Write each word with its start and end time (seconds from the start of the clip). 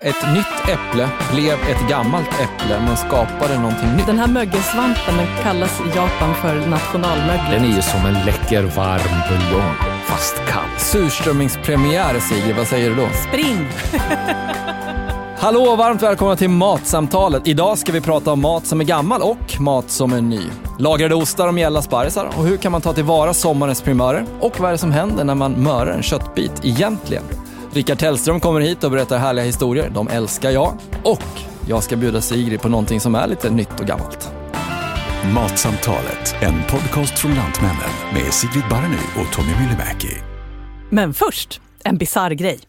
Ett 0.00 0.34
nytt 0.34 0.68
äpple 0.68 1.08
blev 1.32 1.52
ett 1.52 1.88
gammalt 1.88 2.28
äpple 2.28 2.80
men 2.80 2.96
skapade 2.96 3.58
någonting 3.58 3.96
nytt. 3.96 4.06
Den 4.06 4.18
här 4.18 4.26
mögelsvampen 4.28 5.16
den 5.16 5.26
kallas 5.42 5.80
i 5.80 5.96
Japan 5.96 6.34
för 6.34 6.66
nationalmögel. 6.66 7.50
Den 7.50 7.64
är 7.64 7.76
ju 7.76 7.82
som 7.82 8.06
en 8.06 8.26
läcker 8.26 8.62
varm 8.62 9.20
buljong, 9.28 9.74
fast 10.04 10.36
kall. 10.48 10.78
Surströmmingspremiär, 10.78 12.20
Sigrid. 12.20 12.56
Vad 12.56 12.66
säger 12.66 12.90
du 12.90 12.96
då? 12.96 13.08
Spring! 13.28 13.68
Hallå 15.38 15.60
och 15.60 15.78
varmt 15.78 16.02
välkomna 16.02 16.36
till 16.36 16.50
Matsamtalet. 16.50 17.48
Idag 17.48 17.78
ska 17.78 17.92
vi 17.92 18.00
prata 18.00 18.32
om 18.32 18.40
mat 18.40 18.66
som 18.66 18.80
är 18.80 18.84
gammal 18.84 19.22
och 19.22 19.60
mat 19.60 19.90
som 19.90 20.12
är 20.12 20.20
ny. 20.20 20.40
Lagrade 20.78 21.14
ostar 21.14 21.48
och 21.48 21.54
mjälla 21.54 21.82
sparrisar 21.82 22.30
och 22.36 22.44
hur 22.44 22.56
kan 22.56 22.72
man 22.72 22.80
ta 22.80 22.92
tillvara 22.92 23.34
sommarens 23.34 23.82
primörer? 23.82 24.26
Och 24.40 24.60
vad 24.60 24.68
är 24.68 24.72
det 24.72 24.78
som 24.78 24.92
händer 24.92 25.24
när 25.24 25.34
man 25.34 25.52
mörar 25.52 25.92
en 25.92 26.02
köttbit 26.02 26.52
egentligen? 26.62 27.24
Rickard 27.72 27.98
Tellström 27.98 28.40
kommer 28.40 28.60
hit 28.60 28.84
och 28.84 28.90
berättar 28.90 29.18
härliga 29.18 29.44
historier. 29.44 29.90
De 29.94 30.08
älskar 30.08 30.50
jag. 30.50 30.78
Och 31.04 31.22
jag 31.68 31.82
ska 31.82 31.96
bjuda 31.96 32.20
Sigrid 32.20 32.60
på 32.60 32.68
någonting 32.68 33.00
som 33.00 33.14
är 33.14 33.26
lite 33.26 33.50
nytt 33.50 33.80
och 33.80 33.86
gammalt. 33.86 34.32
Matsamtalet, 35.34 36.34
en 36.40 36.62
podcast 36.62 37.18
från 37.18 37.34
Lantmännen 37.34 37.90
med 38.14 38.34
Sigrid 38.34 38.64
Barny 38.70 38.96
och 38.96 39.32
Tommy 39.32 39.52
Myllymäki. 39.60 40.16
Men 40.90 41.14
först, 41.14 41.60
en 41.84 41.98
bizarr 41.98 42.30
grej. 42.30 42.60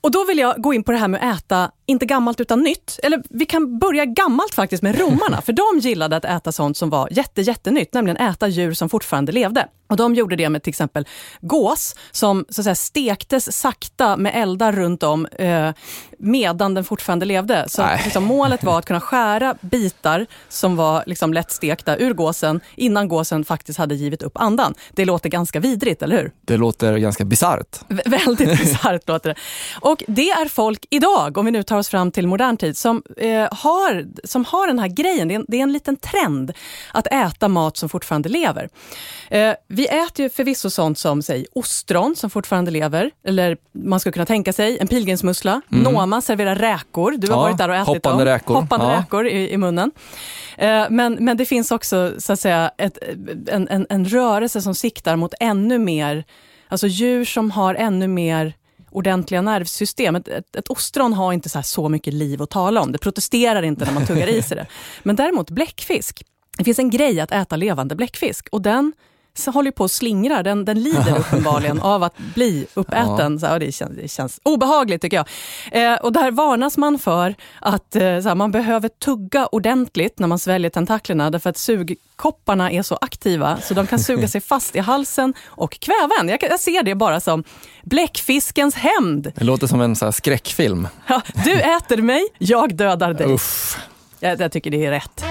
Och 0.00 0.10
då 0.10 0.24
vill 0.24 0.38
jag 0.38 0.62
gå 0.62 0.74
in 0.74 0.84
på 0.84 0.92
det 0.92 0.98
här 0.98 1.08
med 1.08 1.30
att 1.30 1.36
äta, 1.36 1.70
inte 1.86 2.06
gammalt 2.06 2.40
utan 2.40 2.60
nytt. 2.60 3.00
Eller 3.02 3.22
vi 3.30 3.46
kan 3.46 3.78
börja 3.78 4.04
gammalt 4.04 4.54
faktiskt 4.54 4.82
med 4.82 4.98
romarna, 4.98 5.42
för 5.42 5.52
de 5.52 5.88
gillade 5.88 6.16
att 6.16 6.24
äta 6.24 6.52
sånt 6.52 6.76
som 6.76 6.90
var 6.90 7.08
jätte, 7.10 7.42
jättenytt, 7.42 7.94
nämligen 7.94 8.16
äta 8.16 8.48
djur 8.48 8.74
som 8.74 8.88
fortfarande 8.88 9.32
levde. 9.32 9.68
Och 9.90 9.96
de 9.96 10.14
gjorde 10.14 10.36
det 10.36 10.48
med 10.48 10.62
till 10.62 10.70
exempel 10.70 11.06
gås 11.40 11.96
som 12.10 12.44
så 12.48 12.60
att 12.60 12.64
säga, 12.64 12.74
stektes 12.74 13.56
sakta 13.56 14.16
med 14.16 14.32
eldar 14.34 14.72
runt 14.72 15.02
om 15.02 15.26
eh, 15.26 15.70
medan 16.18 16.74
den 16.74 16.84
fortfarande 16.84 17.26
levde. 17.26 17.64
Så 17.68 17.86
liksom, 18.04 18.24
målet 18.24 18.64
var 18.64 18.78
att 18.78 18.84
kunna 18.84 19.00
skära 19.00 19.54
bitar 19.60 20.26
som 20.48 20.76
var 20.76 21.04
liksom, 21.06 21.32
lättstekta 21.32 21.96
ur 21.96 22.12
gåsen 22.12 22.60
innan 22.76 23.08
gåsen 23.08 23.44
faktiskt 23.44 23.78
hade 23.78 23.94
givit 23.94 24.22
upp 24.22 24.36
andan. 24.36 24.74
Det 24.90 25.04
låter 25.04 25.28
ganska 25.28 25.60
vidrigt, 25.60 26.02
eller 26.02 26.16
hur? 26.16 26.32
Det 26.44 26.56
låter 26.56 26.96
ganska 26.98 27.24
bisarrt. 27.24 27.80
Väldigt 27.88 28.58
bisarrt 28.58 29.08
låter 29.08 29.28
det. 29.28 29.34
Och 29.80 30.02
det 30.06 30.30
är 30.30 30.48
folk 30.48 30.86
idag, 30.90 31.38
om 31.38 31.44
vi 31.44 31.50
nu 31.50 31.62
tar 31.62 31.78
oss 31.78 31.88
fram 31.88 32.10
till 32.10 32.26
modern 32.26 32.56
tid, 32.56 32.76
som, 32.78 33.02
eh, 33.16 33.48
har, 33.50 34.06
som 34.24 34.44
har 34.44 34.66
den 34.66 34.78
här 34.78 34.88
grejen. 34.88 35.28
Det 35.28 35.34
är, 35.34 35.36
en, 35.36 35.44
det 35.48 35.56
är 35.58 35.62
en 35.62 35.72
liten 35.72 35.96
trend 35.96 36.52
att 36.92 37.06
äta 37.06 37.48
mat 37.48 37.76
som 37.76 37.88
fortfarande 37.88 38.28
lever. 38.28 38.68
Eh, 39.30 39.54
vi 39.68 39.86
äter 39.86 40.22
ju 40.22 40.30
förvisso 40.30 40.70
sånt 40.70 40.98
som 40.98 41.22
säg, 41.22 41.46
ostron 41.52 42.16
som 42.16 42.30
fortfarande 42.30 42.70
lever, 42.70 43.10
eller 43.24 43.56
man 43.72 44.00
skulle 44.00 44.12
kunna 44.12 44.26
tänka 44.26 44.52
sig 44.52 44.78
en 44.78 44.88
pilgrimsmussla. 44.88 45.60
Mm. 45.72 45.84
Noma 45.84 46.20
serverar 46.20 46.54
räkor, 46.54 47.14
du 47.18 47.28
har 47.28 47.36
ja, 47.36 47.42
varit 47.42 47.58
där 47.58 47.68
och 47.68 47.74
ätit 47.74 47.86
hoppande 47.86 48.24
dem. 48.24 48.32
Räkor. 48.32 48.54
Hoppande 48.54 48.86
ja. 48.86 48.98
räkor 48.98 49.26
i, 49.26 49.50
i 49.50 49.56
munnen. 49.56 49.90
Eh, 50.56 50.86
men, 50.90 51.16
men 51.20 51.36
det 51.36 51.44
finns 51.44 51.70
också 51.70 52.12
så 52.18 52.32
att 52.32 52.40
säga 52.40 52.70
ett, 52.78 52.98
en, 53.48 53.68
en, 53.68 53.86
en 53.88 54.04
rörelse 54.04 54.62
som 54.62 54.74
siktar 54.74 55.16
mot 55.16 55.34
ännu 55.40 55.78
mer, 55.78 56.24
alltså 56.68 56.86
djur 56.86 57.24
som 57.24 57.50
har 57.50 57.74
ännu 57.74 58.08
mer 58.08 58.54
ordentliga 58.90 59.42
nervsystem. 59.42 60.16
Ett, 60.16 60.28
ett, 60.28 60.56
ett 60.56 60.68
ostron 60.68 61.12
har 61.12 61.32
inte 61.32 61.48
så, 61.48 61.62
så 61.62 61.88
mycket 61.88 62.14
liv 62.14 62.42
att 62.42 62.50
tala 62.50 62.80
om. 62.80 62.92
Det 62.92 62.98
protesterar 62.98 63.62
inte 63.62 63.84
när 63.84 63.92
man 63.92 64.06
tuggar 64.06 64.26
i 64.26 64.42
sig 64.42 64.56
det. 64.56 64.66
Men 65.02 65.16
däremot 65.16 65.50
bläckfisk. 65.50 66.22
Det 66.58 66.64
finns 66.64 66.78
en 66.78 66.90
grej 66.90 67.20
att 67.20 67.32
äta 67.32 67.56
levande 67.56 67.94
bläckfisk 67.94 68.48
och 68.52 68.62
den 68.62 68.92
håller 69.46 69.70
på 69.70 69.84
att 69.84 69.90
slingra. 69.90 70.42
Den, 70.42 70.64
den 70.64 70.82
lider 70.82 71.18
uppenbarligen 71.18 71.80
av 71.80 72.02
att 72.02 72.18
bli 72.34 72.66
uppäten. 72.74 73.40
Så, 73.40 73.58
det, 73.58 73.72
känns, 73.72 73.96
det 73.96 74.08
känns 74.08 74.40
obehagligt 74.42 75.02
tycker 75.02 75.16
jag. 75.16 75.26
Eh, 75.92 75.98
och 75.98 76.12
där 76.12 76.30
varnas 76.30 76.76
man 76.76 76.98
för 76.98 77.34
att 77.60 77.96
eh, 77.96 78.20
så 78.20 78.34
man 78.34 78.50
behöver 78.50 78.88
tugga 78.88 79.46
ordentligt 79.46 80.18
när 80.18 80.26
man 80.26 80.38
sväljer 80.38 80.70
tentaklerna 80.70 81.30
därför 81.30 81.50
att 81.50 81.58
sugkopparna 81.58 82.70
är 82.70 82.82
så 82.82 82.98
aktiva 83.00 83.60
så 83.60 83.74
de 83.74 83.86
kan 83.86 83.98
suga 83.98 84.28
sig 84.28 84.40
fast 84.50 84.76
i 84.76 84.78
halsen 84.78 85.34
och 85.46 85.80
kväva 85.80 86.10
en. 86.20 86.28
Jag, 86.28 86.42
jag 86.42 86.60
ser 86.60 86.82
det 86.82 86.94
bara 86.94 87.20
som 87.20 87.44
bläckfiskens 87.82 88.74
hämnd. 88.74 89.32
Det 89.36 89.44
låter 89.44 89.66
som 89.66 89.80
en 89.80 89.96
så 89.96 90.12
skräckfilm. 90.12 90.88
Ja, 91.06 91.22
du 91.44 91.52
äter 91.52 91.96
mig, 91.96 92.26
jag 92.38 92.76
dödar 92.76 93.14
dig. 93.14 93.26
Uff. 93.32 93.78
Jag, 94.20 94.40
jag 94.40 94.52
tycker 94.52 94.70
det 94.70 94.86
är 94.86 94.90
rätt. 94.90 95.24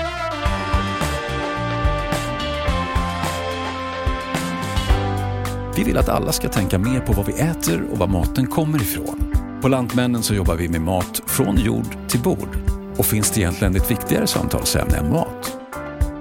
Vi 5.80 5.86
vill 5.86 5.98
att 5.98 6.10
alla 6.10 6.32
ska 6.32 6.50
tänka 6.50 6.80
mer 6.80 7.00
på 7.00 7.14
vad 7.14 7.26
vi 7.26 7.34
äter 7.34 7.84
och 7.92 7.98
var 7.98 8.08
maten 8.08 8.48
kommer 8.48 8.82
ifrån. 8.82 9.34
På 9.62 9.68
Lantmännen 9.68 10.24
så 10.24 10.34
jobbar 10.34 10.56
vi 10.56 10.70
med 10.70 10.82
mat 10.82 11.22
från 11.26 11.58
jord 11.58 12.10
till 12.10 12.20
bord. 12.20 12.58
Och 12.98 13.06
finns 13.06 13.32
det 13.32 13.40
egentligen 13.40 13.76
ett 13.76 13.92
viktigare 13.92 14.28
samtalsämne 14.28 14.98
än 14.98 15.12
mat? 15.12 15.58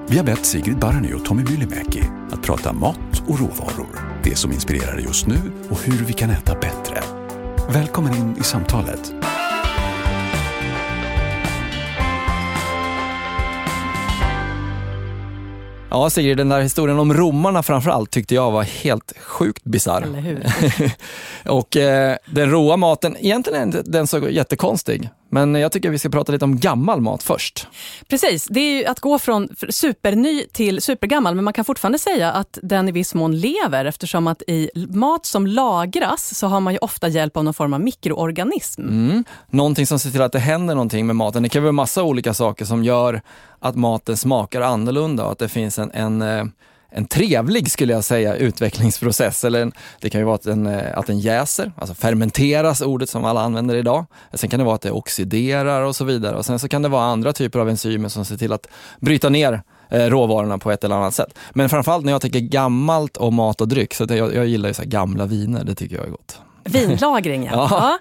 Vi 0.06 0.16
har 0.16 0.24
bett 0.24 0.46
Sigrid 0.46 0.78
Barny 0.78 1.12
och 1.12 1.24
Tommy 1.24 1.42
Myllymäki 1.42 2.02
att 2.30 2.42
prata 2.42 2.72
mat 2.72 3.22
och 3.26 3.40
råvaror. 3.40 4.20
Det 4.22 4.36
som 4.36 4.52
inspirerar 4.52 4.98
just 4.98 5.26
nu 5.26 5.38
och 5.70 5.82
hur 5.82 6.04
vi 6.04 6.12
kan 6.12 6.30
äta 6.30 6.54
bättre. 6.54 7.02
Välkommen 7.72 8.14
in 8.14 8.36
i 8.40 8.42
samtalet. 8.42 9.14
Ja 15.90 16.10
Sigrid, 16.10 16.36
den 16.36 16.48
där 16.48 16.60
historien 16.60 16.98
om 16.98 17.14
romarna 17.14 17.62
framförallt 17.62 18.10
tyckte 18.10 18.34
jag 18.34 18.50
var 18.50 18.62
helt 18.62 19.12
sjukt 19.18 19.64
bisarr. 19.64 20.02
Eller 20.02 20.20
hur? 20.20 20.46
och 21.52 21.76
eh, 21.76 22.16
den 22.26 22.50
råa 22.50 22.76
maten, 22.76 23.16
egentligen 23.20 23.74
är 23.74 23.82
den 23.84 24.06
så 24.06 24.28
jättekonstig. 24.28 25.10
Men 25.30 25.54
jag 25.54 25.72
tycker 25.72 25.90
vi 25.90 25.98
ska 25.98 26.08
prata 26.08 26.32
lite 26.32 26.44
om 26.44 26.58
gammal 26.58 27.00
mat 27.00 27.22
först. 27.22 27.66
Precis, 28.08 28.46
det 28.50 28.60
är 28.60 28.78
ju 28.78 28.84
att 28.84 29.00
gå 29.00 29.18
från 29.18 29.48
superny 29.68 30.46
till 30.52 30.82
supergammal, 30.82 31.34
men 31.34 31.44
man 31.44 31.52
kan 31.52 31.64
fortfarande 31.64 31.98
säga 31.98 32.32
att 32.32 32.58
den 32.62 32.88
i 32.88 32.92
viss 32.92 33.14
mån 33.14 33.40
lever 33.40 33.84
eftersom 33.84 34.26
att 34.26 34.42
i 34.42 34.70
mat 34.88 35.26
som 35.26 35.46
lagras 35.46 36.38
så 36.38 36.46
har 36.46 36.60
man 36.60 36.72
ju 36.72 36.78
ofta 36.78 37.08
hjälp 37.08 37.36
av 37.36 37.44
någon 37.44 37.54
form 37.54 37.74
av 37.74 37.80
mikroorganism. 37.80 38.82
Mm. 38.82 39.24
Någonting 39.50 39.86
som 39.86 39.98
ser 39.98 40.10
till 40.10 40.22
att 40.22 40.32
det 40.32 40.38
händer 40.38 40.74
någonting 40.74 41.06
med 41.06 41.16
maten. 41.16 41.42
Det 41.42 41.48
kan 41.48 41.62
vara 41.62 41.72
massa 41.72 42.02
olika 42.02 42.34
saker 42.34 42.64
som 42.64 42.84
gör 42.84 43.22
att 43.58 43.76
maten 43.76 44.16
smakar 44.16 44.60
annorlunda 44.60 45.24
och 45.24 45.32
att 45.32 45.38
det 45.38 45.48
finns 45.48 45.78
en, 45.78 45.90
en 45.90 46.52
en 46.90 47.06
trevlig, 47.06 47.70
skulle 47.70 47.92
jag 47.92 48.04
säga, 48.04 48.36
utvecklingsprocess. 48.36 49.44
Eller 49.44 49.62
en, 49.62 49.72
det 50.00 50.10
kan 50.10 50.20
ju 50.20 50.24
vara 50.24 50.34
att 50.34 50.42
den, 50.42 50.66
att 50.94 51.06
den 51.06 51.18
jäser, 51.20 51.72
alltså 51.76 51.94
fermenteras, 51.94 52.80
ordet 52.80 53.08
som 53.10 53.24
alla 53.24 53.40
använder 53.40 53.76
idag. 53.76 54.06
Sen 54.34 54.50
kan 54.50 54.58
det 54.58 54.64
vara 54.64 54.74
att 54.74 54.82
det 54.82 54.90
oxiderar 54.90 55.82
och 55.82 55.96
så 55.96 56.04
vidare. 56.04 56.36
Och 56.36 56.46
sen 56.46 56.58
så 56.58 56.68
kan 56.68 56.82
det 56.82 56.88
vara 56.88 57.04
andra 57.04 57.32
typer 57.32 57.58
av 57.58 57.68
enzymer 57.68 58.08
som 58.08 58.24
ser 58.24 58.36
till 58.36 58.52
att 58.52 58.66
bryta 59.00 59.28
ner 59.28 59.62
eh, 59.90 60.04
råvarorna 60.04 60.58
på 60.58 60.70
ett 60.70 60.84
eller 60.84 60.96
annat 60.96 61.14
sätt. 61.14 61.38
Men 61.50 61.68
framförallt 61.68 62.04
när 62.04 62.12
jag 62.12 62.20
tänker 62.20 62.40
gammalt 62.40 63.16
och 63.16 63.32
mat 63.32 63.60
och 63.60 63.68
dryck, 63.68 63.94
så 63.94 64.06
jag, 64.08 64.34
jag 64.34 64.46
gillar 64.46 64.68
ju 64.68 64.74
så 64.74 64.82
gamla 64.86 65.26
viner, 65.26 65.64
det 65.64 65.74
tycker 65.74 65.96
jag 65.96 66.06
är 66.06 66.10
gott. 66.10 66.40
Vinlagring, 66.64 67.44
ja. 67.44 67.68
ja. 67.70 67.98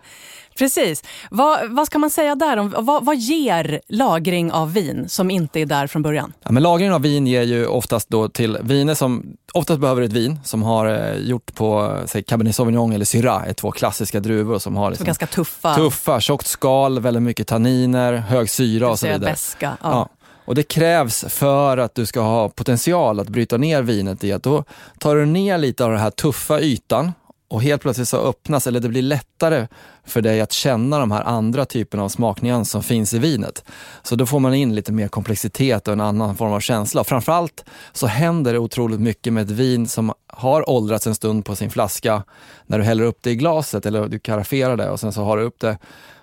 Precis. 0.57 1.03
Vad, 1.31 1.71
vad 1.71 1.85
ska 1.87 1.99
man 1.99 2.09
säga 2.09 2.35
där? 2.35 2.57
Om, 2.57 2.73
vad, 2.77 3.05
vad 3.05 3.17
ger 3.17 3.81
lagring 3.87 4.51
av 4.51 4.73
vin 4.73 5.09
som 5.09 5.31
inte 5.31 5.59
är 5.59 5.65
där 5.65 5.87
från 5.87 6.01
början? 6.01 6.33
Ja, 6.43 6.51
men 6.51 6.63
lagring 6.63 6.91
av 6.91 7.01
vin 7.01 7.27
ger 7.27 7.43
ju 7.43 7.65
oftast 7.65 8.09
då 8.09 8.29
till 8.29 8.57
viner 8.61 8.93
som 8.95 9.37
oftast 9.53 9.79
behöver 9.79 10.01
ett 10.01 10.13
vin 10.13 10.39
som 10.43 10.63
har 10.63 10.85
eh, 10.85 11.17
gjort 11.17 11.55
på 11.55 11.97
säg, 12.05 12.23
Cabernet 12.23 12.55
Sauvignon 12.55 12.91
eller 12.91 13.05
Syrah, 13.05 13.47
är 13.47 13.53
två 13.53 13.71
klassiska 13.71 14.19
druvor 14.19 14.59
som 14.59 14.75
har 14.75 14.89
liksom, 14.89 15.05
ganska 15.05 15.27
tuffa. 15.27 15.75
tuffa, 15.75 16.19
tjockt 16.19 16.47
skal, 16.47 16.99
väldigt 16.99 17.23
mycket 17.23 17.47
tanniner, 17.47 18.13
hög 18.13 18.49
syra 18.49 18.89
och 18.89 18.99
så 18.99 19.07
vidare. 19.07 19.31
Beska, 19.31 19.77
ja. 19.81 19.89
ja. 19.91 20.09
Och 20.45 20.55
det 20.55 20.63
krävs 20.63 21.25
för 21.29 21.77
att 21.77 21.95
du 21.95 22.05
ska 22.05 22.19
ha 22.19 22.49
potential 22.49 23.19
att 23.19 23.29
bryta 23.29 23.57
ner 23.57 23.81
vinet 23.81 24.23
i 24.23 24.31
att 24.31 24.43
då 24.43 24.63
tar 24.99 25.15
du 25.15 25.25
ner 25.25 25.57
lite 25.57 25.85
av 25.85 25.91
den 25.91 25.99
här 25.99 26.09
tuffa 26.09 26.59
ytan 26.59 27.11
och 27.49 27.61
helt 27.61 27.81
plötsligt 27.81 28.07
så 28.07 28.17
öppnas, 28.17 28.67
eller 28.67 28.79
det 28.79 28.89
blir 28.89 29.01
lättare 29.01 29.67
för 30.05 30.21
dig 30.21 30.41
att 30.41 30.51
känna 30.51 30.99
de 30.99 31.11
här 31.11 31.23
andra 31.23 31.65
typerna 31.65 32.03
av 32.03 32.09
smaknyanser 32.09 32.71
som 32.71 32.83
finns 32.83 33.13
i 33.13 33.19
vinet. 33.19 33.63
Så 34.03 34.15
då 34.15 34.25
får 34.25 34.39
man 34.39 34.53
in 34.53 34.75
lite 34.75 34.91
mer 34.91 35.07
komplexitet 35.07 35.87
och 35.87 35.93
en 35.93 36.01
annan 36.01 36.37
form 36.37 36.51
av 36.51 36.59
känsla. 36.59 37.01
Och 37.01 37.07
Framförallt 37.07 37.65
så 37.93 38.07
händer 38.07 38.53
det 38.53 38.59
otroligt 38.59 38.99
mycket 38.99 39.33
med 39.33 39.43
ett 39.43 39.51
vin 39.51 39.87
som 39.87 40.13
har 40.27 40.69
åldrats 40.69 41.07
en 41.07 41.15
stund 41.15 41.45
på 41.45 41.55
sin 41.55 41.71
flaska. 41.71 42.23
När 42.65 42.77
du 42.77 42.83
häller 42.83 43.03
upp 43.03 43.17
det 43.21 43.31
i 43.31 43.35
glaset 43.35 43.85
eller 43.85 44.07
du 44.07 44.19
karafferar 44.19 44.77
det 44.77 44.89
och 44.89 44.99
sen 44.99 45.13
så 45.13 45.23
har 45.23 45.37
du 45.37 45.43
upp 45.43 45.59
det 45.59 45.77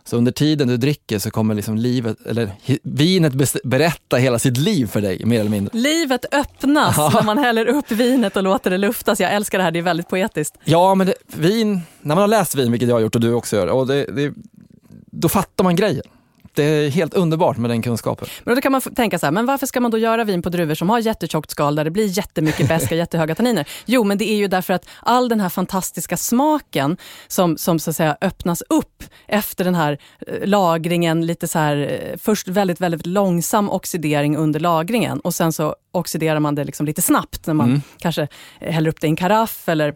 så 0.07 0.17
under 0.17 0.33
tiden 0.33 0.69
du 0.69 0.77
dricker 0.77 1.19
så 1.19 1.31
kommer 1.31 1.55
liksom 1.55 1.77
livet, 1.77 2.27
eller 2.27 2.51
vinet 2.83 3.63
berätta 3.65 4.17
hela 4.17 4.39
sitt 4.39 4.57
liv 4.57 4.87
för 4.87 5.01
dig, 5.01 5.25
mer 5.25 5.41
eller 5.41 5.51
mindre. 5.51 5.79
Livet 5.79 6.25
öppnas 6.35 6.95
ja. 6.97 7.11
när 7.15 7.23
man 7.23 7.39
häller 7.39 7.67
upp 7.67 7.91
vinet 7.91 8.37
och 8.37 8.43
låter 8.43 8.71
det 8.71 8.79
luftas. 8.79 9.21
Jag 9.21 9.35
älskar 9.35 9.59
det 9.59 9.65
här, 9.65 9.71
det 9.71 9.79
är 9.79 9.83
väldigt 9.83 10.09
poetiskt. 10.09 10.55
Ja, 10.65 10.95
men 10.95 11.07
det, 11.07 11.15
vin, 11.27 11.81
när 12.01 12.15
man 12.15 12.23
har 12.23 12.29
läst 12.29 12.55
vin, 12.55 12.73
vilket 12.73 12.89
jag 12.89 12.97
har 12.97 13.01
gjort 13.01 13.15
och 13.15 13.21
du 13.21 13.33
också 13.33 13.57
gör, 13.57 13.67
och 13.67 13.87
det, 13.87 14.05
det, 14.05 14.35
då 15.11 15.29
fattar 15.29 15.65
man 15.65 15.77
grejen. 15.77 16.05
Det 16.55 16.63
är 16.63 16.91
helt 16.91 17.15
underbart 17.15 17.57
med 17.57 17.71
den 17.71 17.83
kunskapen. 17.83 18.29
Men 18.45 18.55
då 18.55 18.61
kan 18.61 18.73
man 18.73 18.81
tänka 18.81 19.19
så 19.19 19.27
här, 19.27 19.31
men 19.31 19.47
varför 19.47 19.67
ska 19.67 19.81
man 19.81 19.91
då 19.91 19.99
göra 19.99 20.25
vin 20.25 20.43
på 20.43 20.49
druvor 20.49 20.75
som 20.75 20.91
har 20.91 20.99
jättetjockt 20.99 21.51
skal 21.51 21.75
där 21.75 21.85
det 21.85 21.91
blir 21.91 22.19
jättemycket 22.19 22.69
beska, 22.69 22.95
jättehöga 23.05 23.35
tanniner? 23.35 23.69
Jo, 23.85 24.05
men 24.05 24.19
det 24.19 24.31
är 24.31 24.37
ju 24.37 24.49
därför 24.49 24.75
att 24.75 24.89
all 25.01 25.29
den 25.29 25.41
här 25.41 25.49
fantastiska 25.49 26.17
smaken 26.17 26.97
som, 27.29 27.57
som 27.57 27.79
så 27.79 27.91
att 27.91 27.97
säga 27.97 28.17
öppnas 28.21 28.63
upp 28.69 29.03
efter 29.27 29.65
den 29.65 29.75
här 29.75 29.99
eh, 30.27 30.47
lagringen, 30.47 31.27
lite 31.27 31.49
så 31.49 31.59
här, 31.59 31.77
eh, 31.77 32.19
först 32.19 32.49
väldigt, 32.49 32.81
väldigt 32.81 33.07
långsam 33.07 33.71
oxidering 33.71 34.37
under 34.37 34.61
lagringen 34.61 35.21
och 35.21 35.35
sen 35.35 35.53
så 35.53 35.77
oxiderar 35.93 36.41
man 36.41 36.55
det 36.55 36.65
liksom 36.65 36.87
lite 36.87 37.03
snabbt 37.03 37.47
när 37.47 37.55
man 37.55 37.83
kanske 37.99 38.29
eh, 38.61 38.73
häller 38.73 38.91
upp 38.91 39.01
det 39.01 39.07
i 39.07 39.11
en 39.11 39.17
karaff 39.17 39.69
eller 39.69 39.95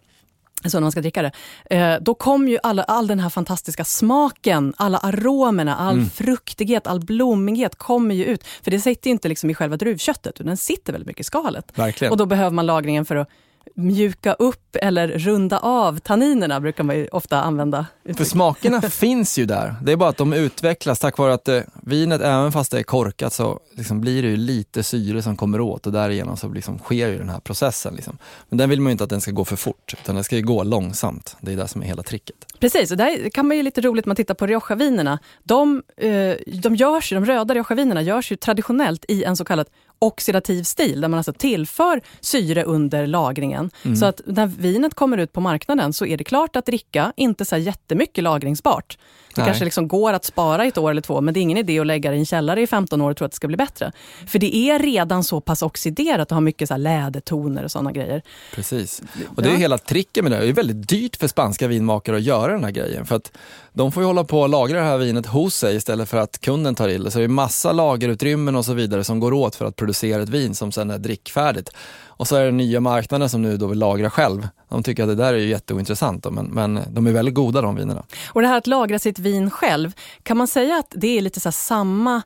så 0.64 0.76
när 0.76 0.80
man 0.80 0.92
ska 0.92 1.00
dricka 1.00 1.22
det. 1.22 1.32
Eh, 1.76 1.96
då 2.00 2.14
kom 2.14 2.48
ju 2.48 2.58
alla, 2.62 2.82
all 2.82 3.06
den 3.06 3.20
här 3.20 3.30
fantastiska 3.30 3.84
smaken, 3.84 4.74
alla 4.76 4.98
aromerna, 4.98 5.76
all 5.76 6.04
fruktighet, 6.04 6.86
all 6.86 7.00
blommighet 7.00 7.76
kommer 7.76 8.14
ju 8.14 8.24
ut. 8.24 8.46
För 8.62 8.70
det 8.70 8.80
sitter 8.80 9.10
ju 9.10 9.12
inte 9.12 9.28
liksom 9.28 9.50
i 9.50 9.54
själva 9.54 9.76
druvköttet, 9.76 10.34
utan 10.34 10.46
den 10.46 10.56
sitter 10.56 10.92
väldigt 10.92 11.06
mycket 11.06 11.20
i 11.20 11.24
skalet. 11.24 11.78
Verkligen. 11.78 12.12
Och 12.12 12.16
då 12.16 12.26
behöver 12.26 12.50
man 12.50 12.66
lagringen 12.66 13.04
för 13.04 13.16
att 13.16 13.28
mjuka 13.74 14.32
upp 14.32 14.76
eller 14.82 15.08
runda 15.08 15.58
av 15.58 15.98
tanninerna, 15.98 16.60
brukar 16.60 16.84
man 16.84 16.96
ju 16.96 17.08
ofta 17.08 17.42
använda. 17.42 17.86
För 18.16 18.24
smakerna 18.24 18.82
finns 18.90 19.38
ju 19.38 19.46
där. 19.46 19.74
Det 19.82 19.92
är 19.92 19.96
bara 19.96 20.08
att 20.08 20.16
de 20.16 20.32
utvecklas 20.32 20.98
tack 20.98 21.18
vare 21.18 21.34
att 21.34 21.48
eh, 21.48 21.60
vinet, 21.82 22.20
även 22.20 22.52
fast 22.52 22.70
det 22.70 22.78
är 22.78 22.82
korkat, 22.82 23.32
så 23.32 23.60
liksom 23.76 24.00
blir 24.00 24.22
det 24.22 24.28
ju 24.28 24.36
lite 24.36 24.82
syre 24.82 25.22
som 25.22 25.36
kommer 25.36 25.60
åt 25.60 25.86
och 25.86 25.92
därigenom 25.92 26.36
så 26.36 26.48
liksom 26.48 26.78
sker 26.78 27.08
ju 27.08 27.18
den 27.18 27.28
här 27.28 27.40
processen. 27.40 27.94
Liksom. 27.94 28.18
Men 28.48 28.58
den 28.58 28.70
vill 28.70 28.80
man 28.80 28.90
ju 28.90 28.92
inte 28.92 29.04
att 29.04 29.10
den 29.10 29.20
ska 29.20 29.30
gå 29.30 29.44
för 29.44 29.56
fort, 29.56 29.94
utan 30.02 30.14
den 30.14 30.24
ska 30.24 30.36
ju 30.36 30.42
gå 30.42 30.62
långsamt. 30.62 31.36
Det 31.40 31.52
är 31.52 31.56
det 31.56 31.68
som 31.68 31.82
är 31.82 31.86
hela 31.86 32.02
tricket. 32.02 32.36
Precis, 32.60 32.90
och 32.90 32.96
där 32.96 33.30
kan 33.30 33.48
man 33.48 33.56
ju 33.56 33.62
lite 33.62 33.80
roligt 33.80 34.06
man 34.06 34.16
tittar 34.16 34.34
på 34.34 34.46
Rioja-vinerna. 34.46 35.18
De, 35.42 35.82
eh, 35.96 36.10
de, 36.62 36.76
görs 36.76 37.12
ju, 37.12 37.16
de 37.16 37.24
röda 37.24 37.54
Rioja-vinerna 37.54 38.02
görs 38.02 38.32
ju 38.32 38.36
traditionellt 38.36 39.04
i 39.08 39.24
en 39.24 39.36
så 39.36 39.44
kallad 39.44 39.66
oxidativ 39.98 40.62
stil, 40.62 41.00
där 41.00 41.08
man 41.08 41.18
alltså 41.18 41.32
tillför 41.32 42.00
syre 42.20 42.64
under 42.64 43.06
lagringen. 43.06 43.70
Så 43.98 44.06
att 44.06 44.20
när 44.26 44.46
vinet 44.46 44.94
kommer 44.94 45.18
ut 45.18 45.32
på 45.32 45.40
marknaden 45.40 45.92
så 45.92 46.06
är 46.06 46.16
det 46.16 46.24
klart 46.24 46.56
att 46.56 46.66
dricka, 46.66 47.12
inte 47.16 47.44
så 47.44 47.54
här 47.54 47.62
jättemycket 47.62 48.24
lagringsbart. 48.24 48.98
Det 49.38 49.42
Nej. 49.42 49.48
kanske 49.50 49.64
liksom 49.64 49.88
går 49.88 50.12
att 50.12 50.24
spara 50.24 50.64
ett 50.64 50.78
år 50.78 50.90
eller 50.90 51.00
två, 51.00 51.20
men 51.20 51.34
det 51.34 51.40
är 51.40 51.42
ingen 51.42 51.58
idé 51.58 51.78
att 51.80 51.86
lägga 51.86 52.10
det 52.10 52.16
i 52.16 52.18
en 52.18 52.26
källare 52.26 52.62
i 52.62 52.66
15 52.66 53.00
år 53.00 53.10
och 53.10 53.16
tro 53.16 53.24
att 53.24 53.30
det 53.30 53.36
ska 53.36 53.46
bli 53.48 53.56
bättre. 53.56 53.92
För 54.26 54.38
det 54.38 54.56
är 54.56 54.78
redan 54.78 55.24
så 55.24 55.40
pass 55.40 55.62
oxiderat 55.62 56.30
och 56.30 56.34
har 56.36 56.40
mycket 56.40 56.68
så 56.68 56.76
lädertoner 56.76 57.64
och 57.64 57.70
sådana 57.70 57.92
grejer. 57.92 58.22
Precis. 58.54 59.02
Och 59.36 59.42
det 59.42 59.48
är 59.48 59.52
Ja. 59.52 59.58
hela 59.58 59.78
tricket 59.78 60.24
med 60.24 60.32
det. 60.32 60.38
Det 60.38 60.48
är 60.48 60.52
väldigt 60.52 60.88
dyrt 60.88 61.16
för 61.16 61.28
spanska 61.28 61.68
vinmakare 61.68 62.16
att 62.16 62.22
göra 62.22 62.52
den 62.52 62.64
här 62.64 62.70
grejen. 62.70 63.06
För 63.06 63.16
att 63.16 63.32
de 63.72 63.92
får 63.92 64.02
ju 64.02 64.06
hålla 64.06 64.24
på 64.24 64.40
och 64.40 64.48
lagra 64.48 64.78
det 64.78 64.84
här 64.84 64.98
vinet 64.98 65.26
hos 65.26 65.54
sig 65.54 65.76
istället 65.76 66.08
för 66.08 66.18
att 66.18 66.40
kunden 66.40 66.74
tar 66.74 66.88
in 66.88 67.02
det. 67.04 67.10
Så 67.10 67.18
det 67.18 67.24
är 67.24 67.28
massa 67.28 67.72
lagerutrymmen 67.72 68.56
och 68.56 68.64
så 68.64 68.72
vidare 68.74 69.04
som 69.04 69.20
går 69.20 69.32
åt 69.32 69.54
för 69.54 69.64
att 69.64 69.76
producera 69.76 70.22
ett 70.22 70.28
vin 70.28 70.54
som 70.54 70.72
sen 70.72 70.90
är 70.90 70.98
drickfärdigt. 70.98 71.70
Och 72.18 72.28
så 72.28 72.36
är 72.36 72.44
det 72.44 72.50
nya 72.50 72.80
marknaden 72.80 73.28
som 73.28 73.42
nu 73.42 73.56
då 73.56 73.66
vill 73.66 73.78
lagra 73.78 74.10
själv. 74.10 74.48
De 74.68 74.82
tycker 74.82 75.02
att 75.02 75.08
det 75.08 75.14
där 75.14 75.34
är 75.34 75.38
ju 75.38 75.48
jätteointressant 75.48 76.22
då, 76.22 76.30
men, 76.30 76.46
men 76.46 76.80
de 76.90 77.06
är 77.06 77.12
väldigt 77.12 77.34
goda 77.34 77.60
de 77.60 77.76
vinerna. 77.76 78.02
Och 78.28 78.42
det 78.42 78.48
här 78.48 78.58
att 78.58 78.66
lagra 78.66 78.98
sitt 78.98 79.18
vin 79.18 79.50
själv, 79.50 79.92
kan 80.22 80.36
man 80.36 80.46
säga 80.46 80.76
att 80.76 80.92
det 80.96 81.18
är 81.18 81.22
lite 81.22 81.40
så 81.40 81.52
samma 81.52 82.22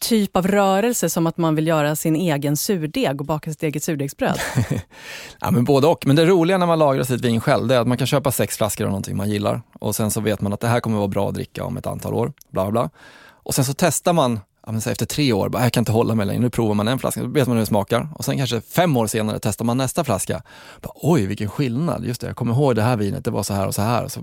typ 0.00 0.36
av 0.36 0.48
rörelse 0.48 1.10
som 1.10 1.26
att 1.26 1.36
man 1.36 1.54
vill 1.54 1.66
göra 1.66 1.96
sin 1.96 2.16
egen 2.16 2.56
surdeg 2.56 3.20
och 3.20 3.26
baka 3.26 3.50
sitt 3.50 3.62
eget 3.62 3.84
surdegsbröd? 3.84 4.40
Ja, 5.40 5.50
men 5.50 5.64
både 5.64 5.86
och. 5.86 6.06
Men 6.06 6.16
det 6.16 6.26
roliga 6.26 6.58
när 6.58 6.66
man 6.66 6.78
lagrar 6.78 7.04
sitt 7.04 7.20
vin 7.20 7.40
själv, 7.40 7.66
det 7.66 7.74
är 7.74 7.80
att 7.80 7.88
man 7.88 7.98
kan 7.98 8.06
köpa 8.06 8.32
sex 8.32 8.56
flaskor 8.56 8.84
av 8.84 8.90
någonting 8.90 9.16
man 9.16 9.30
gillar 9.30 9.62
och 9.80 9.96
sen 9.96 10.10
så 10.10 10.20
vet 10.20 10.40
man 10.40 10.52
att 10.52 10.60
det 10.60 10.68
här 10.68 10.80
kommer 10.80 10.96
vara 10.96 11.08
bra 11.08 11.28
att 11.28 11.34
dricka 11.34 11.64
om 11.64 11.76
ett 11.76 11.86
antal 11.86 12.14
år. 12.14 12.32
Bla, 12.50 12.70
bla. 12.70 12.90
Och 13.42 13.54
sen 13.54 13.64
så 13.64 13.74
testar 13.76 14.12
man 14.12 14.40
ja, 14.70 14.72
men 14.72 14.80
så 14.80 14.90
efter 14.90 15.06
tre 15.06 15.32
år, 15.32 15.48
bara, 15.48 15.62
jag 15.62 15.72
kan 15.72 15.80
inte 15.80 15.92
hålla 15.92 16.14
mig 16.14 16.26
längre, 16.26 16.40
nu 16.40 16.50
provar 16.50 16.74
man 16.74 16.88
en 16.88 16.98
flaska, 16.98 17.22
då 17.22 17.28
vet 17.28 17.48
man 17.48 17.56
hur 17.56 17.60
det 17.60 17.66
smakar. 17.66 18.08
Och 18.14 18.24
sen 18.24 18.36
kanske 18.36 18.60
fem 18.60 18.96
år 18.96 19.06
senare 19.06 19.38
testar 19.42 19.64
man 19.64 19.76
nästa 19.76 20.04
flaska. 20.04 20.42
Bara, 20.80 20.92
Oj, 20.94 21.26
vilken 21.26 21.48
skillnad, 21.48 22.04
just 22.04 22.20
det, 22.20 22.26
jag 22.26 22.36
kommer 22.36 22.54
ihåg 22.54 22.76
det 22.76 22.82
här 22.82 22.96
vinet, 22.96 23.24
det 23.24 23.30
var 23.30 23.42
så 23.42 23.54
här 23.54 23.66
och 23.66 23.74
så 23.74 23.82
här. 23.82 24.04
Och 24.04 24.12
så 24.12 24.20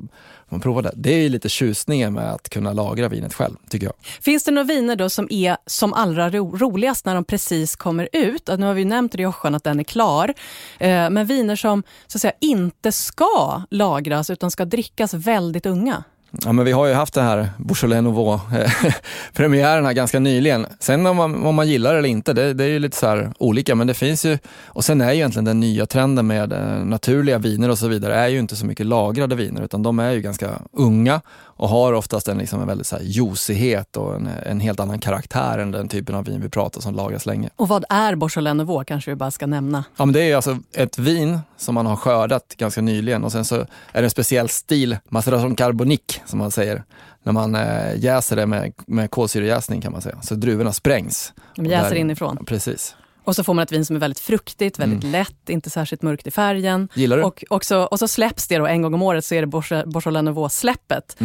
man 0.49 0.59
provar 0.59 0.81
det. 0.81 0.91
det 0.95 1.11
är 1.11 1.29
lite 1.29 1.49
tjusningen 1.49 2.13
med 2.13 2.31
att 2.33 2.49
kunna 2.49 2.73
lagra 2.73 3.09
vinet 3.09 3.33
själv, 3.33 3.55
tycker 3.69 3.85
jag. 3.85 3.95
Finns 4.21 4.44
det 4.44 4.51
några 4.51 4.67
viner 4.67 4.95
då 4.95 5.09
som 5.09 5.27
är 5.29 5.57
som 5.65 5.94
allra 5.94 6.29
ro 6.29 6.57
roligast 6.57 7.05
när 7.05 7.15
de 7.15 7.23
precis 7.23 7.75
kommer 7.75 8.09
ut? 8.11 8.50
Att 8.50 8.59
Nu 8.59 8.65
har 8.65 8.73
vi 8.73 8.85
nämnt 8.85 9.15
Riojan 9.15 9.55
att 9.55 9.63
den 9.63 9.79
är 9.79 9.83
klar. 9.83 10.33
Eh, 10.79 11.09
men 11.09 11.25
viner 11.25 11.55
som 11.55 11.83
så 12.07 12.17
att 12.17 12.21
säga, 12.21 12.33
inte 12.41 12.91
ska 12.91 13.61
lagras 13.69 14.29
utan 14.29 14.51
ska 14.51 14.65
drickas 14.65 15.13
väldigt 15.13 15.65
unga. 15.65 16.03
Ja, 16.45 16.51
men 16.51 16.66
vi 16.66 16.72
har 16.72 16.88
ju 16.88 16.94
haft 16.94 17.13
det 17.13 17.22
här 17.22 17.50
Beaujolais 17.57 18.04
Nouveau-premiären 18.04 19.84
eh, 19.84 19.86
här 19.88 19.94
ganska 19.94 20.19
nyligen. 20.19 20.66
Sen 20.80 21.06
om 21.06 21.18
man, 21.18 21.45
om 21.45 21.56
man 21.56 21.68
gillar 21.68 21.94
det 21.94 22.00
eller 22.00 22.10
inte, 22.10 22.34
det, 22.34 22.54
det 22.54 22.63
är 22.63 22.68
ju 22.68 22.80
lite 22.80 22.98
så 22.98 23.07
här 23.07 23.31
olika, 23.38 23.75
men 23.75 23.88
det 23.88 23.94
finns 23.94 24.25
ju, 24.25 24.38
och 24.66 24.86
sen 24.86 25.01
är 25.01 25.12
ju 25.12 25.16
egentligen 25.16 25.45
den 25.45 25.60
nya 25.60 25.86
trenden 25.86 26.28
med 26.28 26.54
eh, 26.54 26.86
naturliga 26.86 27.38
viner 27.38 27.69
och 27.69 27.78
så 27.78 27.88
vidare, 27.88 28.16
är 28.16 28.28
ju 28.28 28.39
inte 28.39 28.56
så 28.56 28.66
mycket 28.66 28.86
lagrade 28.86 29.36
viner, 29.36 29.62
utan 29.62 29.84
de 29.84 30.00
är 30.00 30.12
ju 30.12 30.22
ganska 30.22 30.50
unga 30.72 31.22
och 31.57 31.69
har 31.69 31.94
oftast 31.94 32.27
en, 32.27 32.38
liksom 32.38 32.62
en 32.62 32.68
väldigt 32.68 32.88
så 32.88 32.98
juicighet 33.01 33.98
och 33.98 34.15
en, 34.15 34.27
en 34.45 34.59
helt 34.59 34.80
annan 34.80 35.00
karaktär 35.00 35.57
än 35.57 35.71
den 35.71 35.88
typen 35.88 36.15
av 36.15 36.25
vin 36.25 36.42
vi 36.42 36.50
pratar 36.50 36.81
som 36.81 36.95
lagras 36.95 37.25
länge. 37.25 37.50
Och 37.56 37.68
vad 37.68 37.86
är 37.89 38.15
Beaujolais 38.15 38.56
Nouveau 38.56 38.83
kanske 38.83 39.12
vi 39.12 39.15
bara 39.15 39.31
ska 39.31 39.48
nämna. 39.48 39.83
Ja, 39.98 40.06
men 40.06 40.13
det 40.13 40.21
är 40.21 40.36
alltså 40.36 40.57
ett 40.74 40.98
vin 41.00 41.39
som 41.57 41.75
man 41.75 41.86
har 41.86 41.95
skördat 41.95 42.54
ganska 42.57 42.81
nyligen 42.81 43.24
och 43.24 43.31
sen 43.31 43.45
så 43.45 43.56
är 43.56 43.65
det 43.94 44.04
en 44.04 44.09
speciell 44.09 44.50
stil, 44.50 44.98
maceration 45.09 45.56
carbonique 45.56 46.21
som 46.25 46.39
man 46.39 46.51
säger, 46.51 46.83
när 47.24 47.33
man 47.33 47.56
eh, 47.56 47.95
jäser 47.98 48.36
det 48.36 48.45
med, 48.45 48.74
med 48.88 49.12
kolsyrejäsning 49.12 49.81
kan 49.81 49.92
man 49.92 50.01
säga. 50.01 50.21
Så 50.21 50.36
druvorna 50.36 50.74
sprängs. 50.74 51.33
De 51.56 51.65
jäser 51.65 51.89
där- 51.89 51.95
inifrån. 51.95 52.45
Precis. 52.45 52.95
Och 53.27 53.35
så 53.35 53.44
får 53.44 53.53
man 53.53 53.63
ett 53.63 53.71
vin 53.71 53.85
som 53.85 53.95
är 53.95 54.00
väldigt 54.00 54.19
fruktigt, 54.19 54.79
väldigt 54.79 55.03
lätt, 55.03 55.50
inte 55.50 55.69
särskilt 55.69 56.01
mörkt 56.01 56.27
i 56.27 56.31
färgen. 56.31 56.89
Gillar 56.94 57.18
du? 57.18 57.24
Och, 57.24 57.44
också, 57.50 57.77
och 57.77 58.00
så 58.00 58.07
släpps 58.07 58.47
det 58.47 58.57
då 58.57 58.65
en 58.65 58.81
gång 58.81 58.94
om 58.94 59.01
året, 59.01 59.25
så 59.25 59.35
är 59.35 59.41
det 59.41 59.47
Bourge- 59.47 59.85
Beaujolais 59.91 60.24
Nouveau-släppet. 60.24 61.18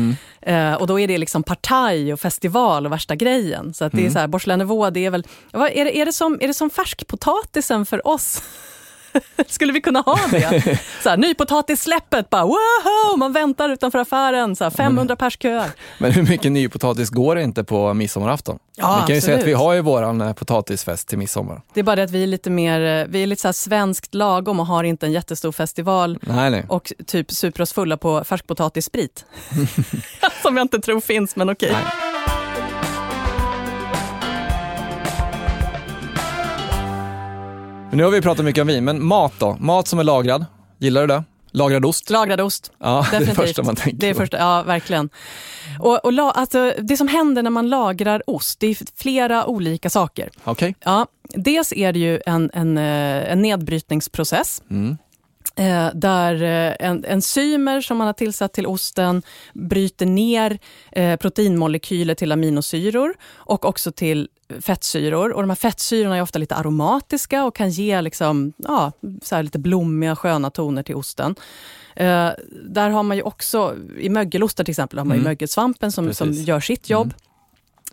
Eh, 0.42 0.74
och 0.74 0.86
då 0.86 1.00
är 1.00 1.08
det 1.08 1.18
liksom 1.18 1.42
partaj 1.42 2.12
och 2.12 2.20
festival 2.20 2.86
och 2.86 2.92
värsta 2.92 3.14
grejen. 3.16 3.74
Så 3.74 3.84
att 3.84 3.92
det 3.92 4.06
är 4.06 4.10
så 4.10 4.18
här, 4.18 4.28
Beaujolais 4.28 4.58
Nouveau, 4.58 4.90
det 4.90 5.06
är 5.06 5.10
väl... 5.10 5.26
Vad, 5.52 5.70
är, 5.70 5.84
det, 5.84 5.98
är, 5.98 6.06
det 6.06 6.12
som, 6.12 6.38
är 6.40 6.48
det 6.48 6.54
som 6.54 6.70
färskpotatisen 6.70 7.86
för 7.86 8.06
oss? 8.06 8.42
Skulle 9.46 9.72
vi 9.72 9.80
kunna 9.80 10.00
ha 10.00 10.18
det? 10.30 10.78
Så 11.02 11.08
här, 11.08 11.16
nypotatissläppet, 11.16 12.30
bara 12.30 12.44
wow! 12.44 13.18
Man 13.18 13.32
väntar 13.32 13.68
utanför 13.68 13.98
affären, 13.98 14.56
så 14.56 14.64
här, 14.64 14.70
500 14.70 15.16
pers 15.16 15.38
köar. 15.42 15.70
Men 15.98 16.12
hur 16.12 16.22
mycket 16.22 16.52
nypotatis 16.52 17.10
går 17.10 17.34
det 17.34 17.42
inte 17.42 17.64
på 17.64 17.94
midsommarafton? 17.94 18.58
Ja, 18.76 18.98
vi 19.00 19.06
kan 19.06 19.14
ju 19.14 19.20
säga 19.20 19.34
att 19.34 19.40
absolut. 19.40 19.56
vi 19.56 19.64
har 19.64 19.72
ju 19.72 19.80
våran 19.80 20.20
eh, 20.20 20.32
potatisfest 20.32 21.08
till 21.08 21.18
midsommar. 21.18 21.62
Det 21.74 21.80
är 21.80 21.84
bara 21.84 21.96
det 21.96 22.02
att 22.02 22.10
vi 22.10 22.22
är 22.22 22.26
lite 22.26 22.50
mer, 22.50 23.00
eh, 23.00 23.06
vi 23.08 23.22
är 23.22 23.26
lite 23.26 23.42
så 23.42 23.48
här 23.48 23.52
svenskt 23.52 24.14
lagom 24.14 24.60
och 24.60 24.66
har 24.66 24.84
inte 24.84 25.06
en 25.06 25.12
jättestor 25.12 25.52
festival. 25.52 26.18
Nej, 26.22 26.50
nej. 26.50 26.64
och 26.68 26.92
typ 27.06 27.30
super 27.30 27.62
oss 27.62 27.72
fulla 27.72 27.96
på 27.96 28.24
färskpotatissprit. 28.24 29.24
Som 30.42 30.56
jag 30.56 30.64
inte 30.64 30.78
tror 30.78 31.00
finns, 31.00 31.36
men 31.36 31.50
okej. 31.50 31.76
Men 37.92 37.96
nu 37.98 38.04
har 38.04 38.10
vi 38.10 38.22
pratat 38.22 38.44
mycket 38.44 38.62
om 38.62 38.66
vin, 38.68 38.84
men 38.84 39.04
mat 39.04 39.32
då? 39.38 39.56
Mat 39.60 39.88
som 39.88 39.98
är 39.98 40.04
lagrad, 40.04 40.44
gillar 40.78 41.00
du 41.00 41.06
det? 41.06 41.24
Lagrad 41.50 41.84
ost? 41.84 42.10
Lagrad 42.10 42.40
ost. 42.40 42.72
Ja, 42.78 43.06
det 43.10 43.16
är 43.16 43.20
det 43.20 43.26
Definitivt. 43.26 43.46
första 43.46 43.62
man 43.62 43.76
tänker 43.76 43.98
Det 44.00 44.08
är 44.08 44.14
första, 44.14 44.38
ja, 44.38 44.62
verkligen. 44.62 45.10
Och, 45.80 46.04
och 46.04 46.12
la, 46.12 46.30
alltså, 46.30 46.72
det 46.78 46.96
som 46.96 47.08
händer 47.08 47.42
när 47.42 47.50
man 47.50 47.68
lagrar 47.68 48.22
ost, 48.26 48.60
det 48.60 48.66
är 48.66 48.76
flera 48.96 49.46
olika 49.46 49.90
saker. 49.90 50.30
Okej. 50.44 50.74
Ja, 50.84 51.06
dels 51.28 51.72
är 51.72 51.92
det 51.92 51.98
ju 51.98 52.20
en, 52.26 52.50
en, 52.54 52.78
eh, 52.78 53.32
en 53.32 53.42
nedbrytningsprocess. 53.42 54.62
Mm. 54.70 54.98
Eh, 55.56 55.88
där 55.94 56.42
eh, 56.42 56.88
en, 56.88 57.04
enzymer 57.04 57.80
som 57.80 57.96
man 57.98 58.06
har 58.06 58.14
tillsatt 58.14 58.52
till 58.52 58.66
osten 58.66 59.22
bryter 59.52 60.06
ner 60.06 60.58
eh, 60.92 61.16
proteinmolekyler 61.16 62.14
till 62.14 62.32
aminosyror 62.32 63.14
och 63.34 63.64
också 63.64 63.92
till 63.92 64.28
fettsyror. 64.60 65.32
Och 65.32 65.42
de 65.42 65.50
här 65.50 65.56
fettsyrorna 65.56 66.16
är 66.16 66.22
ofta 66.22 66.38
lite 66.38 66.54
aromatiska 66.54 67.44
och 67.44 67.56
kan 67.56 67.70
ge 67.70 68.00
liksom, 68.00 68.52
ja, 68.56 68.92
så 69.22 69.42
lite 69.42 69.58
blommiga 69.58 70.16
sköna 70.16 70.50
toner 70.50 70.82
till 70.82 70.94
osten. 70.94 71.34
Eh, 71.96 72.30
där 72.64 72.90
har 72.90 73.02
man 73.02 73.16
ju 73.16 73.22
också, 73.22 73.76
i 73.98 74.08
mögelostar 74.08 74.64
till 74.64 74.72
exempel, 74.72 74.98
har 74.98 75.04
man 75.04 75.16
Mm. 75.16 75.24
mögelsvampen 75.24 75.92
som, 75.92 76.14
som 76.14 76.32
gör 76.32 76.60
sitt 76.60 76.90
jobb. 76.90 77.14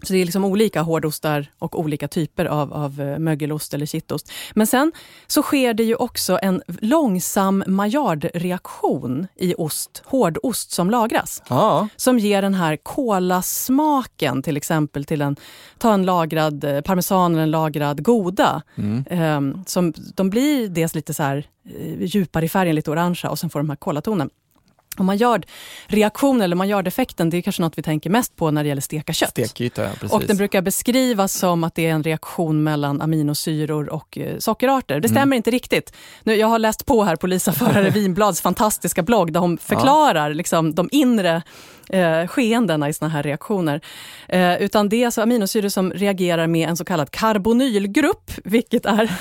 Så 0.03 0.13
det 0.13 0.19
är 0.19 0.25
liksom 0.25 0.45
olika 0.45 0.81
hårdostar 0.81 1.51
och 1.59 1.79
olika 1.79 2.07
typer 2.07 2.45
av, 2.45 2.73
av 2.73 3.01
eh, 3.01 3.19
mögelost 3.19 3.73
eller 3.73 3.85
kittost. 3.85 4.31
Men 4.53 4.67
sen 4.67 4.91
så 5.27 5.41
sker 5.41 5.73
det 5.73 5.83
ju 5.83 5.95
också 5.95 6.39
en 6.41 6.61
långsam 6.81 7.63
Maillard-reaktion 7.67 9.27
i 9.35 9.55
ost, 9.57 10.03
hårdost 10.05 10.71
som 10.71 10.89
lagras. 10.89 11.43
Ja, 11.49 11.87
Som 11.95 12.19
ger 12.19 12.41
den 12.41 12.53
här 12.53 12.75
kolasmaken 12.75 14.41
till 14.43 14.57
exempel 14.57 15.05
till 15.05 15.21
en, 15.21 15.35
ta 15.77 15.93
en 15.93 16.05
lagrad 16.05 16.63
eh, 16.63 16.81
parmesan 16.81 17.33
eller 17.33 17.43
en 17.43 17.51
lagrad 17.51 18.03
goda. 18.03 18.61
Mm. 18.75 19.05
Ehm, 19.09 19.63
som, 19.65 19.93
de 20.15 20.29
blir 20.29 20.69
dels 20.69 20.95
lite 20.95 21.13
så 21.13 21.23
här 21.23 21.47
eh, 21.65 22.03
djupare 22.03 22.45
i 22.45 22.49
färgen, 22.49 22.75
lite 22.75 22.91
orangea 22.91 23.31
och 23.31 23.39
sen 23.39 23.49
får 23.49 23.59
de 23.59 23.69
här 23.69 23.77
kolatonen. 23.77 24.29
Och 24.99 25.05
Maillard-reaktionen 25.05 26.41
eller 26.41 26.55
Maillard-effekten, 26.55 27.29
det 27.29 27.37
är 27.37 27.41
kanske 27.41 27.61
något 27.61 27.77
vi 27.77 27.81
tänker 27.83 28.09
mest 28.09 28.35
på 28.35 28.51
när 28.51 28.63
det 28.63 28.69
gäller 28.69 28.81
steka 28.81 29.13
kött. 29.13 29.29
Stekyta, 29.29 29.83
ja, 29.83 29.89
precis. 29.93 30.11
Och 30.11 30.23
den 30.25 30.37
brukar 30.37 30.61
beskrivas 30.61 31.33
som 31.33 31.63
att 31.63 31.75
det 31.75 31.85
är 31.85 31.91
en 31.91 32.03
reaktion 32.03 32.63
mellan 32.63 33.01
aminosyror 33.01 33.89
och 33.89 34.17
eh, 34.17 34.37
sockerarter. 34.37 34.99
Det 34.99 35.07
stämmer 35.07 35.21
Mm. 35.29 35.33
inte 35.37 35.51
riktigt. 35.51 35.93
Nu, 36.23 36.35
jag 36.35 36.47
har 36.47 36.59
läst 36.59 36.85
på 36.85 37.03
här 37.03 37.15
på 37.15 37.27
Lisa 37.27 37.51
Förare 37.53 37.89
Winblads 37.93 38.41
fantastiska 38.41 39.03
blogg 39.03 39.33
där 39.33 39.39
hon 39.39 39.57
förklarar 39.57 40.33
liksom, 40.33 40.75
de 40.75 40.89
inre 40.91 41.41
eh, 41.89 42.27
skeendena 42.27 42.89
i 42.89 42.93
såna 42.93 43.09
här 43.09 43.23
reaktioner. 43.23 43.81
Eh, 44.27 44.55
utan 44.61 44.89
det 44.89 45.01
är 45.01 45.05
alltså 45.05 45.21
aminosyror 45.21 45.69
som 45.69 45.91
reagerar 45.91 46.47
med 46.47 46.69
en 46.69 46.77
så 46.77 46.85
kallad 46.85 47.11
karbonylgrupp, 47.11 48.31
vilket 48.43 48.85
är 48.85 49.11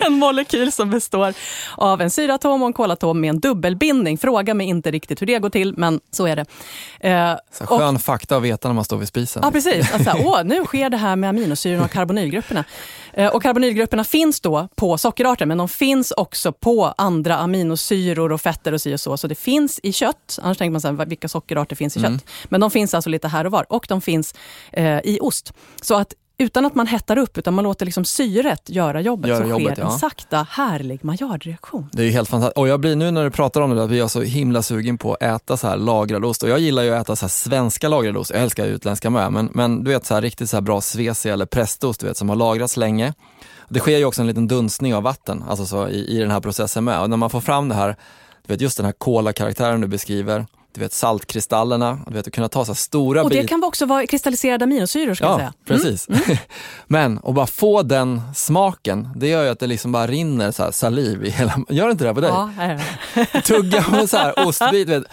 en 0.06 0.12
molekyl 0.12 0.72
som 0.72 0.90
består 0.90 1.34
av 1.76 2.00
en 2.00 2.10
syratom 2.10 2.62
och 2.62 2.66
en 2.66 2.72
kolatom 2.72 3.20
med 3.20 3.30
en 3.30 3.40
dubbelbindning. 3.40 4.18
Fråga 4.18 4.54
mig 4.54 4.66
inte 4.66 4.90
riktigt 4.90 5.22
hur 5.22 5.26
det 5.26 5.38
går 5.38 5.50
till, 5.50 5.74
men 5.76 6.00
så 6.10 6.26
är 6.26 6.36
det. 6.36 6.44
Eh, 7.08 7.34
Så 7.52 7.66
skön 7.66 7.98
fakta 7.98 8.36
att 8.36 8.42
veta 8.42 8.68
när 8.68 8.74
man 8.74 8.84
står 8.84 8.96
vid 8.96 9.08
spisen. 9.08 9.42
Ja, 9.44 9.50
precis. 9.50 9.94
Alltså, 9.94 10.12
åh, 10.24 10.44
nu 10.44 10.64
sker 10.64 10.90
det 10.90 10.96
här 10.96 11.16
med 11.16 11.30
aminosyrorna 11.30 11.84
och 11.84 11.90
karbonylgrupperna. 11.90 12.64
Eh, 13.12 13.34
och 13.34 13.42
karbonylgrupperna 13.42 14.04
finns 14.04 14.40
då 14.40 14.68
på 14.76 14.98
sockerarter, 14.98 15.46
men 15.46 15.58
de 15.58 15.68
finns 15.68 16.10
också 16.16 16.52
på 16.52 16.94
andra 16.98 17.36
aminosyror 17.36 18.32
och 18.32 18.40
fetter 18.40 18.72
och 18.72 18.80
si 18.80 18.94
och 18.94 19.00
så. 19.00 19.16
Så 19.16 19.26
det 19.26 19.34
finns 19.34 19.80
i 19.82 19.92
kött. 19.92 20.38
Annars 20.42 20.58
tänker 20.58 20.70
man 20.70 20.80
så 20.80 20.88
här, 20.88 21.06
vilka 21.06 21.28
sockerarter 21.28 21.76
finns 21.76 21.96
i 21.96 22.00
kött? 22.00 22.24
Men 22.44 22.60
de 22.60 22.70
finns 22.70 22.94
alltså 22.94 23.10
lite 23.10 23.28
här 23.28 23.44
och 23.44 23.52
var. 23.52 23.66
Och 23.68 23.86
de 23.88 24.00
finns 24.00 24.34
eh, 24.72 24.98
i 25.04 25.18
ost. 25.20 25.52
Så 25.82 25.94
att 25.94 26.14
utan 26.40 26.66
att 26.66 26.74
man 26.74 26.86
hettar 26.86 27.16
upp, 27.16 27.38
utan 27.38 27.54
man 27.54 27.64
låter 27.64 27.86
liksom 27.86 28.04
syret 28.04 28.70
göra 28.70 29.00
jobbet, 29.00 29.28
Göra 29.28 29.42
så 29.42 29.50
jobbet, 29.50 29.72
sker 29.74 29.82
en 29.82 29.90
ja. 29.90 29.98
sakta, 29.98 30.46
härlig 30.50 31.04
Maillard-reaktion. 31.04 31.88
Det 31.92 32.02
är 32.02 32.06
ju 32.06 32.12
helt 32.12 32.28
fantastiskt. 32.28 32.58
Och 32.58 32.68
jag 32.68 32.80
blir 32.80 32.96
nu 32.96 33.10
när 33.10 33.24
du 33.24 33.30
pratar 33.30 33.60
om 33.60 33.70
det, 33.70 33.76
där, 33.76 33.86
blir 33.86 33.98
jag 33.98 34.10
så 34.10 34.22
himla 34.22 34.62
sugen 34.62 34.98
på 34.98 35.14
att 35.14 35.22
äta 35.22 35.56
så 35.56 35.68
här 35.68 35.76
lagrad 35.76 36.24
ost. 36.24 36.42
Och 36.42 36.48
jag 36.48 36.58
gillar 36.58 36.82
ju 36.82 36.94
att 36.94 37.02
äta 37.02 37.16
så 37.16 37.28
svenska 37.28 37.88
lagrad 37.88 38.16
ost. 38.16 38.30
Jag 38.30 38.42
älskar 38.42 38.66
utländska 38.66 39.10
med. 39.10 39.32
Men, 39.32 39.50
men 39.54 39.84
du 39.84 39.90
vet 39.90 40.06
så 40.06 40.14
här 40.14 40.22
riktigt 40.22 40.50
så 40.50 40.56
här 40.56 40.62
bra 40.62 40.80
svesi 40.80 41.28
eller 41.28 41.46
prästost 41.46 42.00
du 42.00 42.06
vet, 42.06 42.16
som 42.16 42.28
har 42.28 42.36
lagrats 42.36 42.76
länge. 42.76 43.14
Det 43.68 43.80
sker 43.80 43.98
ju 43.98 44.04
också 44.04 44.20
en 44.20 44.26
liten 44.26 44.48
dunstning 44.48 44.94
av 44.94 45.02
vatten 45.02 45.44
alltså 45.48 45.66
så 45.66 45.88
i, 45.88 46.16
i 46.16 46.18
den 46.18 46.30
här 46.30 46.40
processen 46.40 46.84
med. 46.84 47.00
Och 47.00 47.10
när 47.10 47.16
man 47.16 47.30
får 47.30 47.40
fram 47.40 47.68
det 47.68 47.74
här, 47.74 47.96
du 48.46 48.52
vet 48.52 48.60
just 48.60 48.76
den 48.76 48.86
här 48.86 48.92
kolakaraktären 48.92 49.80
du 49.80 49.86
beskriver, 49.86 50.46
du 50.74 50.80
vet 50.80 50.92
saltkristallerna, 50.92 51.98
du 52.06 52.14
vet 52.14 52.26
att 52.26 52.32
kunna 52.32 52.48
ta 52.48 52.64
så 52.64 52.74
stora 52.74 53.22
Och 53.22 53.30
det 53.30 53.36
bitar. 53.36 53.48
kan 53.48 53.64
också 53.64 53.86
vara 53.86 54.06
kristalliserade 54.06 54.64
aminosyror, 54.64 55.14
ska 55.14 55.24
jag 55.24 55.32
Ja, 55.32 55.36
säga. 55.36 55.52
Mm. 55.68 55.82
precis. 55.82 56.08
Men 56.86 57.20
att 57.24 57.34
bara 57.34 57.46
få 57.46 57.82
den 57.82 58.22
smaken, 58.34 59.08
det 59.16 59.28
gör 59.28 59.44
ju 59.44 59.48
att 59.50 59.58
det 59.58 59.66
liksom 59.66 59.92
bara 59.92 60.06
rinner 60.06 60.50
så 60.50 60.72
saliv 60.72 61.24
i 61.24 61.30
hela... 61.30 61.54
Gör 61.68 61.86
det 61.86 61.92
inte 61.92 62.04
det 62.04 62.14
på 62.14 62.20
dig? 62.20 62.30
Ja, 62.30 62.50
det. 63.32 63.40
Tugga 63.44 63.84
en 63.92 64.08
så 64.08 64.16
här 64.16 64.46
ostbit, 64.46 64.88
vet. 64.88 65.04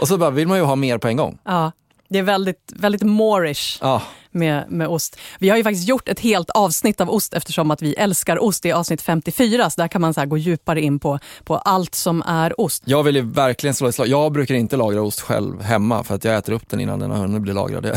och 0.00 0.08
så 0.08 0.16
bara 0.18 0.30
vill 0.30 0.48
man 0.48 0.58
ju 0.58 0.64
ha 0.64 0.76
mer 0.76 0.98
på 0.98 1.08
en 1.08 1.16
gång. 1.16 1.38
ja. 1.44 1.72
Det 2.08 2.18
är 2.18 2.22
väldigt, 2.22 2.72
väldigt 2.76 3.02
moorish. 3.02 3.78
Ja, 3.80 4.02
med, 4.34 4.64
med 4.68 4.88
ost. 4.88 5.16
Vi 5.38 5.48
har 5.48 5.56
ju 5.56 5.62
faktiskt 5.62 5.88
gjort 5.88 6.08
ett 6.08 6.20
helt 6.20 6.50
avsnitt 6.50 7.00
av 7.00 7.10
ost 7.10 7.34
eftersom 7.34 7.70
att 7.70 7.82
vi 7.82 7.94
älskar 7.94 8.42
ost. 8.42 8.62
Det 8.62 8.70
är 8.70 8.74
avsnitt 8.74 9.02
54, 9.02 9.70
så 9.70 9.80
där 9.80 9.88
kan 9.88 10.00
man 10.00 10.14
så 10.14 10.26
gå 10.26 10.38
djupare 10.38 10.80
in 10.80 10.98
på, 10.98 11.18
på 11.44 11.56
allt 11.56 11.94
som 11.94 12.22
är 12.22 12.60
ost. 12.60 12.82
jag 12.86 13.02
vill 13.02 13.16
ju 13.16 13.22
verkligen 13.22 13.74
slå 13.74 13.88
ett 13.88 13.94
slag. 13.94 14.08
Jag 14.08 14.32
brukar 14.32 14.54
inte 14.54 14.76
lagra 14.76 15.02
ost 15.02 15.20
själv 15.20 15.62
hemma 15.62 16.04
för 16.04 16.14
att 16.14 16.24
jag 16.24 16.36
äter 16.36 16.52
upp 16.52 16.70
den 16.70 16.80
innan 16.80 16.98
den 16.98 17.10
har 17.10 17.18
hunnit 17.18 17.42
bli 17.42 17.52
lagrad. 17.52 17.86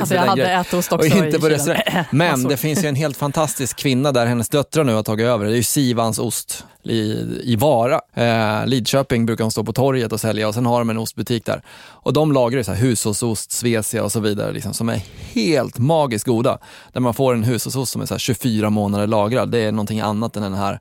Alltså 0.00 0.14
jag 0.14 0.22
hade 0.22 0.52
ätost 0.52 0.92
Och 0.92 0.98
också 0.98 1.24
inte 1.24 1.36
i 1.36 1.40
på 1.40 1.48
restaurang. 1.48 1.82
Men 2.10 2.30
Massor. 2.30 2.48
det 2.48 2.56
finns 2.56 2.84
ju 2.84 2.88
en 2.88 2.94
helt 2.94 3.16
fantastisk 3.16 3.76
kvinna 3.76 4.12
där 4.12 4.26
hennes 4.26 4.48
döttrar 4.48 4.84
nu 4.84 4.94
har 4.94 5.02
tagit 5.02 5.26
över. 5.26 5.44
Det 5.44 5.52
är 5.52 5.56
ju 5.56 5.62
Sivans 5.62 6.18
ost 6.18 6.64
i, 6.82 7.26
i 7.42 7.56
Vara. 7.56 8.00
Eh, 8.14 8.66
Lidköping 8.66 9.26
brukar 9.26 9.44
hon 9.44 9.50
stå 9.50 9.64
på 9.64 9.72
torget 9.72 10.12
och 10.12 10.20
sälja 10.20 10.48
och 10.48 10.54
sen 10.54 10.66
har 10.66 10.78
de 10.78 10.90
en 10.90 10.98
ostbutik 10.98 11.44
där. 11.44 11.62
Och 11.78 12.12
de 12.12 12.32
lagrar 12.32 12.58
ju 12.58 12.64
så 12.64 12.72
här 12.72 12.80
hushållsost, 12.80 13.52
Svecia 13.52 14.04
och 14.04 14.12
så 14.12 14.20
vidare 14.20 14.52
liksom, 14.52 14.74
som 14.74 14.88
är 14.88 15.02
helt 15.32 15.47
magiskt 15.78 16.26
goda. 16.26 16.58
Där 16.92 17.00
man 17.00 17.14
får 17.14 17.34
en 17.34 17.44
hushållsost 17.44 17.92
som 17.92 18.02
är 18.02 18.06
så 18.06 18.14
här 18.14 18.18
24 18.18 18.70
månader 18.70 19.06
lagrad. 19.06 19.50
Det 19.50 19.58
är 19.58 19.72
någonting 19.72 20.00
annat 20.00 20.36
än 20.36 20.42
den 20.42 20.54
här 20.54 20.80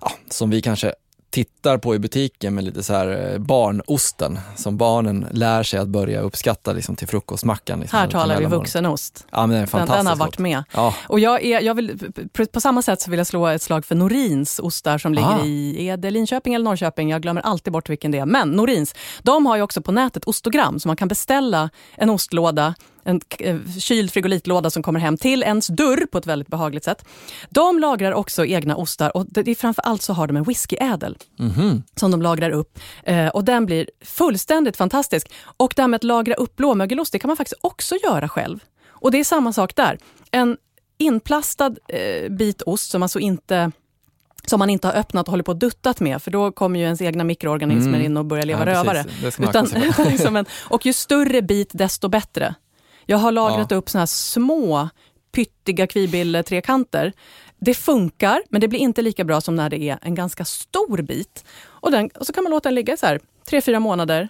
ja, 0.00 0.12
som 0.30 0.50
vi 0.50 0.62
kanske 0.62 0.92
tittar 1.30 1.78
på 1.78 1.94
i 1.94 1.98
butiken 1.98 2.54
med 2.54 2.64
lite 2.64 2.82
så 2.82 2.92
här 2.94 3.32
eh, 3.32 3.38
barnosten 3.38 4.38
som 4.56 4.76
barnen 4.76 5.26
lär 5.30 5.62
sig 5.62 5.80
att 5.80 5.88
börja 5.88 6.20
uppskatta 6.20 6.72
liksom, 6.72 6.96
till 6.96 7.08
frukostmackan. 7.08 7.80
Liksom, 7.80 7.98
Här 7.98 8.06
talar 8.08 8.38
vi 8.40 8.46
vuxenost. 8.46 9.26
Ja, 9.30 9.40
men 9.46 9.50
det 9.50 9.56
är 9.56 9.60
en 9.80 9.86
Den, 9.88 9.96
den 9.96 10.06
har 10.06 10.16
varit 10.16 10.38
med. 10.38 10.64
Ja, 10.74 10.94
Och 11.08 11.20
jag 11.20 11.44
är, 11.44 11.60
jag 11.60 11.74
vill, 11.74 11.98
på- 12.32 12.46
på 12.46 12.60
samma 12.60 12.82
sätt 12.82 13.00
så 13.00 13.10
vill 13.10 13.18
jag 13.18 13.26
slå 13.26 13.46
ett 13.46 13.62
slag 13.62 13.84
för 13.84 13.94
Norins 13.94 14.58
ostar 14.58 14.98
som 14.98 15.14
ligger 15.14 15.28
Ah. 15.40 15.44
i 15.44 15.88
är 15.88 15.96
det 15.96 16.10
Linköping 16.10 16.54
eller 16.54 16.64
Norrköping. 16.64 17.10
Jag 17.10 17.22
glömmer 17.22 17.42
alltid 17.42 17.72
bort 17.72 17.90
vilken 17.90 18.10
det 18.10 18.18
är. 18.18 18.26
Men 18.26 18.50
Norins, 18.50 18.94
de 19.22 19.46
har 19.46 19.56
ju 19.56 19.62
också 19.62 19.82
på 19.82 19.92
nätet 19.92 20.24
ostogram 20.28 20.80
så 20.80 20.88
man 20.88 20.96
kan 20.96 21.08
beställa 21.08 21.70
en 21.96 22.10
ostlåda 22.10 22.74
en 23.04 23.20
eh, 23.38 23.56
kyld 23.78 24.12
frigolitlåda 24.12 24.70
som 24.70 24.82
kommer 24.82 25.00
hem 25.00 25.16
till 25.16 25.42
ens 25.42 25.66
dörr 25.66 26.06
på 26.06 26.18
ett 26.18 26.26
väldigt 26.26 26.48
behagligt 26.48 26.84
sätt. 26.84 27.04
De 27.50 27.78
lagrar 27.78 28.12
också 28.12 28.46
egna 28.46 28.76
ostar 28.76 29.16
och 29.16 29.26
det 29.28 29.48
är 29.50 29.54
framför 29.54 29.82
allt 29.82 30.02
så 30.02 30.12
har 30.12 30.26
de 30.26 30.36
en 30.36 30.44
whiskyädel 30.44 31.16
Mhm. 31.38 31.82
som 31.96 32.10
de 32.10 32.22
lagrar 32.22 32.50
upp. 32.50 32.78
Eh, 33.04 33.26
och 33.28 33.44
den 33.44 33.66
blir 33.66 33.90
fullständigt 34.04 34.76
fantastisk. 34.76 35.32
Och 35.56 35.72
det 35.76 35.82
här 35.82 35.88
med 35.88 35.96
att 35.98 36.04
lagra 36.04 36.34
upp 36.34 36.56
blåmögelost, 36.56 37.12
det 37.12 37.18
kan 37.18 37.28
man 37.28 37.36
faktiskt 37.36 37.60
också 37.60 37.94
göra 38.04 38.28
själv. 38.28 38.58
Och 38.88 39.10
det 39.10 39.18
är 39.18 39.24
samma 39.24 39.52
sak 39.52 39.76
där. 39.76 39.98
En 40.30 40.56
inplastad 40.98 41.74
eh, 41.88 42.30
bit 42.30 42.62
ost 42.62 42.90
som 42.90 43.02
alltså 43.02 43.18
inte 43.18 43.72
som 44.46 44.58
man 44.58 44.70
inte 44.70 44.88
har 44.88 44.94
öppnat 44.94 45.26
och 45.26 45.30
håller 45.30 45.44
på 45.44 45.52
och 45.52 45.58
duttat 45.58 46.00
med, 46.00 46.22
för 46.22 46.30
då 46.30 46.52
kommer 46.52 46.78
ju 46.80 46.84
ens 46.84 47.00
egna 47.02 47.24
mikroorganismer 47.24 47.88
Mm. 47.94 48.02
in 48.06 48.16
och 48.16 48.24
börjar 48.24 48.44
leva 48.44 48.60
Ja, 48.60 48.66
rövare. 48.66 49.04
Utan, 49.38 49.66
liksom 50.10 50.36
en, 50.36 50.46
och 50.68 50.86
ju 50.86 50.92
större 50.92 51.42
bit, 51.42 51.68
desto 51.72 52.08
bättre. 52.08 52.54
Jag 53.06 53.18
har 53.18 53.32
lagrat 53.32 53.72
upp 53.72 53.90
såna 53.90 54.00
här 54.00 54.06
små, 54.06 54.88
pyttiga 55.34 55.86
kvibille 55.86 56.42
trekanter. 56.42 57.12
Det 57.58 57.74
funkar, 57.74 58.42
men 58.50 58.60
det 58.60 58.68
blir 58.68 58.78
inte 58.80 59.02
lika 59.02 59.24
bra 59.24 59.40
som 59.40 59.56
när 59.56 59.70
det 59.70 59.82
är 59.82 59.98
en 60.02 60.14
ganska 60.14 60.44
stor 60.44 61.02
bit. 61.02 61.44
Och, 61.64 61.90
den, 61.90 62.10
och 62.18 62.26
så 62.26 62.32
kan 62.32 62.44
man 62.44 62.50
låta 62.50 62.68
den 62.68 62.74
ligga 62.74 62.96
så 62.96 63.06
här, 63.06 63.20
tre, 63.48 63.60
fyra 63.60 63.80
månader. 63.80 64.28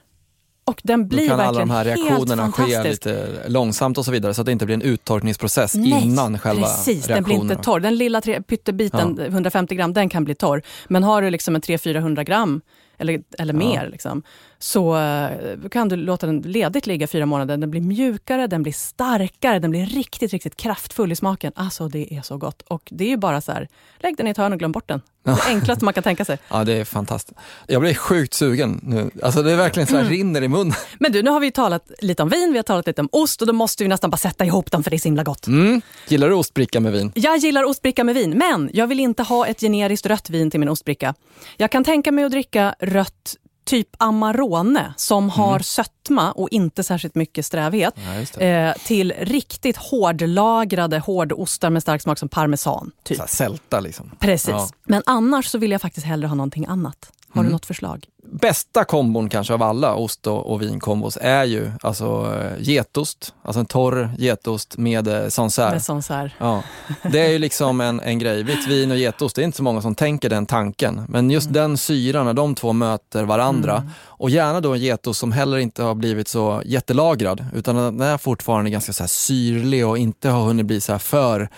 Och 0.64 0.80
den 0.84 1.00
Då 1.02 1.06
blir 1.16 1.28
kan 1.28 1.40
alla 1.40 1.44
verkligen 1.44 1.68
de 1.68 1.74
här 1.74 1.84
helt 1.84 2.00
reaktionerna 2.00 2.52
ske 2.52 2.62
fantastisk. 2.62 3.04
lite 3.06 3.48
långsamt 3.48 3.98
och 3.98 4.04
så 4.04 4.10
vidare 4.10 4.34
så 4.34 4.40
att 4.42 4.46
det 4.46 4.52
inte 4.52 4.66
blir 4.66 4.74
en 4.74 4.82
uttorkningsprocess 4.82 5.74
Nej, 5.74 6.04
innan 6.04 6.38
själva 6.38 6.62
precis, 6.66 6.86
den 7.06 7.14
reaktionen. 7.14 7.24
blir 7.24 7.52
inte 7.52 7.64
torr. 7.64 7.80
Den 7.80 7.96
lilla 7.96 8.20
tre, 8.20 8.42
pyttebiten, 8.42 9.20
150 9.20 9.74
gram, 9.74 9.92
den 9.92 10.08
kan 10.08 10.24
bli 10.24 10.34
torr. 10.34 10.62
Men 10.88 11.02
har 11.02 11.22
du 11.22 11.30
liksom 11.30 11.54
en 11.54 11.60
300-400 11.62 12.24
gram 12.24 12.60
eller, 12.98 13.22
eller 13.38 13.54
mer, 13.54 13.88
liksom, 13.88 14.22
så 14.62 14.96
eh, 14.98 15.68
kan 15.70 15.88
du 15.88 15.96
låta 15.96 16.26
den 16.26 16.40
ledigt 16.40 16.86
ligga 16.86 17.06
fyra 17.06 17.26
månader. 17.26 17.56
Den 17.56 17.70
blir 17.70 17.80
mjukare, 17.80 18.46
den 18.46 18.62
blir 18.62 18.72
starkare, 18.72 19.58
den 19.58 19.70
blir 19.70 19.86
riktigt, 19.86 20.32
riktigt 20.32 20.56
kraftfull 20.56 21.12
i 21.12 21.16
smaken. 21.16 21.52
Alltså 21.54 21.88
det 21.88 22.14
är 22.14 22.22
så 22.22 22.36
gott. 22.36 22.62
Och 22.62 22.82
det 22.90 23.04
är 23.04 23.08
ju 23.08 23.16
bara 23.16 23.40
så 23.40 23.52
här, 23.52 23.68
lägg 24.00 24.16
den 24.16 24.26
i 24.26 24.30
ett 24.30 24.36
hörn 24.36 24.52
och 24.52 24.58
glöm 24.58 24.72
bort 24.72 24.88
den. 24.88 25.00
Det 25.24 25.36
enklaste 25.48 25.84
man 25.84 25.94
kan 25.94 26.02
tänka 26.02 26.24
sig. 26.24 26.38
Ja, 26.48 26.64
det 26.64 26.72
är 26.72 26.84
fantastiskt. 26.84 27.38
Jag 27.66 27.80
blir 27.80 27.94
sjukt 27.94 28.34
sugen 28.34 28.80
nu. 28.82 29.10
Alltså 29.22 29.42
det 29.42 29.52
är 29.52 29.56
verkligen 29.56 29.86
så 29.86 29.94
här 29.96 30.02
Mm. 30.02 30.12
rinner 30.12 30.42
i 30.42 30.48
munnen. 30.48 30.74
Men 30.98 31.12
du, 31.12 31.22
nu 31.22 31.30
har 31.30 31.40
vi 31.40 31.46
ju 31.46 31.50
talat 31.50 31.90
lite 32.00 32.22
om 32.22 32.28
vin, 32.28 32.52
vi 32.52 32.58
har 32.58 32.62
talat 32.62 32.86
lite 32.86 33.00
om 33.00 33.08
ost 33.12 33.40
och 33.40 33.46
då 33.46 33.52
måste 33.52 33.84
vi 33.84 33.88
nästan 33.88 34.10
bara 34.10 34.16
sätta 34.16 34.44
ihop 34.44 34.70
dem 34.70 34.82
för 34.82 34.90
det 34.90 34.96
är 34.96 34.98
så 34.98 35.08
himla 35.08 35.22
gott. 35.22 35.46
Mm. 35.46 35.82
Gillar 36.08 36.28
du 36.28 36.34
ostbricka 36.34 36.80
med 36.80 36.92
vin? 36.92 37.12
Jag 37.14 37.36
gillar 37.36 37.64
ostbricka 37.64 38.04
med 38.04 38.14
vin, 38.14 38.30
men 38.30 38.70
jag 38.72 38.86
vill 38.86 39.00
inte 39.00 39.22
ha 39.22 39.46
ett 39.46 39.60
generiskt 39.60 40.06
rött 40.06 40.30
vin 40.30 40.50
till 40.50 40.60
min 40.60 40.68
ostbricka. 40.68 41.14
Jag 41.56 41.70
kan 41.70 41.84
tänka 41.84 42.12
mig 42.12 42.24
att 42.24 42.30
dricka 42.30 42.74
rött 42.80 43.36
typ 43.64 43.88
Amarone 43.98 44.94
som 44.96 45.30
har 45.30 45.58
sötma 45.58 46.32
och 46.32 46.48
inte 46.50 46.82
särskilt 46.82 47.14
mycket 47.14 47.46
strävhet. 47.46 47.94
Ja. 48.38 48.40
Eh, 48.40 48.74
till 48.86 49.12
riktigt 49.18 49.76
hårdlagrade 49.76 50.98
hårdostar 50.98 51.70
med 51.70 51.82
stark 51.82 52.02
smak 52.02 52.18
som 52.18 52.28
parmesan. 52.28 52.90
Typ. 53.02 53.18
Så 53.18 53.26
sälta 53.26 53.80
liksom. 53.80 54.10
Precis. 54.18 54.48
Ja. 54.48 54.68
Men 54.84 55.02
annars 55.06 55.46
så 55.46 55.58
vill 55.58 55.70
jag 55.70 55.80
faktiskt 55.80 56.06
hellre 56.06 56.26
ha 56.26 56.34
någonting 56.34 56.66
annat. 56.66 57.12
Har 57.32 57.44
du 57.44 57.50
något 57.50 57.66
förslag? 57.66 58.06
Bästa 58.32 58.84
kombon 58.84 59.28
kanske 59.28 59.54
av 59.54 59.62
alla 59.62 59.94
ost 59.94 60.26
och, 60.26 60.52
och 60.52 60.62
vinkombos 60.62 61.18
är 61.20 61.44
ju 61.44 61.70
alltså 61.82 62.34
eh, 62.40 62.62
getost, 62.62 63.34
alltså 63.42 63.60
en 63.60 63.66
torr 63.66 64.10
getost 64.18 64.78
med 64.78 65.08
eh, 65.08 65.28
Sancerre. 65.28 65.94
Med 65.94 66.04
här. 66.08 66.34
Ja, 66.38 66.62
det 67.02 67.20
är 67.20 67.28
ju 67.28 67.38
liksom 67.38 67.80
en, 67.80 68.00
en 68.00 68.18
grej. 68.18 68.42
Vitt 68.42 68.68
vin 68.68 68.90
och 68.90 68.96
getost, 68.96 69.36
det 69.36 69.42
är 69.42 69.44
inte 69.44 69.56
så 69.56 69.62
många 69.62 69.82
som 69.82 69.94
tänker 69.94 70.28
den 70.28 70.46
tanken. 70.46 71.04
Men 71.08 71.30
just 71.30 71.52
den 71.52 71.78
syran, 71.78 72.26
när 72.26 72.34
de 72.34 72.54
två 72.54 72.72
möter 72.72 73.24
varandra 73.24 73.88
och 74.04 74.30
gärna 74.30 74.60
då 74.60 74.72
en 74.72 74.80
getost 74.80 75.20
som 75.20 75.32
heller 75.32 75.58
inte 75.58 75.82
har 75.82 75.94
blivit 75.94 76.28
så 76.28 76.62
jättelagrad 76.64 77.46
utan 77.54 77.76
den 77.76 78.00
är 78.00 78.18
fortfarande 78.18 78.70
ganska 78.70 78.92
så 78.92 79.08
syrlig 79.08 79.86
och 79.86 79.98
inte 79.98 80.28
har 80.28 80.44
hunnit 80.44 80.66
bli 80.66 80.80
så 80.80 80.92
här 80.92 80.98
för 80.98 81.48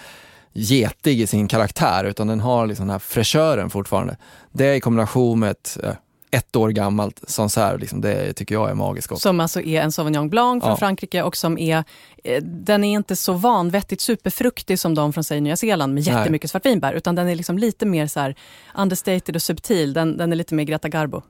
getig 0.54 1.20
i 1.20 1.26
sin 1.26 1.48
karaktär 1.48 2.04
utan 2.04 2.26
den 2.26 2.40
har 2.40 2.66
liksom 2.66 2.86
den 2.86 2.92
här 2.92 2.98
fräschören 2.98 3.70
fortfarande. 3.70 4.16
Det 4.52 4.74
i 4.74 4.80
kombination 4.80 5.38
med 5.40 5.50
ett 5.50 5.78
eh, 5.82 5.92
ett 6.30 6.56
år 6.56 6.68
gammalt 6.68 7.20
Sancerre, 7.26 7.78
liksom, 7.78 8.00
det 8.00 8.32
tycker 8.32 8.54
jag 8.54 8.70
är 8.70 8.74
magiskt 8.74 9.08
gott. 9.08 9.20
Som 9.22 9.40
alltså 9.40 9.60
är 9.60 9.82
en 9.82 9.92
Sauvignon 9.92 10.28
Blanc 10.30 10.62
från 10.62 10.70
Ja. 10.70 10.76
Frankrike 10.76 11.22
och 11.22 11.36
som 11.36 11.58
är, 11.58 11.84
eh, 12.24 12.42
den 12.42 12.84
är 12.84 12.92
inte 12.92 13.16
så 13.16 13.32
vanvettigt 13.32 14.00
superfruktig 14.00 14.78
som 14.78 14.94
de 14.94 15.12
från 15.12 15.24
säg 15.24 15.40
Nya 15.40 15.56
Zeeland 15.56 15.94
med 15.94 16.06
Nej. 16.06 16.14
jättemycket 16.14 16.50
svartvinbär, 16.50 16.92
utan 16.92 17.14
den 17.14 17.28
är 17.28 17.34
liksom 17.34 17.58
lite 17.58 17.86
mer 17.86 18.06
så 18.06 18.20
här 18.20 18.34
understated 18.74 19.36
och 19.36 19.42
subtil. 19.42 19.92
Den, 19.92 20.16
den 20.16 20.32
är 20.32 20.36
lite 20.36 20.54
mer 20.54 20.64
Greta 20.64 20.88
Garbo. 20.88 21.22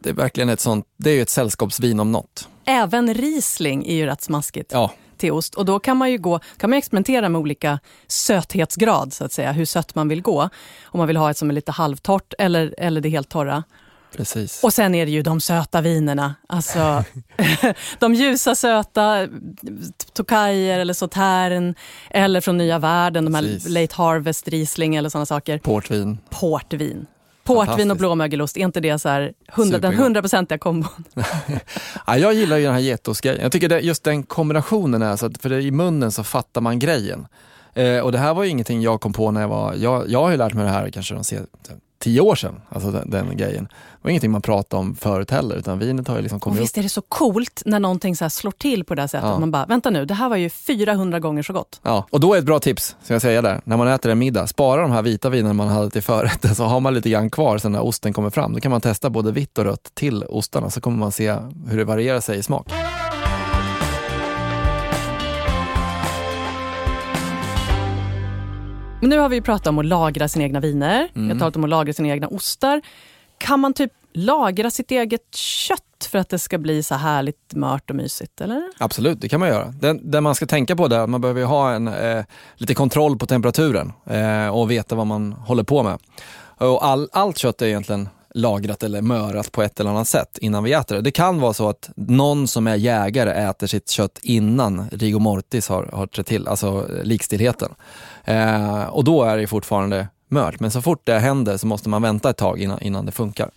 Det 0.00 0.10
är 0.10 0.14
verkligen 0.14 0.48
ett 0.48 0.60
sånt, 0.60 0.86
det 0.96 1.10
är 1.10 1.14
ju 1.14 1.22
ett 1.22 1.30
sällskapsvin 1.30 2.00
om 2.00 2.12
något. 2.12 2.48
Även 2.64 3.14
Riesling 3.14 3.86
är 3.86 3.94
ju 3.94 4.06
rätt 4.06 4.22
smaskigt 4.22 4.72
Ja, 4.72 4.92
till 5.18 5.32
ost. 5.32 5.54
Och 5.54 5.64
då 5.64 5.78
kan 5.78 5.96
man 5.96 6.10
ju 6.10 6.18
gå, 6.18 6.40
kan 6.56 6.70
man 6.70 6.78
experimentera 6.78 7.28
med 7.28 7.38
olika 7.38 7.78
söthetsgrad, 8.06 9.12
så 9.12 9.24
att 9.24 9.32
säga. 9.32 9.52
Hur 9.52 9.64
sött 9.64 9.94
man 9.94 10.08
vill 10.08 10.22
gå. 10.22 10.48
Om 10.84 10.98
man 10.98 11.06
vill 11.06 11.16
ha 11.16 11.30
ett 11.30 11.36
som 11.36 11.50
är 11.50 11.54
lite 11.54 11.72
halvtorrt 11.72 12.34
eller, 12.38 12.74
eller 12.78 13.00
det 13.00 13.08
helt 13.08 13.28
torra. 13.28 13.64
precis. 14.16 14.64
Och 14.64 14.72
sen 14.72 14.94
är 14.94 15.06
det 15.06 15.12
ju 15.12 15.22
de 15.22 15.40
söta 15.40 15.80
vinerna. 15.80 16.34
Alltså, 16.48 17.04
de 17.98 18.14
ljusa 18.14 18.54
söta, 18.54 19.28
Tokajer 20.12 20.78
eller 20.78 20.94
Sautern 20.94 21.74
eller 22.10 22.40
från 22.40 22.58
nya 22.58 22.78
världen, 22.78 23.24
de 23.24 23.34
här 23.34 23.42
Precis. 23.42 23.68
Late 23.68 23.94
Harvest, 23.94 24.48
Riesling 24.48 24.96
eller 24.96 25.08
sådana 25.08 25.26
saker. 25.26 25.58
Portvin. 25.58 26.18
Portvin. 26.30 27.06
Portvin 27.54 27.90
och 27.90 27.96
blåmögelost, 27.96 28.56
är 28.56 28.60
inte 28.60 28.80
det 28.80 28.98
så 28.98 29.08
här 29.08 29.32
100, 29.54 29.78
den 29.78 29.94
hundraprocentiga 29.94 30.58
kombon? 30.58 31.04
Ja, 32.06 32.16
jag 32.18 32.34
gillar 32.34 32.56
ju 32.56 32.64
den 32.64 32.72
här 32.72 32.80
getostgrejen. 32.80 33.42
Jag 33.42 33.52
tycker 33.52 33.68
det, 33.68 33.80
just 33.80 34.04
den 34.04 34.22
kombinationen 34.22 35.02
är 35.02 35.16
så 35.16 35.26
att 35.26 35.42
för 35.42 35.48
det, 35.48 35.62
i 35.62 35.70
munnen 35.70 36.12
så 36.12 36.24
fattar 36.24 36.60
man 36.60 36.78
grejen. 36.78 37.26
Eh, 37.74 38.00
och 38.00 38.12
det 38.12 38.18
här 38.18 38.34
var 38.34 38.44
ju 38.44 38.50
ingenting 38.50 38.82
jag 38.82 39.00
kom 39.00 39.12
på 39.12 39.30
när 39.30 39.40
jag 39.40 39.48
var, 39.48 39.74
jag, 39.74 40.10
jag 40.10 40.22
har 40.22 40.30
ju 40.30 40.36
lärt 40.36 40.54
mig 40.54 40.64
det 40.64 40.70
här 40.70 40.90
kanske 40.90 41.14
de 41.14 41.24
se, 41.24 41.38
tio 41.98 42.20
år 42.20 42.34
sedan, 42.34 42.60
alltså 42.68 42.90
den, 42.90 43.10
den 43.10 43.36
grejen. 43.36 43.64
Det 43.64 43.98
var 44.02 44.10
ingenting 44.10 44.30
man 44.30 44.42
pratade 44.42 44.80
om 44.80 44.94
förut 44.96 45.30
heller, 45.30 45.56
utan 45.56 45.78
vinet 45.78 46.08
har 46.08 46.16
ju 46.16 46.22
liksom 46.22 46.36
Och 46.36 46.42
kommit 46.42 46.58
upp. 46.58 46.62
visst 46.62 46.78
är 46.78 46.82
det 46.82 46.88
så 46.88 47.00
coolt 47.02 47.62
när 47.64 47.80
någonting 47.80 48.16
så 48.16 48.30
slår 48.30 48.50
till 48.52 48.84
på 48.84 48.94
det 48.94 49.02
här 49.02 49.06
sättet. 49.06 49.28
Ja. 49.28 49.38
Man 49.38 49.50
bara, 49.50 49.66
vänta 49.66 49.90
nu, 49.90 50.04
det 50.04 50.14
här 50.14 50.28
var 50.28 50.36
ju 50.36 50.50
400 50.50 51.20
gånger 51.20 51.42
så 51.42 51.52
gott. 51.52 51.80
Ja, 51.82 52.06
och 52.10 52.20
då 52.20 52.34
är 52.34 52.38
ett 52.38 52.44
bra 52.44 52.58
tips, 52.60 52.96
ska 53.02 53.14
jag 53.14 53.22
säga 53.22 53.42
där, 53.42 53.60
när 53.64 53.76
man 53.76 53.88
äter 53.88 54.12
en 54.12 54.18
middag, 54.18 54.46
spara 54.46 54.82
de 54.82 54.90
här 54.90 55.02
vita 55.02 55.28
vinen 55.30 55.56
man 55.56 55.68
hade 55.68 55.90
till 55.90 56.02
förrätten 56.02 56.54
så 56.54 56.64
har 56.64 56.80
man 56.80 56.94
lite 56.94 57.10
grann 57.10 57.30
kvar 57.30 57.58
sen 57.58 57.72
när 57.72 57.84
osten 57.84 58.12
kommer 58.12 58.30
fram. 58.30 58.52
Då 58.52 58.60
kan 58.60 58.70
man 58.70 58.80
testa 58.80 59.10
både 59.10 59.32
vitt 59.32 59.58
och 59.58 59.64
rött 59.64 59.90
till 59.94 60.24
ostarna 60.24 60.70
så 60.70 60.80
kommer 60.80 60.98
man 60.98 61.12
se 61.12 61.36
hur 61.68 61.78
det 61.78 61.84
varierar 61.84 62.20
sig 62.20 62.38
i 62.38 62.42
smak. 62.42 62.72
Men 69.00 69.10
nu 69.10 69.18
har 69.18 69.28
vi 69.28 69.40
pratat 69.40 69.66
om 69.66 69.78
att 69.78 69.84
lagra 69.86 70.28
sina 70.28 70.44
egna 70.44 70.60
viner. 70.60 71.08
Vi 71.14 71.20
Mm. 71.20 71.30
har 71.30 71.38
talat 71.38 71.56
om 71.56 71.64
att 71.64 71.70
lagra 71.70 71.92
sina 71.92 72.08
egna 72.08 72.28
ostar. 72.28 72.80
Kan 73.38 73.60
man 73.60 73.72
typ 73.74 73.92
lagra 74.14 74.70
sitt 74.70 74.90
eget 74.90 75.34
kött 75.34 75.82
för 76.10 76.18
att 76.18 76.28
det 76.28 76.38
ska 76.38 76.58
bli 76.58 76.82
så 76.82 76.94
härligt 76.94 77.54
mört 77.54 77.90
och 77.90 77.96
mysigt? 77.96 78.40
Eller? 78.40 78.62
Absolut, 78.78 79.20
det 79.20 79.28
kan 79.28 79.40
man 79.40 79.48
göra. 79.48 79.66
Det, 79.80 79.98
det 80.02 80.20
man 80.20 80.34
ska 80.34 80.46
tänka 80.46 80.76
på 80.76 80.84
är 80.86 80.98
att 80.98 81.10
man 81.10 81.20
behöver 81.20 81.44
ha 81.44 81.72
en, 81.72 81.88
eh, 81.88 82.24
lite 82.56 82.74
kontroll 82.74 83.18
på 83.18 83.26
temperaturen 83.26 83.92
eh, 84.06 84.48
och 84.48 84.70
veta 84.70 84.94
vad 84.94 85.06
man 85.06 85.32
håller 85.32 85.62
på 85.62 85.82
med. 85.82 85.98
Och 86.56 86.84
all, 86.84 87.08
allt 87.12 87.38
kött 87.38 87.62
är 87.62 87.66
egentligen 87.66 88.08
lagrat 88.34 88.82
eller 88.82 89.02
mörat 89.02 89.52
på 89.52 89.62
ett 89.62 89.80
eller 89.80 89.90
annat 89.90 90.08
sätt 90.08 90.38
innan 90.40 90.64
vi 90.64 90.72
äter 90.72 90.96
det. 90.96 91.02
Det 91.02 91.10
kan 91.10 91.40
vara 91.40 91.52
så 91.52 91.68
att 91.68 91.90
någon 91.94 92.48
som 92.48 92.66
är 92.66 92.76
jägare 92.76 93.30
äter 93.30 93.66
sitt 93.66 93.90
kött 93.90 94.18
innan 94.22 94.88
rigor 94.92 95.20
mortis 95.20 95.68
har, 95.68 95.90
har 95.92 96.06
trätt 96.06 96.26
till, 96.26 96.48
alltså 96.48 96.66
eh, 96.66 97.04
likstillheten. 97.04 97.74
Eh, 98.24 98.84
och 98.84 99.04
då 99.04 99.22
är 99.22 99.38
det 99.38 99.46
fortfarande 99.46 100.08
mört, 100.28 100.60
men 100.60 100.70
så 100.70 100.82
fort 100.82 101.00
det 101.04 101.18
händer 101.18 101.56
så 101.56 101.66
måste 101.66 101.88
man 101.88 102.02
vänta 102.02 102.30
ett 102.30 102.36
tag 102.36 102.60
innan, 102.60 102.82
innan 102.82 103.06
det 103.06 103.12
funkar. 103.12 103.50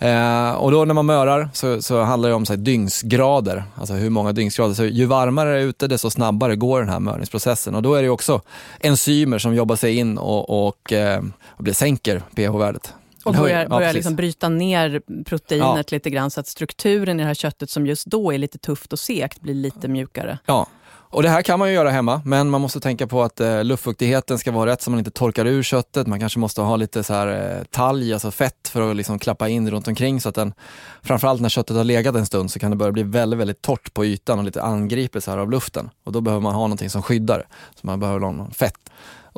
Eh, 0.00 0.50
och 0.50 0.70
då 0.70 0.84
när 0.84 0.94
man 0.94 1.06
mörar 1.06 1.48
så, 1.52 1.82
så 1.82 2.02
handlar 2.02 2.28
det 2.28 2.34
om 2.34 2.46
så 2.46 2.52
här, 2.52 2.58
dygnsgrader, 2.58 3.64
alltså 3.74 3.94
hur 3.94 4.10
många 4.10 4.32
dygnsgrader. 4.32 4.74
Så 4.74 4.84
ju 4.84 5.04
varmare 5.04 5.50
det 5.50 5.58
är 5.58 5.64
ute 5.64 5.86
desto 5.86 6.10
snabbare 6.10 6.56
går 6.56 6.80
den 6.80 6.88
här 6.88 7.00
mörningsprocessen. 7.00 7.74
Och 7.74 7.82
då 7.82 7.94
är 7.94 8.02
det 8.02 8.08
också 8.08 8.40
enzymer 8.80 9.38
som 9.38 9.54
jobbar 9.54 9.76
sig 9.76 9.96
in 9.96 10.18
och, 10.18 10.66
och, 10.68 10.92
eh, 10.92 11.22
och 11.46 11.64
blir, 11.64 11.74
sänker 11.74 12.22
pH-värdet. 12.34 12.94
Och 13.28 13.34
börjar, 13.34 13.62
Ja, 13.62 13.68
börjar 13.68 13.92
liksom 13.92 14.16
bryta 14.16 14.48
ner 14.48 15.02
proteinet 15.24 15.92
lite 15.92 16.10
grann 16.10 16.30
så 16.30 16.40
att 16.40 16.46
strukturen 16.46 17.20
i 17.20 17.22
det 17.22 17.26
här 17.26 17.34
köttet 17.34 17.70
som 17.70 17.86
just 17.86 18.06
då 18.06 18.32
är 18.32 18.38
lite 18.38 18.58
tufft 18.58 18.92
och 18.92 18.98
segt 18.98 19.40
blir 19.40 19.54
lite 19.54 19.88
mjukare. 19.88 20.38
Ja, 20.46 20.66
och 21.10 21.22
det 21.22 21.28
här 21.28 21.42
kan 21.42 21.58
man 21.58 21.68
ju 21.68 21.74
göra 21.74 21.90
hemma, 21.90 22.22
men 22.24 22.50
man 22.50 22.60
måste 22.60 22.80
tänka 22.80 23.06
på 23.06 23.22
att 23.22 23.40
eh, 23.40 23.64
luftfuktigheten 23.64 24.38
ska 24.38 24.52
vara 24.52 24.70
rätt 24.70 24.82
så 24.82 24.90
man 24.90 24.98
inte 24.98 25.10
torkar 25.10 25.46
ur 25.46 25.62
köttet. 25.62 26.06
Man 26.06 26.20
kanske 26.20 26.38
måste 26.38 26.60
ha 26.60 26.76
lite 26.76 27.02
så 27.02 27.14
här 27.14 27.56
eh, 27.56 27.64
talg, 27.64 28.12
alltså 28.12 28.30
fett 28.30 28.68
för 28.68 28.90
att 28.90 28.96
liksom 28.96 29.18
klappa 29.18 29.48
in 29.48 29.70
runt 29.70 29.88
omkring 29.88 30.20
så 30.20 30.28
att 30.28 30.34
den, 30.34 30.54
framförallt 31.02 31.40
när 31.40 31.48
köttet 31.48 31.76
har 31.76 31.84
legat 31.84 32.16
en 32.16 32.26
stund 32.26 32.50
så 32.50 32.58
kan 32.58 32.70
det 32.70 32.76
börja 32.76 32.92
bli 32.92 33.02
väldigt, 33.02 33.40
väldigt 33.40 33.62
torrt 33.62 33.94
på 33.94 34.04
ytan 34.04 34.38
och 34.38 34.44
lite 34.44 34.62
angripet 34.62 35.24
så 35.24 35.30
här 35.30 35.38
av 35.38 35.50
luften. 35.50 35.90
Och 36.04 36.12
då 36.12 36.20
behöver 36.20 36.42
man 36.42 36.54
ha 36.54 36.62
någonting 36.62 36.90
som 36.90 37.02
skyddar, 37.02 37.46
så 37.74 37.86
man 37.86 38.00
behöver 38.00 38.20
ha 38.20 38.32
någon 38.32 38.50
fett 38.50 38.90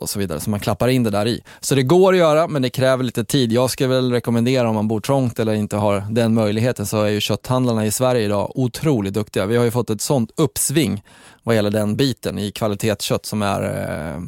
och 0.02 0.10
så 0.10 0.18
vidare, 0.18 0.40
så 0.40 0.50
man 0.50 0.60
klappar 0.60 0.88
in 0.88 1.02
det 1.02 1.10
där 1.10 1.28
i. 1.28 1.42
Så 1.60 1.74
det 1.74 1.82
går 1.82 2.12
att 2.12 2.18
göra, 2.18 2.48
men 2.48 2.62
det 2.62 2.70
kräver 2.70 3.04
lite 3.04 3.24
tid. 3.24 3.52
Jag 3.52 3.70
skulle 3.70 3.88
väl 3.88 4.12
rekommendera 4.12 4.68
om 4.68 4.74
man 4.74 4.88
bor 4.88 5.00
trångt 5.00 5.38
eller 5.38 5.52
inte 5.52 5.76
har 5.76 6.04
den 6.10 6.34
möjligheten 6.34 6.86
så 6.86 7.02
är 7.02 7.08
ju 7.08 7.20
kötthandlarna 7.20 7.86
i 7.86 7.90
Sverige 7.90 8.24
idag 8.24 8.52
otroligt 8.54 9.14
duktiga. 9.14 9.46
Vi 9.46 9.56
har 9.56 9.64
ju 9.64 9.70
fått 9.70 9.90
ett 9.90 10.00
sånt 10.00 10.30
uppsving 10.36 11.02
vad 11.42 11.54
gäller 11.54 11.70
den 11.70 11.96
biten 11.96 12.38
i 12.38 12.50
kvalitetskött 12.50 13.26
som 13.26 13.42
är, 13.42 13.62
eh, 13.62 14.20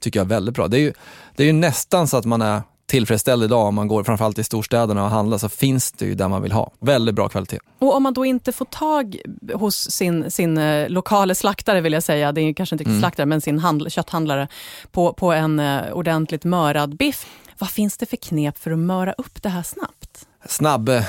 tycker 0.00 0.20
jag, 0.20 0.26
väldigt 0.26 0.54
bra. 0.54 0.68
Det 0.68 0.76
är, 0.76 0.80
ju, 0.80 0.92
det 1.36 1.42
är 1.42 1.46
ju 1.46 1.52
nästan 1.52 2.08
så 2.08 2.16
att 2.16 2.24
man 2.24 2.42
är 2.42 2.62
tillfredsställd 2.86 3.42
idag 3.44 3.66
om 3.66 3.74
man 3.74 3.88
går 3.88 4.04
framförallt 4.04 4.38
i 4.38 4.44
storstäderna 4.44 5.04
och 5.04 5.10
handlar 5.10 5.38
så 5.38 5.48
finns 5.48 5.92
det 5.92 6.04
ju 6.04 6.14
där 6.14 6.28
man 6.28 6.42
vill 6.42 6.52
ha. 6.52 6.70
Väldigt 6.80 7.14
bra 7.14 7.28
kvalitet. 7.28 7.58
Och 7.78 7.94
om 7.96 8.02
man 8.02 8.14
då 8.14 8.24
inte 8.24 8.52
får 8.52 8.64
tag 8.64 9.16
hos 9.54 9.90
sin, 9.90 10.30
sin 10.30 10.58
eh, 10.58 10.88
lokale 10.88 11.34
slaktare, 11.34 11.80
vill 11.80 11.92
jag 11.92 12.02
säga, 12.02 12.32
det 12.32 12.40
är 12.40 12.52
kanske 12.52 12.74
inte 12.74 12.84
Mm. 12.84 13.00
slaktare, 13.00 13.26
men 13.26 13.40
sin 13.40 13.60
handl- 13.60 13.88
kötthandlare, 13.88 14.48
på, 14.92 15.12
på 15.12 15.32
en 15.32 15.60
eh, 15.60 15.92
ordentligt 15.92 16.44
mörad 16.44 16.96
biff. 16.96 17.26
Vad 17.58 17.70
finns 17.70 17.96
det 17.98 18.06
för 18.06 18.16
knep 18.16 18.58
för 18.58 18.70
att 18.70 18.78
möra 18.78 19.12
upp 19.12 19.42
det 19.42 19.48
här 19.48 19.62
snabbt? 19.62 20.26
Snabb, 20.48 20.88
eh, 20.88 21.04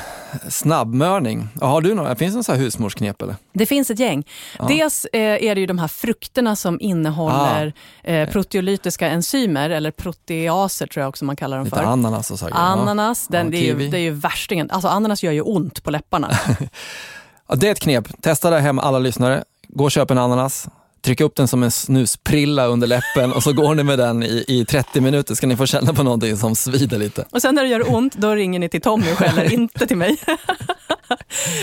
snabbmörning. 0.49 1.47
Ja, 1.61 1.67
Har 1.67 1.81
du 1.81 1.93
några, 1.93 2.15
finns 2.15 2.45
det 2.47 2.53
här 2.53 2.59
husmorsknep 2.59 3.21
eller? 3.21 3.35
Det 3.53 3.65
finns 3.65 3.89
ett 3.89 3.99
gäng. 3.99 4.23
Dels 4.67 5.05
eh, 5.13 5.19
är 5.21 5.55
det 5.55 5.61
ju 5.61 5.67
de 5.67 5.79
här 5.79 5.87
frukterna 5.87 6.55
som 6.55 6.81
innehåller 6.81 7.73
eh, 8.03 8.29
proteolytiska 8.29 9.07
enzymer, 9.07 9.69
eller 9.69 9.91
proteaser 9.91 10.87
tror 10.87 11.01
jag 11.01 11.09
också 11.09 11.25
man 11.25 11.35
kallar 11.35 11.57
dem 11.57 11.65
Lite 11.65 11.75
för. 11.77 11.83
ananas 11.83 12.31
och 12.31 12.39
saker. 12.39 12.55
Ananas, 12.57 13.27
Ja. 13.31 13.37
den, 13.37 13.45
Ja, 13.45 13.51
det, 13.51 13.57
är 13.69 13.75
ju, 13.79 13.89
det 13.89 13.97
är 13.97 14.01
ju 14.01 14.11
värstingen. 14.11 14.71
Alltså 14.71 14.87
ananas 14.87 15.23
gör 15.23 15.31
ju 15.31 15.41
ont 15.41 15.83
på 15.83 15.91
läpparna. 15.91 16.31
Ja, 17.47 17.55
det 17.55 17.67
är 17.67 17.71
ett 17.71 17.79
knep. 17.79 18.21
Testa 18.21 18.49
det 18.49 18.59
hem 18.59 18.79
alla 18.79 18.99
lyssnare. 18.99 19.43
Gå 19.67 19.83
och 19.83 19.91
köp 19.91 20.11
en 20.11 20.17
ananas. 20.17 20.67
Tryck 21.05 21.21
upp 21.21 21.35
den 21.35 21.47
som 21.47 21.63
en 21.63 21.71
snusprilla 21.71 22.65
under 22.65 22.87
läppen 22.87 23.33
och 23.33 23.43
så 23.43 23.53
går 23.53 23.75
ni 23.75 23.83
med 23.83 23.99
den 23.99 24.23
i, 24.23 24.45
i 24.47 24.65
30 24.65 25.01
minuter 25.01 25.35
ska 25.35 25.47
ni 25.47 25.55
få 25.57 25.65
känna 25.65 25.93
på 25.93 26.03
någonting 26.03 26.37
som 26.37 26.55
svider 26.55 26.97
lite. 26.97 27.25
Och 27.31 27.41
sen 27.41 27.55
när 27.55 27.63
det 27.63 27.69
gör 27.69 27.95
ont, 27.95 28.15
då 28.15 28.31
ringer 28.35 28.59
ni 28.59 28.69
till 28.69 28.81
Tommy 28.81 29.11
och 29.11 29.17
skäller, 29.17 29.53
inte 29.53 29.87
till 29.87 29.97
mig. 29.97 30.17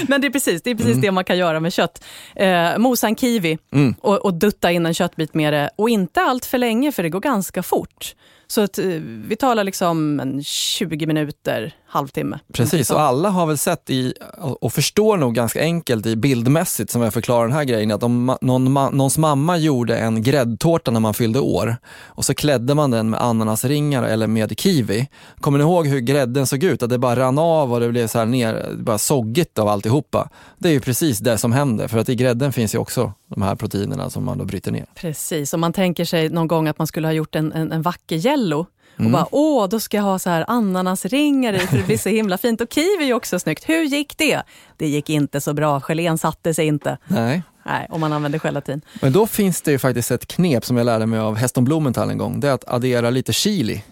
Men 0.09 0.21
det 0.21 0.27
är 0.27 0.31
precis, 0.31 0.63
det, 0.63 0.71
är 0.71 0.75
precis 0.75 0.97
det 0.97 1.11
man 1.11 1.25
kan 1.25 1.39
göra 1.39 1.61
med 1.61 1.73
kött. 1.73 2.05
Eh, 2.37 2.79
mosa 2.79 3.07
en 3.07 3.17
kiwi 3.17 3.59
Mm. 3.73 3.95
och, 4.01 4.25
och 4.25 4.35
dutta 4.35 4.73
in 4.73 4.87
en 4.87 4.95
köttbit 4.95 5.35
med 5.35 5.53
det. 5.53 5.71
Och 5.77 5.91
inte 5.91 6.21
allt 6.21 6.45
för 6.47 6.59
länge, 6.59 6.93
för 6.93 7.03
det 7.03 7.09
går 7.09 7.21
ganska 7.21 7.63
fort. 7.63 8.15
Så 8.47 8.61
att, 8.61 8.79
eh, 8.79 8.85
vi 9.27 9.37
talar 9.37 9.65
liksom 9.65 10.21
en 10.21 10.43
20 10.45 11.07
minuter, 11.07 11.75
halvtimme. 11.93 12.39
Precis, 12.53 12.91
och 12.91 13.01
alla 13.01 13.29
har 13.29 13.47
väl 13.47 13.59
sett 13.59 13.91
i, 13.91 14.15
och 14.39 14.73
förstår 14.73 15.17
nog 15.17 15.35
ganska 15.35 15.61
enkelt 15.61 16.07
i 16.07 16.17
bildmässigt 16.17 16.91
som 16.91 17.03
jag 17.03 17.15
förklarar 17.15 17.43
den 17.43 17.57
här 17.57 17.65
grejen, 17.65 17.91
att 17.91 18.03
om 18.03 18.37
någon, 18.41 18.75
någons 18.75 19.19
mamma 19.19 19.59
gjorde 19.59 19.99
en 19.99 20.23
gräddtårta 20.23 20.91
när 20.91 21.01
man 21.01 21.15
fyllde 21.15 21.41
år 21.41 21.77
och 22.05 22.25
så 22.25 22.35
klädde 22.35 22.75
man 22.75 22.91
den 22.91 23.11
med 23.11 23.23
ananasringar 23.23 24.03
eller 24.03 24.27
med 24.27 24.61
kiwi. 24.61 25.09
Kommer 25.41 25.59
ni 25.59 25.65
ihåg 25.65 25.87
hur 25.87 26.01
grädden 26.01 26.47
såg 26.47 26.65
ut? 26.65 26.83
Att 26.83 26.91
det 26.91 26.99
bara 26.99 27.17
rann 27.17 27.39
av 27.39 27.73
och 27.73 27.81
det 27.81 27.89
blev 27.89 28.07
så 28.07 28.19
här 28.19 28.27
ner, 28.27 28.75
bara 28.79 28.99
soggigt 28.99 29.59
av 29.59 29.69
alltihopa. 29.69 30.29
Det 30.59 30.69
är 30.69 30.73
ju 30.73 30.81
precis 30.81 31.19
det 31.19 31.39
som 31.39 31.53
händer, 31.53 31.89
för 31.89 31.99
att 31.99 32.09
i 32.09 32.15
grädden 32.15 32.53
finns 32.53 32.75
ju 32.75 32.79
också 32.79 33.13
de 33.29 33.43
här 33.43 33.55
proteinerna 33.55 34.11
som 34.11 34.25
man 34.25 34.39
då 34.39 34.45
bryter 34.45 34.73
ner. 34.73 34.87
Precis, 34.95 35.55
om 35.55 35.61
man 35.61 35.73
tänker 35.73 36.05
sig 36.05 36.29
någon 36.29 36.49
gång 36.49 36.69
att 36.69 36.79
man 36.79 36.87
skulle 36.87 37.07
ha 37.07 37.13
gjort 37.13 37.35
en, 37.35 37.53
en, 37.53 37.73
en 37.73 37.83
vacker 37.83 38.17
jello 38.17 38.67
och 38.95 39.01
Mm. 39.01 39.13
bara 39.13 39.27
åh, 39.31 39.69
då 39.69 39.81
ska 39.81 39.97
jag 39.97 40.05
ha 40.05 40.19
så 40.19 40.31
här 40.31 40.45
ananasringar 40.49 41.53
i 41.53 41.59
för 41.59 41.77
det 41.77 41.83
blir 41.87 41.99
så 41.99 42.09
himla 42.09 42.39
fint. 42.39 42.61
Och 42.61 42.73
kiwi 42.73 43.11
är 43.11 43.15
också 43.15 43.39
snyggt. 43.39 43.69
Hur 43.69 43.83
gick 43.83 44.19
det? 44.19 44.43
Det 44.77 44.89
gick 44.89 45.11
inte 45.11 45.41
så 45.41 45.55
bra, 45.55 45.81
gelén 45.81 46.19
satte 46.19 46.55
sig 46.55 46.67
inte. 46.67 46.99
Nej. 47.07 47.43
Nej, 47.67 47.87
om 47.91 48.01
man 48.01 48.13
använder 48.13 48.39
gelatin. 48.39 48.81
Men 49.03 49.13
då 49.13 49.27
finns 49.27 49.63
det 49.63 49.71
ju 49.71 49.79
faktiskt 49.79 50.11
ett 50.11 50.27
knep 50.27 50.65
som 50.65 50.77
jag 50.77 50.85
lärde 50.85 51.07
mig 51.07 51.19
av 51.21 51.37
Heston 51.37 51.65
Blumenthal 51.65 52.11
en 52.11 52.19
gång. 52.19 52.41
Det 52.41 52.49
är 52.49 52.53
att 52.53 52.69
addera 52.69 53.11
lite 53.11 53.33
chili. 53.33 53.85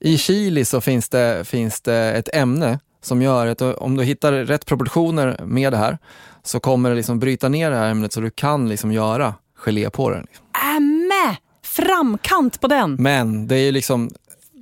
I 0.00 0.18
chili 0.18 0.64
så 0.64 0.80
finns 0.80 1.08
det, 1.08 1.44
finns 1.48 1.80
det 1.80 2.12
ett 2.12 2.28
ämne 2.34 2.78
som 3.02 3.22
gör 3.22 3.46
att 3.46 3.62
om 3.62 3.96
du 3.96 4.04
hittar 4.04 4.32
rätt 4.32 4.66
proportioner 4.66 5.40
med 5.44 5.72
det 5.72 5.76
här 5.76 5.98
så 6.42 6.60
kommer 6.60 6.90
det 6.90 6.96
liksom 6.96 7.18
bryta 7.18 7.48
ner 7.48 7.70
det 7.70 7.76
här 7.76 7.90
ämnet 7.90 8.12
så 8.12 8.20
du 8.20 8.30
kan 8.30 8.68
liksom 8.68 8.92
göra 8.92 9.34
gelé 9.56 9.90
på 9.90 10.10
det. 10.10 10.20
Liksom. 10.20 10.44
Ämme! 10.76 11.36
Framkant 11.62 12.60
på 12.60 12.68
den! 12.68 12.94
Men 12.94 13.46
det 13.46 13.54
är 13.56 13.64
ju 13.64 13.72
liksom, 13.72 14.10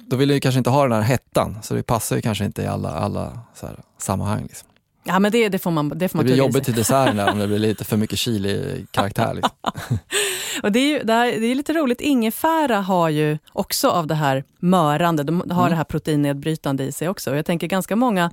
då 0.06 0.16
vill 0.16 0.30
ju 0.30 0.40
kanske 0.40 0.58
inte 0.58 0.70
ha 0.70 0.82
den 0.82 0.92
här 0.92 1.02
hettan 1.02 1.58
så 1.62 1.74
det 1.74 1.82
passar 1.82 2.16
ju 2.16 2.22
kanske 2.22 2.44
inte 2.44 2.62
i 2.62 2.66
alla, 2.66 2.90
alla 2.90 3.38
här 3.62 3.76
sammanhang. 3.98 4.42
Liksom. 4.42 4.68
Ja, 5.06 5.18
men 5.18 5.32
det, 5.32 5.48
det 5.48 5.58
får 5.58 5.70
man, 5.70 5.88
det 5.88 6.08
får 6.08 6.18
Det 6.18 6.18
man 6.18 6.24
blir 6.24 6.34
i 6.34 6.36
sig. 6.38 6.46
jobbigt 6.46 6.64
till 6.64 6.74
desserten 6.74 7.16
där 7.16 7.32
om 7.32 7.38
det 7.38 7.46
blir 7.46 7.58
lite 7.68 7.84
för 7.84 7.96
mycket 7.96 8.18
chili-karaktär. 8.18 9.34
Liksom. 9.34 9.50
Och 10.62 10.72
det, 10.72 10.78
är 10.78 10.88
ju, 10.98 11.02
det, 11.04 11.12
här, 11.12 11.26
det 11.40 11.46
är 11.46 11.54
lite 11.54 11.72
roligt, 11.72 12.00
ingefära 12.00 12.80
har 12.80 13.08
ju 13.08 13.38
också 13.52 13.88
av 13.88 14.06
det 14.06 14.14
här 14.14 14.44
mörande, 14.60 15.22
de 15.22 15.40
har 15.50 15.58
Mm. 15.58 15.70
det 15.70 15.76
här 15.76 15.84
proteinnedbrytande 15.84 16.84
i 16.84 16.92
sig 16.92 17.08
också. 17.08 17.30
Och 17.30 17.36
jag 17.36 17.46
tänker 17.46 17.66
ganska 17.66 17.96
många 17.96 18.30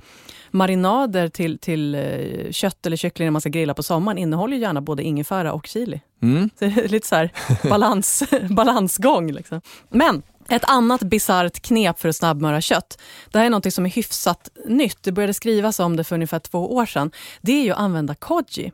marinader 0.52 1.28
till, 1.28 1.60
till 1.60 1.96
eh, 1.96 2.52
kött 2.52 2.86
eller 2.86 2.98
kyckling 2.98 3.26
när 3.26 3.32
man 3.32 3.42
ska 3.42 3.50
grilla 3.50 3.74
på 3.74 3.84
sommaren 3.84 4.18
innehåller 4.18 4.56
ju 4.56 4.62
gärna 4.62 4.82
både 4.82 5.04
ingefära 5.04 5.54
och 5.54 5.68
chili. 5.68 6.02
Mm. 6.24 6.50
Så 6.60 6.66
det 6.66 6.72
är 6.84 6.88
lite 6.88 7.08
så 7.08 7.16
här 7.16 7.32
balans, 7.70 8.24
balansgång. 8.50 9.32
Liksom. 9.32 9.62
Men 9.90 10.22
ett 10.50 10.64
annat 10.64 11.02
bisarrt 11.02 11.62
knep 11.62 12.00
för 12.00 12.10
att 12.10 12.16
snabbmöra 12.16 12.62
kött, 12.62 12.98
det 13.32 13.38
här 13.38 13.46
är 13.46 13.50
något 13.50 13.74
som 13.74 13.86
är 13.86 13.90
hyfsat 13.90 14.50
nytt. 14.66 14.98
Det 15.02 15.12
började 15.12 15.34
skrivas 15.34 15.80
om 15.80 15.96
det 15.96 16.04
för 16.04 16.16
ungefär 16.16 16.40
två 16.40 16.76
år 16.76 16.86
sedan. 16.86 17.12
Det 17.42 17.52
är 17.52 17.64
ju 17.64 17.72
att 17.72 17.80
använda 17.80 18.16
koji. 18.16 18.72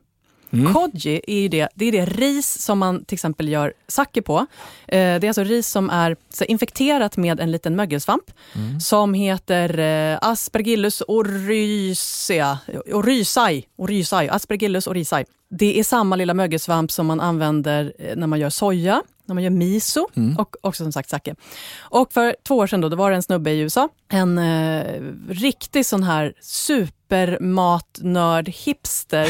Mm. 0.53 0.73
Koji 0.73 1.21
är 1.27 1.39
ju 1.39 1.47
det, 1.47 1.69
det, 1.75 1.85
är 1.85 1.91
det 1.91 2.05
ris 2.05 2.61
som 2.61 2.79
man 2.79 3.05
till 3.05 3.15
exempel 3.15 3.49
gör 3.49 3.73
sake 3.87 4.21
på. 4.21 4.37
Eh, 4.37 4.45
det 4.87 5.23
är 5.23 5.27
alltså 5.27 5.43
ris 5.43 5.67
som 5.67 5.89
är 5.89 6.15
infekterat 6.47 7.17
med 7.17 7.39
en 7.39 7.51
liten 7.51 7.75
mögelsvamp 7.75 8.23
Mm. 8.55 8.79
som 8.79 9.13
heter 9.13 9.79
eh, 9.79 10.17
Aspergillus 10.21 11.03
oryzea, 11.07 12.59
orysai, 12.93 13.65
orysai, 13.77 14.29
Aspergillus 14.29 14.87
orysai. 14.87 15.25
Det 15.49 15.79
är 15.79 15.83
samma 15.83 16.15
lilla 16.15 16.33
mögelsvamp 16.33 16.91
som 16.91 17.05
man 17.05 17.19
använder 17.19 17.93
eh, 17.99 18.15
när 18.15 18.27
man 18.27 18.39
gör 18.39 18.49
soja, 18.49 19.03
när 19.27 19.35
man 19.35 19.43
gör 19.43 19.51
miso 19.51 20.07
Mm. 20.15 20.37
och 20.37 20.55
också 20.61 20.83
som 20.83 20.91
sagt 20.91 21.09
sake. 21.09 21.35
Och 21.79 22.13
för 22.13 22.35
två 22.43 22.57
år 22.57 22.67
sedan 22.67 22.81
då, 22.81 22.89
då 22.89 22.95
var 22.95 23.09
det 23.09 23.15
en 23.15 23.23
snubbe 23.23 23.51
i 23.51 23.59
USA, 23.59 23.89
en 24.09 24.37
eh, 24.37 25.01
riktig 25.29 25.85
sån 25.85 26.03
här 26.03 26.33
supermatnörd-hipster 26.41 29.27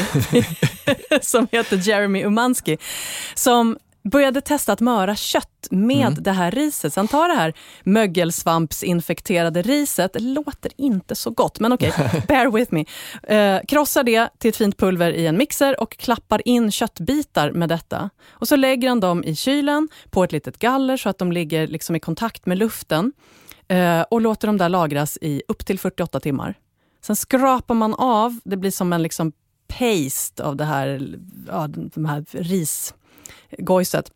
som 1.25 1.47
heter 1.51 1.87
Jeremy 1.87 2.23
Umansky, 2.23 2.77
som 3.35 3.77
började 4.07 4.41
testa 4.41 4.73
att 4.73 4.79
möra 4.79 5.15
kött 5.15 5.67
med 5.71 6.07
Mm. 6.07 6.23
det 6.23 6.31
här 6.31 6.51
riset. 6.51 6.93
Så 6.93 6.99
han 6.99 7.07
tar 7.07 7.27
det 7.27 7.35
här 7.35 7.53
mögelsvampsinfekterade 7.83 9.61
riset, 9.61 10.21
låter 10.21 10.71
inte 10.77 11.15
så 11.15 11.29
gott, 11.29 11.59
men 11.59 11.73
okej, 11.73 11.93
bear 12.27 12.51
with 12.51 12.73
me. 12.73 12.85
Eh, 13.23 13.61
krossar 13.67 14.03
det 14.03 14.29
till 14.37 14.49
ett 14.49 14.55
fint 14.57 14.77
pulver 14.77 15.11
i 15.11 15.27
en 15.27 15.37
mixer 15.37 15.81
och 15.81 15.97
klappar 15.97 16.47
in 16.47 16.71
köttbitar 16.71 17.51
med 17.51 17.69
detta. 17.69 18.09
Och 18.29 18.47
så 18.47 18.55
lägger 18.55 18.89
han 18.89 18.99
dem 18.99 19.23
i 19.23 19.35
kylen 19.35 19.89
på 20.09 20.23
ett 20.23 20.31
litet 20.31 20.59
galler 20.59 20.97
så 20.97 21.09
att 21.09 21.17
de 21.17 21.31
ligger 21.31 21.67
liksom 21.67 21.95
i 21.95 21.99
kontakt 21.99 22.45
med 22.45 22.57
luften 22.57 23.11
eh, 23.67 24.01
och 24.01 24.21
låter 24.21 24.47
dem 24.47 24.57
där 24.57 24.69
lagras 24.69 25.17
i 25.21 25.41
upp 25.47 25.65
till 25.65 25.79
48 25.79 26.19
timmar. 26.19 26.53
Sen 27.05 27.15
skrapar 27.15 27.75
man 27.75 27.93
av, 27.93 28.39
det 28.43 28.57
blir 28.57 28.71
som 28.71 28.93
en 28.93 29.03
liksom 29.03 29.31
paste 29.67 30.43
av 30.43 30.55
det 30.55 30.65
här, 30.65 31.15
ja, 31.47 31.67
de 31.67 32.05
här 32.05 32.25
risgojset. 33.49 34.11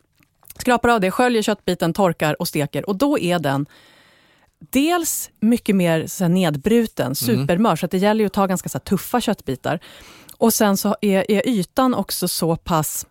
Skrapar 0.59 0.89
av 0.89 1.01
det, 1.01 1.11
sköljer 1.11 1.41
köttbiten, 1.41 1.93
torkar 1.93 2.41
och 2.41 2.47
steker 2.47 2.89
och 2.89 2.95
då 2.95 3.19
är 3.19 3.39
den 3.39 3.65
dels 4.69 5.29
mycket 5.39 5.75
mer 5.75 6.07
så 6.07 6.27
nedbruten, 6.27 7.15
supermör, 7.15 7.75
så 7.75 7.85
att 7.85 7.91
det 7.91 7.97
gäller 7.97 8.21
ju 8.21 8.25
att 8.25 8.33
ta 8.33 8.47
ganska 8.47 8.69
så 8.69 8.79
tuffa 8.79 9.21
köttbitar. 9.21 9.79
Och 10.37 10.53
sen 10.53 10.77
så 10.77 10.95
är, 11.01 11.31
är 11.31 11.47
ytan 11.47 11.93
också 11.93 12.27
så 12.27 12.55
pass 12.55 13.05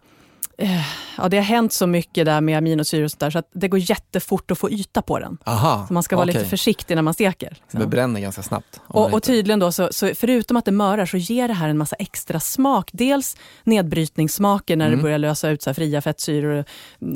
Ja, 1.19 1.29
det 1.29 1.37
har 1.37 1.45
hänt 1.45 1.73
så 1.73 1.87
mycket 1.87 2.25
där 2.27 2.41
med 2.41 2.59
aminosyror 2.59 3.05
och 3.05 3.11
sånt 3.11 3.21
där, 3.21 3.31
så 3.31 3.39
att 3.39 3.49
det 3.53 3.69
går 3.69 3.81
jättefort 3.91 4.51
att 4.51 4.59
få 4.59 4.71
yta 4.71 5.03
på 5.03 5.19
den. 5.19 5.39
Aha, 5.45 5.85
Så 5.89 5.93
man 5.95 6.03
ska 6.03 6.17
vara 6.17 6.25
okej. 6.25 6.35
lite 6.35 6.49
försiktig 6.51 6.95
när 6.95 7.03
man 7.03 7.15
steker. 7.15 7.49
Det 7.49 7.57
liksom. 7.73 7.91
bränner 7.91 8.21
ganska 8.21 8.43
snabbt. 8.43 8.81
Och, 8.87 9.13
och 9.13 9.23
tydligen 9.23 9.59
då, 9.59 9.73
så, 9.73 9.89
så 9.93 10.11
förutom 10.15 10.57
att 10.57 10.65
det 10.65 10.73
mörar 10.73 11.07
så 11.07 11.17
ger 11.17 11.49
det 11.49 11.55
här 11.55 11.69
en 11.69 11.79
massa 11.79 11.97
extra 11.97 12.41
smak. 12.41 12.91
Dels 12.93 13.37
nedbrytningssmaker 13.65 14.77
när 14.77 14.87
Mm. 14.87 14.99
det 14.99 15.03
börjar 15.03 15.19
lösa 15.19 15.49
ut 15.51 15.63
så 15.63 15.75
fria 15.75 16.01
fettsyror, 16.01 16.65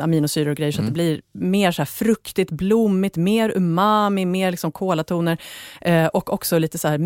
aminosyror 0.02 0.50
och 0.50 0.56
grejer. 0.56 0.72
Så 0.72 0.78
Mm. 0.78 0.86
att 0.86 0.90
det 0.90 0.94
blir 0.94 1.20
mer 1.32 1.72
så 1.72 1.84
fruktigt, 1.84 2.50
blommigt, 2.50 3.16
mer 3.16 3.52
umami, 3.56 4.24
mer 4.26 4.50
liksom 4.50 4.72
kolatoner. 4.72 5.38
Eh, 5.80 6.06
och 6.06 6.32
också 6.32 6.58
lite 6.58 6.78
så 6.78 6.88
här 6.88 6.98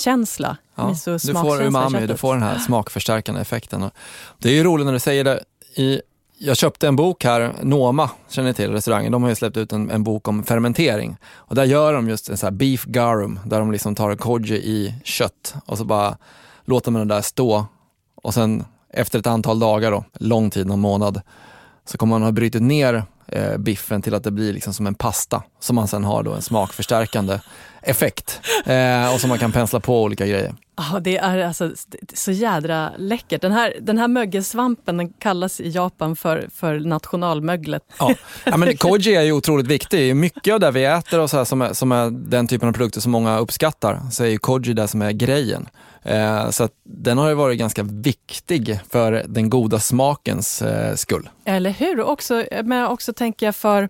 miso-känsla. 0.00 0.56
Ja, 0.74 0.94
du 1.04 1.34
får 1.34 1.62
umami, 1.62 2.06
du 2.06 2.16
får 2.16 2.34
den 2.34 2.42
här 2.42 2.58
smakförstärkande 2.58 3.40
effekten. 3.40 3.90
Det 4.38 4.48
är 4.48 4.52
ju 4.52 4.64
roligt 4.64 4.86
när 4.86 4.92
du 4.92 4.98
säger 4.98 5.24
det. 5.24 5.44
I, 5.74 6.00
jag 6.38 6.56
köpte 6.56 6.88
en 6.88 6.96
bok 6.96 7.24
här, 7.24 7.54
Noma, 7.62 8.10
känner 8.28 8.48
ni 8.48 8.54
till 8.54 8.70
restaurangen? 8.70 9.12
De 9.12 9.22
har 9.22 9.28
ju 9.28 9.34
släppt 9.34 9.56
ut 9.56 9.72
en, 9.72 9.90
en 9.90 10.04
bok 10.04 10.28
om 10.28 10.44
fermentering. 10.44 11.16
Och 11.34 11.54
där 11.54 11.64
gör 11.64 11.92
de 11.92 12.08
just 12.08 12.28
en 12.28 12.36
sån 12.36 12.46
här 12.46 12.52
beef 12.52 12.84
garum, 12.84 13.40
där 13.44 13.58
de 13.58 13.72
liksom 13.72 13.94
tar 13.94 14.14
koji 14.14 14.54
i 14.54 14.94
kött 15.04 15.54
och 15.66 15.78
så 15.78 15.84
bara 15.84 16.16
låter 16.64 16.90
man 16.90 17.08
det 17.08 17.14
där 17.14 17.22
stå. 17.22 17.66
Och 18.14 18.34
sen 18.34 18.64
efter 18.92 19.18
ett 19.18 19.26
antal 19.26 19.58
dagar, 19.58 19.90
då, 19.90 20.04
lång 20.14 20.50
tid, 20.50 20.66
någon 20.66 20.80
månad, 20.80 21.20
så 21.84 21.98
kommer 21.98 22.10
man 22.10 22.22
ha 22.22 22.32
brutit 22.32 22.62
ner 22.62 23.04
eh, 23.26 23.56
biffen 23.56 24.02
till 24.02 24.14
att 24.14 24.24
det 24.24 24.30
blir 24.30 24.52
liksom 24.52 24.74
som 24.74 24.86
en 24.86 24.94
pasta 24.94 25.42
som 25.60 25.76
man 25.76 25.88
sen 25.88 26.04
har 26.04 26.22
då 26.22 26.32
en 26.32 26.42
smakförstärkande 26.42 27.38
effekt 27.82 28.40
eh, 28.66 29.14
och 29.14 29.20
som 29.20 29.28
man 29.28 29.38
kan 29.38 29.52
pensla 29.52 29.80
på 29.80 30.02
olika 30.02 30.26
grejer. 30.26 30.54
Ja, 30.76 31.00
det 31.00 31.16
är 31.16 31.44
alltså 31.44 31.72
så 32.14 32.32
jädra 32.32 32.90
läckert. 32.98 33.42
Den 33.42 33.52
här, 33.52 33.74
den 33.80 33.98
här 33.98 34.08
mögelsvampen 34.08 34.96
den 34.96 35.12
kallas 35.12 35.60
i 35.60 35.68
Japan 35.68 36.16
för, 36.16 36.48
för 36.54 36.80
nationalmöglet. 36.80 37.82
Ja. 37.98 38.14
ja, 38.44 38.56
men 38.56 38.76
koji 38.76 39.14
är 39.14 39.22
ju 39.22 39.32
otroligt 39.32 39.66
viktig. 39.66 40.16
Mycket 40.16 40.54
av 40.54 40.60
det 40.60 40.70
vi 40.70 40.84
äter 40.84 41.20
och 41.20 41.30
så 41.30 41.36
här, 41.36 41.44
som, 41.44 41.62
är, 41.62 41.72
som 41.72 41.92
är 41.92 42.10
den 42.10 42.46
typen 42.46 42.68
av 42.68 42.72
produkter 42.72 43.00
som 43.00 43.12
många 43.12 43.38
uppskattar, 43.38 44.00
så 44.10 44.24
är 44.24 44.28
ju 44.28 44.38
koji 44.38 44.72
det 44.72 44.88
som 44.88 45.02
är 45.02 45.12
grejen. 45.12 45.68
Eh, 46.02 46.50
så 46.50 46.68
den 46.84 47.18
har 47.18 47.28
ju 47.28 47.34
varit 47.34 47.58
ganska 47.58 47.82
viktig 47.82 48.80
för 48.90 49.24
den 49.28 49.50
goda 49.50 49.78
smakens 49.78 50.62
eh, 50.62 50.94
skull. 50.94 51.28
Eller 51.44 51.70
hur? 51.70 52.00
Också, 52.00 52.44
men 52.64 52.86
också 52.86 53.12
tänker 53.12 53.46
jag 53.46 53.56
för 53.56 53.88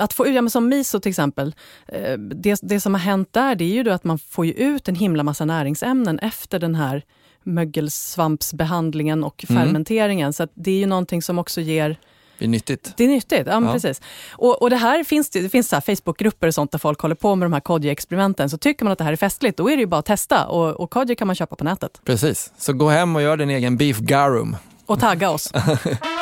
att 0.00 0.12
få 0.12 0.26
ut, 0.26 0.34
ja, 0.34 0.42
men 0.42 0.50
som 0.50 0.68
miso 0.68 1.00
till 1.00 1.10
exempel, 1.10 1.54
eh, 1.88 2.12
det, 2.18 2.58
det 2.62 2.80
som 2.80 2.94
har 2.94 3.00
hänt 3.00 3.28
där 3.32 3.54
det 3.54 3.64
är 3.64 3.68
ju 3.74 3.82
då 3.82 3.90
att 3.90 4.04
man 4.04 4.18
får 4.18 4.46
ut 4.46 4.88
en 4.88 4.94
himla 4.94 5.22
massa 5.22 5.44
näringsämnen 5.44 6.18
efter 6.18 6.58
den 6.58 6.74
här 6.74 7.02
mögelsvampsbehandlingen 7.42 9.24
och 9.24 9.44
Mm. 9.48 9.62
fermenteringen. 9.62 10.32
Så 10.32 10.42
att 10.42 10.50
det 10.54 10.70
är 10.70 10.78
ju 10.78 10.86
någonting 10.86 11.22
som 11.22 11.38
också 11.38 11.60
ger 11.60 11.96
Det 12.38 12.44
är 12.44 12.48
nyttigt. 12.48 12.92
det 12.96 13.04
är 13.04 13.08
nyttigt, 13.08 13.46
ja, 13.46 13.62
Ja. 13.64 13.72
precis. 13.72 14.00
Och, 14.32 14.62
och 14.62 14.70
det 14.70 14.76
här 14.76 15.04
finns 15.04 15.30
det, 15.30 15.48
finns 15.48 15.68
så 15.68 15.76
här 15.76 15.80
Facebookgrupper 15.96 16.46
och 16.46 16.54
sånt 16.54 16.72
där 16.72 16.78
folk 16.78 17.00
håller 17.00 17.14
på 17.14 17.34
med 17.36 17.46
de 17.46 17.52
här 17.52 17.60
koji-experimenten. 17.60 18.48
Så 18.50 18.58
tycker 18.58 18.84
man 18.84 18.92
att 18.92 18.98
det 18.98 19.04
här 19.04 19.12
är 19.12 19.16
festligt, 19.16 19.56
då 19.58 19.70
är 19.70 19.76
det 19.76 19.80
ju 19.80 19.86
bara 19.86 19.98
att 19.98 20.06
testa. 20.06 20.46
Och, 20.46 20.80
och 20.80 20.90
koji 20.90 21.16
kan 21.16 21.26
man 21.26 21.36
köpa 21.36 21.56
på 21.56 21.64
nätet. 21.64 22.00
Precis. 22.04 22.52
Så 22.58 22.72
gå 22.72 22.88
hem 22.88 23.16
och 23.16 23.22
gör 23.22 23.36
din 23.36 23.50
egen 23.50 23.76
beef 23.76 23.98
garum. 23.98 24.56
Och 24.86 25.00
tagga 25.00 25.30
oss. 25.30 25.52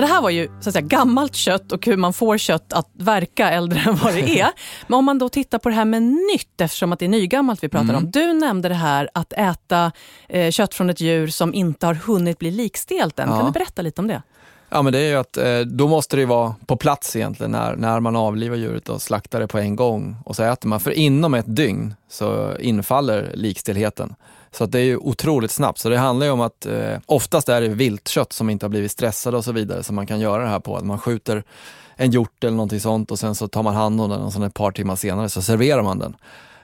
Men 0.00 0.08
det 0.08 0.14
här 0.14 0.22
var 0.22 0.30
ju 0.30 0.48
så 0.60 0.68
att 0.68 0.72
säga, 0.72 0.86
gammalt 0.86 1.34
kött 1.34 1.72
och 1.72 1.86
hur 1.86 1.96
man 1.96 2.12
får 2.12 2.38
kött 2.38 2.72
att 2.72 2.88
verka 2.92 3.50
äldre 3.50 3.80
än 3.86 3.96
vad 3.96 4.14
det 4.14 4.40
är. 4.40 4.50
Men 4.86 4.98
om 4.98 5.04
man 5.04 5.18
då 5.18 5.28
tittar 5.28 5.58
på 5.58 5.68
det 5.68 5.74
här 5.74 5.84
med 5.84 6.02
nytt, 6.02 6.60
eftersom 6.60 6.92
att 6.92 6.98
det 6.98 7.04
är 7.04 7.08
nygammalt 7.08 7.64
vi 7.64 7.68
pratar 7.68 7.94
om. 7.94 8.10
Du 8.10 8.32
nämnde 8.32 8.68
det 8.68 8.74
här 8.74 9.10
att 9.14 9.32
äta 9.32 9.92
eh, 10.28 10.50
kött 10.50 10.74
från 10.74 10.90
ett 10.90 11.00
djur 11.00 11.28
som 11.28 11.54
inte 11.54 11.86
har 11.86 11.94
hunnit 11.94 12.38
bli 12.38 12.50
likstelt 12.50 13.18
än. 13.18 13.28
Ja. 13.28 13.36
Kan 13.36 13.46
du 13.46 13.52
berätta 13.52 13.82
lite 13.82 14.00
om 14.00 14.06
det? 14.06 14.22
Ja 14.68 14.82
men 14.82 14.92
det 14.92 14.98
är 14.98 15.08
ju 15.08 15.16
att 15.16 15.36
eh, 15.36 15.58
då 15.58 15.88
måste 15.88 16.16
det 16.16 16.20
ju 16.20 16.26
vara 16.26 16.54
på 16.66 16.76
plats 16.76 17.16
egentligen 17.16 17.52
när, 17.52 17.76
när 17.76 18.00
man 18.00 18.16
avlivar 18.16 18.56
djuret 18.56 18.88
och 18.88 19.02
slaktar 19.02 19.40
det 19.40 19.48
på 19.48 19.58
en 19.58 19.76
gång 19.76 20.16
och 20.24 20.36
så 20.36 20.42
äter 20.42 20.68
man. 20.68 20.80
För 20.80 20.90
inom 20.90 21.34
ett 21.34 21.56
dygn 21.56 21.94
så 22.10 22.56
infaller 22.58 23.30
likstelheten. 23.34 24.14
Så 24.52 24.64
att 24.64 24.72
det 24.72 24.78
är 24.78 24.84
ju 24.84 24.96
otroligt 24.96 25.50
snabbt. 25.50 25.78
Så 25.78 25.88
det 25.88 25.98
handlar 25.98 26.26
ju 26.26 26.32
om 26.32 26.40
att 26.40 26.66
eh, 26.66 26.98
oftast 27.06 27.48
är 27.48 27.60
det 27.60 27.68
viltkött 27.68 28.32
som 28.32 28.50
inte 28.50 28.66
har 28.66 28.70
blivit 28.70 28.92
stressade 28.92 29.36
och 29.36 29.44
så 29.44 29.52
vidare 29.52 29.82
som 29.82 29.96
man 29.96 30.06
kan 30.06 30.20
göra 30.20 30.42
det 30.42 30.48
här 30.48 30.60
på. 30.60 30.76
Att 30.76 30.84
man 30.84 30.98
skjuter 30.98 31.44
en 31.96 32.10
hjort 32.10 32.44
eller 32.44 32.56
någonting 32.56 32.80
sånt 32.80 33.10
och 33.10 33.18
sen 33.18 33.34
så 33.34 33.48
tar 33.48 33.62
man 33.62 33.74
hand 33.74 34.00
om 34.00 34.10
den 34.10 34.20
och 34.20 34.32
sen 34.32 34.42
ett 34.42 34.54
par 34.54 34.70
timmar 34.70 34.96
senare 34.96 35.28
så 35.28 35.42
serverar 35.42 35.82
man 35.82 35.98
den. 35.98 36.16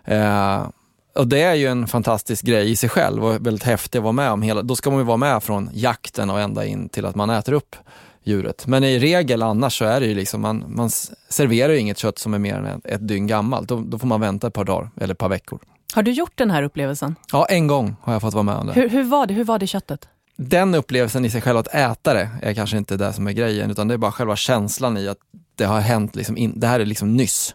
Eh, 0.05 0.67
och 1.15 1.29
det 1.29 1.43
är 1.43 1.55
ju 1.55 1.67
en 1.67 1.87
fantastisk 1.87 2.45
grej 2.45 2.71
i 2.71 2.77
sig 2.77 2.89
själv 2.89 3.25
och 3.25 3.47
väldigt 3.47 3.63
häftig 3.63 3.99
att 3.99 4.03
vara 4.03 4.13
med 4.13 4.31
om. 4.31 4.43
Hela, 4.43 4.63
då 4.63 4.77
ska 4.77 4.91
man 4.91 4.99
ju 4.99 5.05
vara 5.05 5.17
med 5.17 5.43
från 5.43 5.71
jakten 5.73 6.31
och 6.31 6.41
ända 6.41 6.67
in 6.67 6.89
till 6.89 7.07
att 7.07 7.15
man 7.15 7.31
äter 7.31 7.53
upp 7.53 7.77
djuret. 8.25 8.67
Men 8.67 8.85
i 8.85 8.99
regel 8.99 9.43
annars 9.43 9.79
så 9.79 9.85
är 9.85 10.01
det 10.01 10.07
ju 10.07 10.15
liksom, 10.15 10.41
man, 10.41 10.65
man 10.69 10.91
serverar 11.29 11.73
ju 11.73 11.79
inget 11.79 11.99
kött 11.99 12.19
som 12.19 12.35
är 12.35 12.39
mer 12.39 12.55
än 12.55 12.67
ett, 12.67 12.87
ett 12.87 13.09
dygn 13.09 13.27
gammalt. 13.27 13.69
Då, 13.69 13.81
då 13.81 13.99
får 13.99 14.07
man 14.07 14.21
vänta 14.21 14.47
ett 14.47 14.55
par 14.55 14.65
dagar 14.65 14.91
eller 15.01 15.15
ett 15.15 15.19
par 15.19 15.29
veckor. 15.29 15.61
Har 15.95 16.03
du 16.03 16.11
gjort 16.11 16.33
den 16.35 16.51
här 16.51 16.63
upplevelsen? 16.63 17.17
Ja, 17.33 17.47
en 17.47 17.67
gång 17.67 17.97
har 18.03 18.13
jag 18.13 18.23
fått 18.23 18.35
vara 18.35 18.43
med 18.43 18.55
om 18.55 18.67
det. 18.67 18.73
Hur, 18.73 18.89
hur, 18.89 19.03
var, 19.05 19.27
det? 19.27 19.35
hur 19.35 19.45
var 19.45 19.59
det 19.59 19.67
köttet? 19.67 20.09
Den 20.37 20.75
upplevelsen 20.75 21.25
i 21.25 21.31
sig 21.31 21.41
själv 21.41 21.59
att 21.59 21.75
äta 21.75 22.15
det 22.15 22.29
är 22.43 22.55
kanske 22.55 22.77
inte 22.77 22.97
det 22.97 23.13
som 23.13 23.27
är 23.27 23.33
grejen, 23.33 23.71
utan 23.71 23.89
det 23.89 23.95
är 23.95 23.99
bara 23.99 24.13
själva 24.13 24.37
känslan 24.37 24.97
i 24.97 25.09
att 25.09 25.19
det 25.55 25.65
har 25.65 25.81
hänt, 25.81 26.17
liksom 26.17 26.37
in, 26.37 26.61
det 26.61 26.67
här 26.67 26.81
är 26.81 26.87
liksom 26.87 27.17
nyss. 27.17 27.55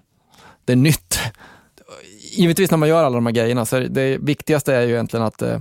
Det 0.65 0.74
är 0.74 0.78
nytt. 0.78 1.20
Givetvis 2.38 2.72
när 2.72 2.78
man 2.78 2.89
gör 2.89 3.04
alla 3.04 3.15
de 3.15 3.26
här 3.26 3.34
grejerna, 3.34 3.65
så 3.65 3.80
det 3.80 4.17
viktigaste 4.17 4.76
är 4.76 4.82
ju 4.82 4.94
egentligen 4.94 5.26
att 5.26 5.41
eh, 5.41 5.60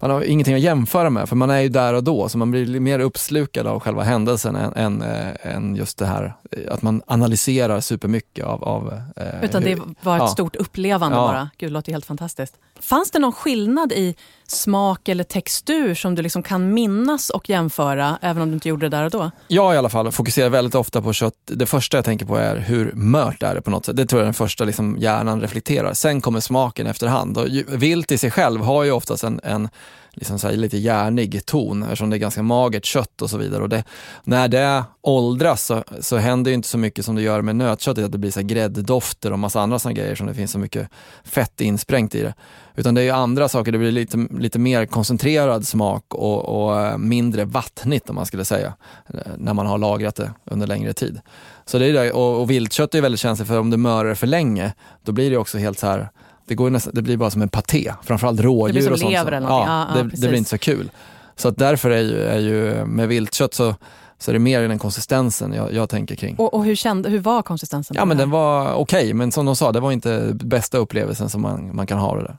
man 0.00 0.10
har 0.10 0.22
ingenting 0.22 0.54
att 0.54 0.60
jämföra 0.60 1.10
med 1.10 1.28
för 1.28 1.36
man 1.36 1.50
är 1.50 1.60
ju 1.60 1.68
där 1.68 1.94
och 1.94 2.04
då 2.04 2.28
så 2.28 2.38
man 2.38 2.50
blir 2.50 2.80
mer 2.80 2.98
uppslukad 2.98 3.66
av 3.66 3.80
själva 3.80 4.02
händelsen 4.02 4.56
än, 4.56 4.72
än, 4.72 5.02
äh, 5.02 5.54
än 5.56 5.76
just 5.76 5.98
det 5.98 6.06
här 6.06 6.34
eh, 6.50 6.72
att 6.72 6.82
man 6.82 7.02
analyserar 7.06 7.80
supermycket 7.80 8.44
av, 8.44 8.64
av 8.64 9.00
äh, 9.16 9.44
Utan 9.44 9.62
det 9.62 9.74
var 10.02 10.16
ett 10.16 10.22
ja. 10.22 10.28
stort 10.28 10.56
upplevande 10.56 11.16
ja. 11.16 11.26
bara. 11.26 11.50
Gud, 11.58 11.70
det 11.70 11.74
låter 11.74 11.92
helt 11.92 12.06
fantastiskt. 12.06 12.54
Fanns 12.80 13.10
det 13.10 13.18
någon 13.18 13.32
skillnad 13.32 13.92
i 13.92 14.14
smak 14.46 15.08
eller 15.08 15.24
textur 15.24 15.94
som 15.94 16.14
du 16.14 16.22
liksom 16.22 16.42
kan 16.42 16.74
minnas 16.74 17.30
och 17.30 17.50
jämföra 17.50 18.18
även 18.22 18.42
om 18.42 18.48
du 18.48 18.54
inte 18.54 18.68
gjorde 18.68 18.88
det 18.88 18.96
där 18.96 19.04
och 19.04 19.10
då? 19.10 19.30
Jag 19.48 19.74
i 19.74 19.78
alla 19.78 19.88
fall 19.88 20.12
fokuserar 20.12 20.48
väldigt 20.48 20.74
ofta 20.74 21.02
på 21.02 21.12
kött. 21.12 21.34
Det 21.44 21.66
första 21.66 21.96
jag 21.96 22.04
tänker 22.04 22.26
på 22.26 22.36
är 22.36 22.56
hur 22.56 22.92
mört 22.92 23.42
är 23.42 23.54
det 23.54 23.62
på 23.62 23.70
något 23.70 23.86
sätt. 23.86 23.96
Det 23.96 24.06
tror 24.06 24.20
jag 24.20 24.24
är 24.24 24.26
den 24.26 24.34
första 24.34 24.64
liksom 24.64 24.96
hjärnan 24.98 25.40
reflekterar. 25.40 25.92
Sen 25.92 26.20
kommer 26.20 26.40
smaken 26.40 26.86
efterhand. 26.86 27.38
Och 27.38 27.46
vilt 27.68 28.12
i 28.12 28.18
sig 28.18 28.30
själv 28.30 28.60
har 28.60 28.84
ju 28.84 28.90
oftast 28.90 29.24
en, 29.24 29.40
en 29.42 29.68
liksom 30.16 30.38
så 30.38 30.50
lite 30.50 30.78
järnig 30.78 31.46
ton 31.46 31.82
eftersom 31.82 32.10
det 32.10 32.16
är 32.16 32.18
ganska 32.18 32.42
magert 32.42 32.84
kött 32.84 33.22
och 33.22 33.30
så 33.30 33.38
vidare. 33.38 33.62
Och 33.62 33.68
det, 33.68 33.84
när 34.24 34.48
det 34.48 34.84
åldras 35.00 35.64
så, 35.64 35.84
så 36.00 36.16
händer 36.16 36.50
ju 36.50 36.54
inte 36.54 36.68
så 36.68 36.78
mycket 36.78 37.04
som 37.04 37.14
det 37.14 37.22
gör 37.22 37.42
med 37.42 37.56
nötköttet, 37.56 38.04
att 38.04 38.12
det 38.12 38.18
blir 38.18 38.30
så 38.30 38.42
grädddofter 38.42 39.32
och 39.32 39.38
massa 39.38 39.60
andra 39.60 39.78
sådana 39.78 39.94
grejer 39.94 40.14
som 40.14 40.26
det 40.26 40.34
finns 40.34 40.50
så 40.50 40.58
mycket 40.58 40.88
fett 41.24 41.60
insprängt 41.60 42.14
i 42.14 42.22
det. 42.22 42.34
Utan 42.76 42.94
det 42.94 43.00
är 43.00 43.04
ju 43.04 43.10
andra 43.10 43.48
saker, 43.48 43.72
det 43.72 43.78
blir 43.78 43.92
lite, 43.92 44.26
lite 44.30 44.58
mer 44.58 44.86
koncentrerad 44.86 45.66
smak 45.66 46.14
och, 46.14 46.44
och 46.44 46.80
eh, 46.80 46.98
mindre 46.98 47.44
vattnigt 47.44 48.10
om 48.10 48.16
man 48.16 48.26
skulle 48.26 48.44
säga, 48.44 48.74
eh, 49.08 49.20
när 49.36 49.54
man 49.54 49.66
har 49.66 49.78
lagrat 49.78 50.16
det 50.16 50.32
under 50.44 50.66
längre 50.66 50.92
tid. 50.92 51.20
Så 51.64 51.78
det 51.78 51.86
är 51.86 51.92
det, 51.92 52.12
och, 52.12 52.40
och 52.40 52.50
viltkött 52.50 52.94
är 52.94 53.00
väldigt 53.00 53.20
känsligt 53.20 53.48
för 53.48 53.58
om 53.58 53.70
du 53.70 53.76
mörar 53.76 54.08
det 54.08 54.16
för 54.16 54.26
länge, 54.26 54.72
då 55.02 55.12
blir 55.12 55.30
det 55.30 55.36
också 55.36 55.58
helt 55.58 55.78
så 55.78 55.86
här 55.86 56.08
det, 56.46 56.54
går 56.54 56.70
nästan, 56.70 56.92
det 56.94 57.02
blir 57.02 57.16
bara 57.16 57.30
som 57.30 57.42
en 57.42 57.48
paté, 57.48 57.92
framförallt 58.02 58.40
rådjur. 58.40 58.66
Det 58.66 58.72
blir 58.72 58.82
som 58.82 58.92
och 58.92 58.98
sånt. 58.98 59.12
lever 59.12 59.32
eller. 59.32 59.48
Ja, 59.48 59.86
ja, 59.94 60.02
det, 60.02 60.08
det, 60.08 60.28
blir 60.28 60.34
inte 60.34 60.50
så 60.50 60.58
kul. 60.58 60.90
Så 61.36 61.48
att 61.48 61.56
därför 61.56 61.90
är 61.90 62.02
ju, 62.02 62.22
är 62.22 62.38
ju 62.38 62.84
med 62.84 63.08
viltkött 63.08 63.54
så, 63.54 63.74
så 64.18 64.30
är 64.30 64.32
det 64.32 64.38
mer 64.38 64.68
den 64.68 64.78
konsistensen 64.78 65.52
jag, 65.52 65.72
jag 65.72 65.90
tänker 65.90 66.14
kring. 66.14 66.36
Och, 66.36 66.54
och, 66.54 66.64
hur, 66.64 66.74
kände, 66.74 67.08
hur 67.08 67.18
var 67.18 67.42
konsistensen? 67.42 67.96
Ja 67.96 68.04
men 68.04 68.16
den 68.16 68.30
var 68.30 68.74
okej, 68.74 68.98
okay, 68.98 69.14
men 69.14 69.32
som 69.32 69.46
de 69.46 69.56
sa, 69.56 69.72
det 69.72 69.80
var 69.80 69.92
inte 69.92 70.30
bästa 70.32 70.78
upplevelsen 70.78 71.30
som 71.30 71.42
man, 71.42 71.76
man 71.76 71.86
kan 71.86 71.98
ha 71.98 72.16
det 72.16 72.22
där. 72.22 72.36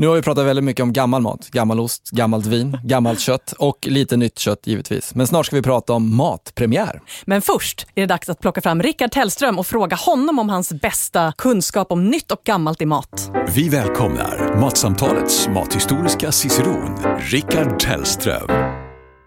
Nu 0.00 0.06
har 0.06 0.14
vi 0.14 0.22
pratat 0.22 0.46
väldigt 0.46 0.64
mycket 0.64 0.82
om 0.82 0.92
gammal 0.92 1.22
mat, 1.22 1.50
gammal 1.50 1.80
ost, 1.80 2.10
gammalt 2.10 2.46
vin, 2.46 2.78
gammalt 2.84 3.20
kött 3.20 3.52
och 3.58 3.86
lite 3.86 4.16
nytt 4.16 4.38
kött 4.38 4.66
givetvis. 4.66 5.14
Men 5.14 5.26
snart 5.26 5.46
ska 5.46 5.56
vi 5.56 5.62
prata 5.62 5.92
om 5.92 6.16
matpremiär. 6.16 7.00
Men 7.24 7.42
först 7.42 7.86
är 7.94 8.00
det 8.00 8.06
dags 8.06 8.28
att 8.28 8.40
plocka 8.40 8.60
fram 8.60 8.82
Rickard 8.82 9.10
Tellström 9.10 9.58
och 9.58 9.66
fråga 9.66 9.96
honom 9.96 10.38
om 10.38 10.48
hans 10.48 10.72
bästa 10.72 11.32
kunskap 11.38 11.92
om 11.92 12.10
nytt 12.10 12.32
och 12.32 12.40
gammalt 12.44 12.82
i 12.82 12.86
mat. 12.86 13.30
Vi 13.54 13.68
välkomnar 13.68 14.60
Matsamtalets 14.60 15.48
mathistoriska 15.48 16.32
ciceron, 16.32 17.18
Rickard 17.18 17.80
Tellström. 17.80 18.48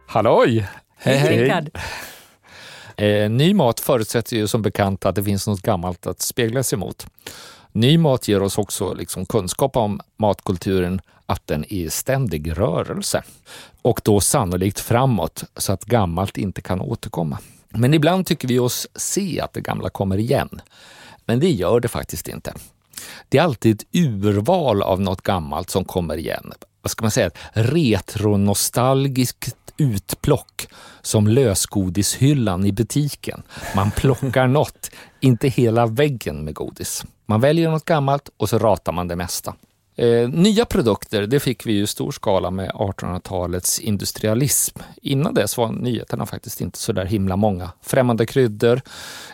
Halloj! 0.07 0.67
Hej, 0.97 1.17
hej. 1.17 1.43
Rickard. 1.43 1.69
Eh, 2.97 3.29
ny 3.29 3.53
mat 3.53 3.79
förutsätter 3.79 4.35
ju 4.35 4.47
som 4.47 4.61
bekant 4.61 5.05
att 5.05 5.15
det 5.15 5.23
finns 5.23 5.47
något 5.47 5.61
gammalt 5.61 6.07
att 6.07 6.21
spegla 6.21 6.63
sig 6.63 6.79
mot. 6.79 7.07
Ny 7.71 7.97
mat 7.97 8.27
ger 8.27 8.41
oss 8.41 8.57
också 8.57 8.93
liksom 8.93 9.25
kunskap 9.25 9.77
om 9.77 10.01
matkulturen, 10.17 11.01
att 11.25 11.47
den 11.47 11.63
är 11.63 11.73
i 11.73 11.89
ständig 11.89 12.57
rörelse 12.57 13.23
och 13.81 14.01
då 14.03 14.19
sannolikt 14.19 14.79
framåt 14.79 15.43
så 15.57 15.73
att 15.73 15.85
gammalt 15.85 16.37
inte 16.37 16.61
kan 16.61 16.81
återkomma. 16.81 17.37
Men 17.69 17.93
ibland 17.93 18.25
tycker 18.25 18.47
vi 18.47 18.59
oss 18.59 18.87
se 18.95 19.41
att 19.41 19.53
det 19.53 19.61
gamla 19.61 19.89
kommer 19.89 20.17
igen. 20.17 20.61
Men 21.25 21.39
det 21.39 21.49
gör 21.49 21.79
det 21.79 21.87
faktiskt 21.87 22.27
inte. 22.27 22.53
Det 23.29 23.37
är 23.37 23.43
alltid 23.43 23.81
ett 23.81 23.87
urval 23.95 24.81
av 24.81 25.01
något 25.01 25.21
gammalt 25.21 25.69
som 25.69 25.85
kommer 25.85 26.17
igen. 26.17 26.53
Vad 26.81 26.91
ska 26.91 27.03
man 27.03 27.11
säga? 27.11 27.27
Ett 27.27 27.37
retronostalgiskt 27.53 29.55
utplock 29.77 30.67
som 31.01 31.27
lösgodishyllan 31.27 32.65
i 32.65 32.71
butiken. 32.71 33.43
Man 33.75 33.91
plockar 33.91 34.47
något, 34.47 34.91
inte 35.19 35.47
hela 35.47 35.85
väggen 35.85 36.45
med 36.45 36.53
godis. 36.53 37.05
Man 37.25 37.41
väljer 37.41 37.69
något 37.69 37.85
gammalt 37.85 38.29
och 38.37 38.49
så 38.49 38.59
ratar 38.59 38.91
man 38.91 39.07
det 39.07 39.15
mesta. 39.15 39.55
Eh, 39.95 40.29
nya 40.29 40.65
produkter, 40.65 41.27
det 41.27 41.39
fick 41.39 41.65
vi 41.65 41.79
i 41.79 41.87
stor 41.87 42.11
skala 42.11 42.51
med 42.51 42.71
1800-talets 42.71 43.79
industrialism. 43.79 44.79
Innan 45.01 45.33
dess 45.33 45.57
var 45.57 45.71
nyheterna 45.71 46.25
faktiskt 46.25 46.61
inte 46.61 46.79
så 46.79 46.93
där 46.93 47.05
himla 47.05 47.35
många. 47.35 47.71
Främmande 47.81 48.25
kryddor, 48.25 48.81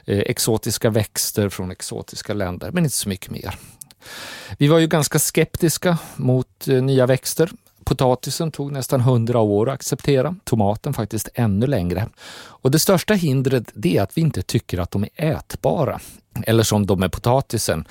eh, 0.06 0.20
exotiska 0.20 0.90
växter 0.90 1.50
från 1.50 1.72
exotiska 1.72 2.34
länder, 2.34 2.72
men 2.72 2.84
inte 2.84 2.96
så 2.96 3.10
mycket 3.10 3.32
mer. 3.32 3.56
Vi 4.58 4.68
var 4.68 4.80
ju 4.80 4.88
ganska 4.88 5.20
skeptiska 5.20 5.98
mot 6.16 6.68
eh, 6.68 6.82
nya 6.82 7.06
växter. 7.06 7.50
Potatisen 7.88 8.52
tog 8.52 8.72
nästan 8.72 9.02
hundra 9.02 9.40
år 9.40 9.70
att 9.70 9.74
acceptera, 9.74 10.36
tomaten 10.44 10.94
faktiskt 10.94 11.30
ännu 11.34 11.68
längre. 11.68 12.10
Och 12.38 12.72
det 12.72 12.80
största 12.80 13.14
hindret 13.14 13.72
det 13.74 13.98
är 13.98 14.02
att 14.02 14.18
vi 14.18 14.22
inte 14.22 14.42
tycker 14.42 14.80
att 14.80 14.92
de 14.92 15.04
är 15.04 15.10
ätbara. 15.16 16.00
Eller 16.44 16.64
som 16.64 16.86
de 16.86 17.00
med 17.00 17.12
potatisen. 17.12 17.88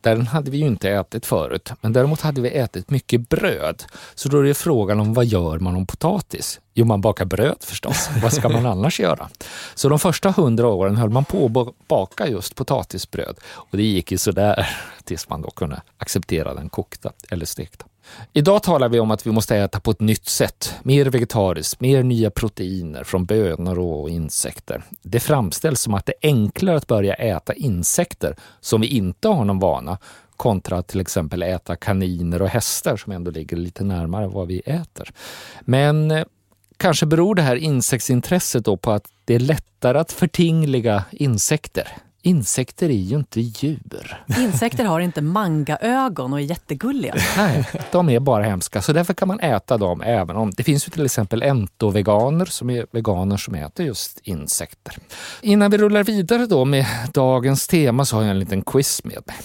Den 0.00 0.26
hade 0.26 0.50
vi 0.50 0.58
ju 0.58 0.66
inte 0.66 0.90
ätit 0.90 1.26
förut, 1.26 1.72
men 1.80 1.92
däremot 1.92 2.20
hade 2.20 2.40
vi 2.40 2.50
ätit 2.50 2.90
mycket 2.90 3.28
bröd. 3.28 3.84
Så 4.14 4.28
då 4.28 4.38
är 4.38 4.42
det 4.42 4.54
frågan 4.54 5.00
om 5.00 5.14
vad 5.14 5.26
gör 5.26 5.58
man 5.58 5.76
om 5.76 5.86
potatis? 5.86 6.60
Jo, 6.74 6.84
man 6.84 7.00
bakar 7.00 7.24
bröd 7.24 7.58
förstås. 7.60 8.10
vad 8.22 8.32
ska 8.32 8.48
man 8.48 8.66
annars 8.66 9.00
göra? 9.00 9.28
Så 9.74 9.88
de 9.88 9.98
första 9.98 10.30
hundra 10.30 10.68
åren 10.68 10.96
höll 10.96 11.10
man 11.10 11.24
på 11.24 11.46
att 11.46 11.88
baka 11.88 12.28
just 12.28 12.54
potatisbröd. 12.54 13.38
Och 13.46 13.76
det 13.76 13.82
gick 13.82 14.12
ju 14.12 14.18
sådär 14.18 14.68
tills 15.04 15.28
man 15.28 15.42
då 15.42 15.50
kunde 15.50 15.82
acceptera 15.98 16.54
den 16.54 16.68
kokta 16.68 17.12
eller 17.30 17.46
stekta. 17.46 17.87
Idag 18.32 18.62
talar 18.62 18.88
vi 18.88 19.00
om 19.00 19.10
att 19.10 19.26
vi 19.26 19.30
måste 19.30 19.56
äta 19.56 19.80
på 19.80 19.90
ett 19.90 20.00
nytt 20.00 20.28
sätt. 20.28 20.74
Mer 20.82 21.06
vegetariskt, 21.06 21.80
mer 21.80 22.02
nya 22.02 22.30
proteiner 22.30 23.04
från 23.04 23.24
bönor 23.24 23.78
och 23.78 24.10
insekter. 24.10 24.82
Det 25.02 25.20
framställs 25.20 25.80
som 25.80 25.94
att 25.94 26.06
det 26.06 26.12
är 26.20 26.28
enklare 26.28 26.76
att 26.76 26.86
börja 26.86 27.14
äta 27.14 27.54
insekter 27.54 28.36
som 28.60 28.80
vi 28.80 28.86
inte 28.86 29.28
har 29.28 29.44
någon 29.44 29.58
vana 29.58 29.98
kontra 30.36 30.78
att 30.78 30.88
till 30.88 31.00
exempel 31.00 31.42
äta 31.42 31.76
kaniner 31.76 32.42
och 32.42 32.48
hästar 32.48 32.96
som 32.96 33.12
ändå 33.12 33.30
ligger 33.30 33.56
lite 33.56 33.84
närmare 33.84 34.28
vad 34.28 34.48
vi 34.48 34.58
äter. 34.58 35.10
Men 35.60 36.10
eh, 36.10 36.24
kanske 36.76 37.06
beror 37.06 37.34
det 37.34 37.42
här 37.42 37.56
insektsintresset 37.56 38.64
då 38.64 38.76
på 38.76 38.90
att 38.90 39.04
det 39.24 39.34
är 39.34 39.40
lättare 39.40 39.98
att 39.98 40.12
förtingliga 40.12 41.04
insekter 41.10 41.88
Insekter 42.22 42.88
är 42.88 42.92
ju 42.92 43.16
inte 43.16 43.40
djur. 43.40 44.24
Insekter 44.38 44.84
har 44.84 45.00
inte 45.00 45.22
mangaögon 45.22 46.32
och 46.32 46.40
är 46.40 46.44
jättegulliga. 46.44 47.14
Nej, 47.36 47.64
de 47.92 48.08
är 48.08 48.20
bara 48.20 48.44
hemska. 48.44 48.82
Så 48.82 48.92
därför 48.92 49.14
kan 49.14 49.28
man 49.28 49.40
äta 49.40 49.78
dem 49.78 50.02
även 50.02 50.36
om... 50.36 50.50
Det 50.50 50.62
finns 50.62 50.88
ju 50.88 50.90
till 50.90 51.04
exempel 51.04 51.42
entoveganer 51.42 52.44
som 52.44 52.70
är 52.70 52.86
veganer 52.90 53.36
som 53.36 53.54
äter 53.54 53.86
just 53.86 54.20
insekter. 54.22 54.96
Innan 55.40 55.70
vi 55.70 55.78
rullar 55.78 56.04
vidare 56.04 56.46
då 56.46 56.64
med 56.64 56.86
dagens 57.12 57.66
tema 57.66 58.04
så 58.04 58.16
har 58.16 58.22
jag 58.22 58.30
en 58.30 58.38
liten 58.38 58.62
quiz 58.62 59.04
med 59.04 59.22
mig. 59.26 59.36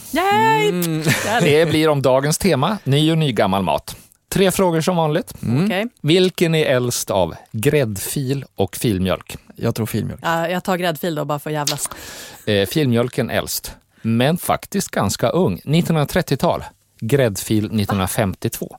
Mm. 0.70 1.04
Det 1.42 1.70
blir 1.70 1.90
om 1.90 2.02
dagens 2.02 2.38
tema, 2.38 2.78
ny 2.84 3.12
och 3.12 3.18
nygammal 3.18 3.64
mat. 3.64 3.96
Tre 4.34 4.52
frågor 4.52 4.82
som 4.82 4.96
vanligt. 4.96 5.34
Mm. 5.43 5.65
Okay. 5.65 5.86
Vilken 6.02 6.56
är 6.56 6.65
äldst 6.65 7.12
av 7.12 7.36
gräddfil 7.52 8.46
och 8.56 8.76
filmjölk? 8.76 9.38
Jag 9.56 9.76
tror 9.76 9.86
filmjölk. 9.86 10.19
Ja, 10.24 10.50
jag 10.50 10.63
tar 10.63 10.78
gräddfil 10.78 11.15
då, 11.15 11.26
bara 11.26 11.39
för 11.39 11.50
att 11.50 11.54
jävlas. 11.54 11.89
Eh, 12.46 12.67
filmjölken 12.67 13.30
äldst, 13.30 13.76
men 14.02 14.38
faktiskt 14.38 14.89
ganska 14.89 15.30
ung. 15.30 15.62
1930-tal. 15.65 16.63
Gräddfil 17.00 17.65
1952. 17.65 18.78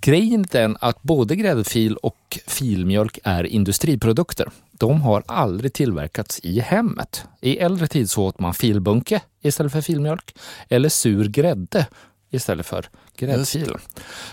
Grejen 0.00 0.40
är 0.40 0.60
den 0.60 0.76
att 0.80 1.02
både 1.02 1.36
gräddfil 1.36 1.96
och 1.96 2.38
filmjölk 2.46 3.18
är 3.24 3.44
industriprodukter. 3.44 4.50
De 4.72 5.00
har 5.00 5.22
aldrig 5.26 5.72
tillverkats 5.72 6.40
i 6.42 6.60
hemmet. 6.60 7.24
I 7.40 7.58
äldre 7.58 7.86
tid 7.86 8.10
så 8.10 8.24
åt 8.24 8.40
man 8.40 8.54
filbunke 8.54 9.20
istället 9.42 9.72
för 9.72 9.80
filmjölk 9.80 10.34
eller 10.68 10.88
sur 10.88 11.28
grädde 11.28 11.86
istället 12.30 12.66
för 12.66 12.88
gräddfil. 13.16 13.74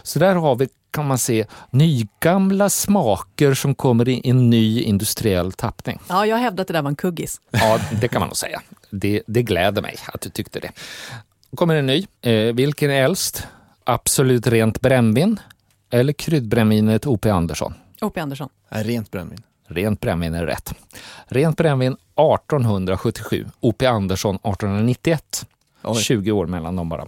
Så 0.04 0.20
där 0.20 0.36
har 0.36 0.56
vi, 0.56 0.70
kan 0.92 1.08
man 1.08 1.18
se, 1.18 1.46
nygamla 1.70 2.70
smaker 2.70 3.54
som 3.54 3.76
kommer 3.76 4.10
i 4.10 4.22
en 4.24 4.50
ny 4.50 4.82
industriell 4.82 5.52
tappning. 5.52 6.00
Ja, 6.10 6.26
jag 6.26 6.38
hävdar 6.38 6.62
att 6.62 6.68
det 6.68 6.74
där 6.74 6.82
var 6.82 6.90
en 6.90 6.96
kuggis. 6.96 7.42
Ja, 7.52 7.80
det 8.02 8.08
kan 8.08 8.20
man 8.20 8.28
nog 8.28 8.38
säga. 8.38 8.62
Det, 8.90 9.24
det 9.28 9.44
gläder 9.44 9.82
mig 9.82 9.96
att 10.08 10.22
du 10.22 10.30
tyckte 10.30 10.60
det. 10.60 10.72
Kommer 11.56 11.76
en 11.76 11.86
ny. 11.86 12.08
Eh, 12.22 12.56
vilken 12.56 12.92
är 12.92 13.04
äldst? 13.04 13.48
Absolut 13.84 14.48
rent 14.48 14.82
brännvin 14.82 15.40
eller 15.90 16.14
kryddbrännvinet 16.14 17.06
O.P. 17.06 17.30
Andersson? 17.30 17.74
O.P. 18.02 18.22
Andersson. 18.22 18.50
Ja, 18.70 18.84
rent 18.84 19.12
brännvin. 19.12 19.42
Rent 19.68 20.00
brännvin 20.00 20.34
är 20.34 20.46
rätt. 20.46 20.74
Rent 21.28 21.58
brännvin 21.58 21.94
1877, 21.94 23.46
O.P. 23.60 23.86
Andersson 23.86 24.36
1891. 24.36 25.46
Oj. 25.84 26.02
20 26.02 26.32
år 26.32 26.46
mellan 26.46 26.76
dem 26.76 26.90
bara. 26.90 27.08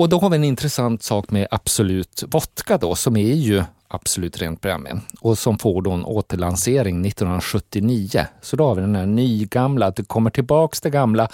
Och 0.00 0.08
då 0.08 0.18
har 0.18 0.30
vi 0.30 0.36
en 0.36 0.44
intressant 0.44 1.02
sak 1.02 1.30
med 1.30 1.46
Absolut 1.50 2.24
Vodka 2.28 2.78
då, 2.78 2.94
som 2.94 3.16
är 3.16 3.34
ju 3.34 3.62
Absolut 3.88 4.38
Rent 4.38 4.60
Brännvin 4.60 5.00
och 5.20 5.38
som 5.38 5.58
får 5.58 5.82
då 5.82 5.90
en 5.90 6.04
återlansering 6.04 7.06
1979. 7.06 8.26
Så 8.42 8.56
då 8.56 8.66
har 8.68 8.74
vi 8.74 8.80
den 8.80 8.94
här 8.96 9.06
nygamla, 9.06 9.86
att 9.86 9.96
det 9.96 10.04
kommer 10.04 10.30
tillbaks 10.30 10.80
det 10.80 10.90
gamla, 10.90 11.28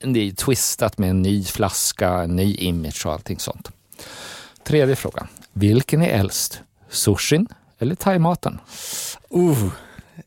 det 0.00 0.28
är 0.28 0.32
twistat 0.32 0.98
med 0.98 1.10
en 1.10 1.22
ny 1.22 1.44
flaska, 1.44 2.08
en 2.10 2.36
ny 2.36 2.54
image 2.54 3.06
och 3.06 3.12
allting 3.12 3.38
sånt. 3.38 3.70
Tredje 4.64 4.96
frågan. 4.96 5.28
Vilken 5.52 6.02
är 6.02 6.08
äldst? 6.08 6.60
Sushin 6.90 7.46
eller 7.78 7.94
thaimaten 7.94 8.58
Uh, 9.36 9.68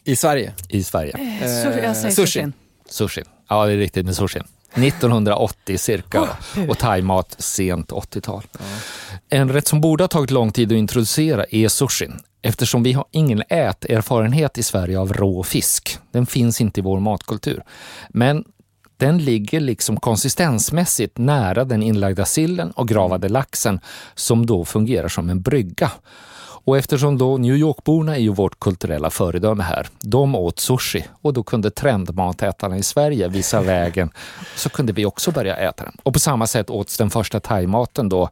I 0.04 0.16
Sverige? 0.16 0.54
i 0.70 0.84
Sverige? 0.84 1.14
Eh, 1.42 1.48
sur- 1.48 1.84
jag 1.84 1.98
säger 1.98 2.16
sushi. 2.16 2.28
sushin. 2.32 2.54
Sushi. 2.90 3.24
Ja, 3.48 3.66
det 3.66 3.74
är 3.74 3.78
riktigt 3.78 4.06
med 4.06 4.16
sushi. 4.16 4.40
1980 4.76 5.78
cirka 5.78 6.30
och 6.70 6.78
thaimat 6.78 7.36
sent 7.40 7.92
80-tal. 7.92 8.44
En 9.30 9.50
rätt 9.50 9.68
som 9.68 9.82
borde 9.82 10.04
ha 10.04 10.08
tagit 10.08 10.32
lång 10.32 10.52
tid 10.52 10.72
att 10.72 10.78
introducera 10.78 11.46
är 11.50 11.68
sushin. 11.68 12.20
Eftersom 12.42 12.84
vi 12.84 12.94
har 12.94 13.06
ingen 13.12 13.44
äterfarenhet 13.50 14.58
i 14.58 14.64
Sverige 14.64 15.00
av 15.00 15.14
rå 15.14 15.44
fisk. 15.44 15.98
Den 16.12 16.26
finns 16.26 16.62
inte 16.62 16.80
i 16.80 16.84
vår 16.84 17.00
matkultur. 17.00 17.64
Men 18.10 18.44
den 18.98 19.18
ligger 19.18 19.60
liksom 19.60 20.00
konsistensmässigt 20.00 21.18
nära 21.18 21.66
den 21.66 21.84
inlagda 21.84 22.26
sillen 22.26 22.72
och 22.72 22.88
gravade 22.88 23.30
laxen 23.30 23.80
som 24.16 24.46
då 24.46 24.66
fungerar 24.66 25.08
som 25.08 25.30
en 25.30 25.42
brygga. 25.42 25.92
Och 26.66 26.78
eftersom 26.78 27.18
då 27.18 27.38
New 27.38 27.56
York-borna 27.56 28.16
är 28.16 28.20
ju 28.20 28.30
vårt 28.30 28.60
kulturella 28.60 29.10
föredöme 29.10 29.64
här. 29.64 29.88
De 30.02 30.36
åt 30.36 30.60
sushi 30.60 31.06
och 31.22 31.34
då 31.34 31.44
kunde 31.44 31.72
trendmatätarna 31.72 32.78
i 32.78 32.84
Sverige 32.84 33.28
visa 33.28 33.62
vägen. 33.74 34.10
Så 34.56 34.70
kunde 34.70 34.94
vi 34.94 35.06
också 35.06 35.32
börja 35.32 35.56
äta 35.56 35.84
den. 35.84 35.98
Och 36.04 36.14
på 36.14 36.20
samma 36.20 36.48
sätt 36.48 36.70
åts 36.70 36.98
den 36.98 37.10
första 37.10 37.40
thaimaten 37.40 38.10
då 38.10 38.30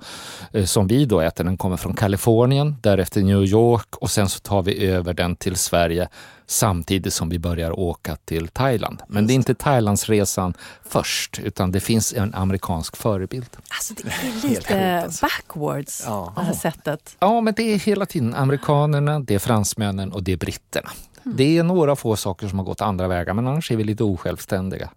eh, 0.54 0.66
som 0.66 0.88
vi 0.88 1.06
då 1.06 1.20
äter. 1.20 1.44
Den 1.44 1.58
kommer 1.58 1.78
från 1.78 1.94
Kalifornien, 1.94 2.76
därefter 2.82 3.22
New 3.22 3.44
York 3.44 3.96
och 3.96 4.12
sen 4.12 4.30
så 4.30 4.40
tar 4.40 4.62
vi 4.62 4.86
över 4.86 5.14
den 5.14 5.36
till 5.36 5.56
Sverige 5.56 6.10
samtidigt 6.52 7.14
som 7.14 7.30
vi 7.30 7.40
börjar 7.40 7.80
åka 7.80 8.16
till 8.26 8.48
Thailand. 8.48 9.02
Men 9.08 9.28
det 9.28 9.34
är 9.34 9.36
inte 9.36 9.56
Thailandsresan 9.56 10.54
först 10.90 11.40
utan 11.44 11.72
det 11.72 11.80
finns 11.80 12.14
en 12.14 12.34
amerikansk 12.34 12.96
förebild. 12.98 13.50
Alltså 13.70 13.94
det 13.94 14.10
är 14.10 14.50
lite 14.50 15.10
backwards, 15.22 16.04
Ja. 16.06 16.34
det 16.36 16.42
här 16.44 16.54
sättet. 16.54 17.16
Ja, 17.20 17.42
men 17.42 17.54
det 17.54 17.64
är 17.74 17.80
hela 17.80 18.06
tiden 18.06 18.36
amerikanerna, 18.36 19.20
det 19.20 19.36
är 19.36 19.40
fransmännen 19.40 20.12
och 20.12 20.24
det 20.24 20.32
är 20.32 20.38
britterna. 20.38 20.90
Det 21.24 21.58
är 21.58 21.64
några 21.64 21.96
få 21.96 22.16
saker 22.16 22.48
som 22.48 22.60
har 22.60 22.66
gått 22.66 22.82
andra 22.82 23.08
vägar, 23.08 23.34
men 23.34 23.48
annars 23.48 23.72
är 23.72 23.76
vi 23.76 23.84
lite 23.84 24.04
osjälvständiga. 24.04 24.90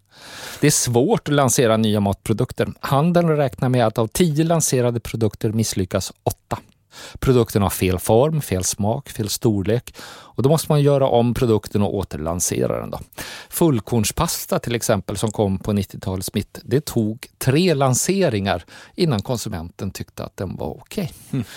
Det 0.60 0.66
är 0.66 0.70
svårt 0.70 1.28
att 1.28 1.34
lansera 1.34 1.76
nya 1.76 2.00
matprodukter. 2.00 2.68
Handeln 2.80 3.28
räknar 3.36 3.68
med 3.68 3.86
att 3.86 3.98
av 3.98 4.06
tio 4.06 4.44
lanserade 4.44 5.00
produkter 5.00 5.52
misslyckas 5.52 6.12
åtta. 6.22 6.58
Produkten 7.18 7.62
har 7.62 7.70
fel 7.70 7.98
form, 7.98 8.40
fel 8.42 8.64
smak, 8.64 9.08
fel 9.10 9.28
storlek 9.28 9.94
och 10.34 10.42
då 10.42 10.48
måste 10.48 10.72
man 10.72 10.82
göra 10.82 11.06
om 11.06 11.34
produkten 11.34 11.82
och 11.82 11.94
återlansera 11.94 12.80
den. 12.80 12.90
Då. 12.90 13.00
Fullkornspasta 13.48 14.58
till 14.58 14.74
exempel 14.74 15.16
som 15.16 15.30
kom 15.30 15.58
på 15.58 15.72
90-talets 15.72 16.34
mitt, 16.34 16.58
det 16.62 16.84
tog 16.84 17.26
tre 17.38 17.74
lanseringar 17.74 18.64
innan 18.94 19.22
konsumenten 19.22 19.90
tyckte 19.90 20.24
att 20.24 20.36
den 20.36 20.56
var 20.56 20.68
okej. 20.68 21.12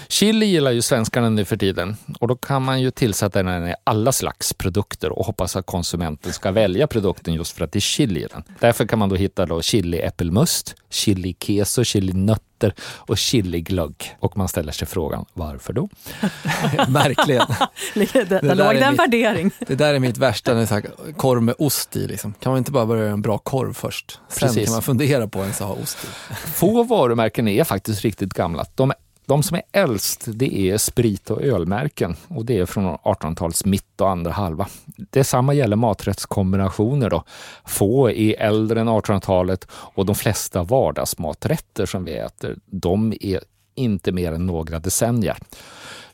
Chili 0.07 0.45
gillar 0.45 0.71
ju 0.71 0.81
svenskarna 0.81 1.29
nu 1.29 1.45
för 1.45 1.57
tiden 1.57 1.95
och 2.19 2.27
då 2.27 2.35
kan 2.35 2.61
man 2.61 2.81
ju 2.81 2.91
tillsätta 2.91 3.43
den 3.43 3.67
i 3.67 3.75
alla 3.83 4.11
slags 4.11 4.53
produkter 4.53 5.11
och 5.11 5.25
hoppas 5.25 5.55
att 5.55 5.65
konsumenten 5.65 6.33
ska 6.33 6.51
välja 6.51 6.87
produkten 6.87 7.33
just 7.33 7.57
för 7.57 7.63
att 7.63 7.71
det 7.71 7.79
är 7.79 7.81
chili 7.81 8.23
i 8.23 8.27
den. 8.33 8.43
Därför 8.59 8.85
kan 8.85 8.99
man 8.99 9.09
då 9.09 9.15
hitta 9.15 9.45
då 9.45 9.61
chili 9.61 9.99
äppelmust, 9.99 10.75
chili 10.89 11.35
keso, 11.39 11.83
chili 11.83 12.13
nötter 12.13 12.73
och 12.81 13.17
chili 13.17 13.61
glögg. 13.61 14.15
Och 14.19 14.37
man 14.37 14.47
ställer 14.47 14.71
sig 14.71 14.87
frågan 14.87 15.25
varför 15.33 15.73
då? 15.73 15.89
Verkligen. 16.87 17.47
Det, 17.93 18.29
där 18.29 18.55
där 18.55 18.66
låg 18.73 18.75
är 18.75 18.79
det 18.79 18.85
en 18.85 18.91
mitt- 18.93 18.99
värdering. 19.01 19.51
Det 19.67 19.75
där 19.75 19.93
är 19.93 19.99
mitt 19.99 20.17
värsta, 20.17 20.51
när 20.51 20.57
det 20.57 20.63
är 20.63 20.67
så 20.67 20.73
här 20.73 21.13
korv 21.17 21.41
med 21.43 21.55
ost 21.57 21.95
i. 21.95 22.07
Liksom. 22.07 22.33
Kan 22.39 22.51
man 22.51 22.57
inte 22.57 22.71
bara 22.71 22.85
börja 22.85 23.03
göra 23.03 23.13
en 23.13 23.21
bra 23.21 23.37
korv 23.37 23.73
först? 23.73 24.19
Sen 24.29 24.47
Precis. 24.47 24.65
kan 24.65 24.73
man 24.73 24.81
fundera 24.81 25.27
på 25.27 25.39
ens 25.39 25.61
att 25.61 25.67
ha 25.67 25.73
ost 25.75 25.97
i. 26.03 26.33
Få 26.53 26.83
varumärken 26.83 27.47
är 27.47 27.63
faktiskt 27.63 28.01
riktigt 28.01 28.33
gamla. 28.33 28.65
De, 28.75 28.93
de 29.25 29.43
som 29.43 29.55
är 29.57 29.63
äldst 29.71 30.23
det 30.27 30.57
är 30.59 30.77
sprit 30.77 31.29
och 31.29 31.41
ölmärken 31.41 32.15
och 32.27 32.45
det 32.45 32.57
är 32.59 32.65
från 32.65 32.85
1800-talets 32.97 33.65
mitt 33.65 34.01
och 34.01 34.09
andra 34.09 34.31
halva. 34.31 34.67
Detsamma 34.85 35.53
gäller 35.53 35.75
maträttskombinationer. 35.75 37.09
Då. 37.09 37.23
Få 37.65 38.09
är 38.11 38.41
äldre 38.41 38.81
än 38.81 38.89
1800-talet 38.89 39.67
och 39.71 40.05
de 40.05 40.15
flesta 40.15 40.63
vardagsmaträtter 40.63 41.85
som 41.85 42.03
vi 42.03 42.17
äter 42.17 42.55
de 42.65 43.13
är 43.21 43.39
inte 43.75 44.11
mer 44.11 44.31
än 44.31 44.45
några 44.45 44.79
decennier. 44.79 45.37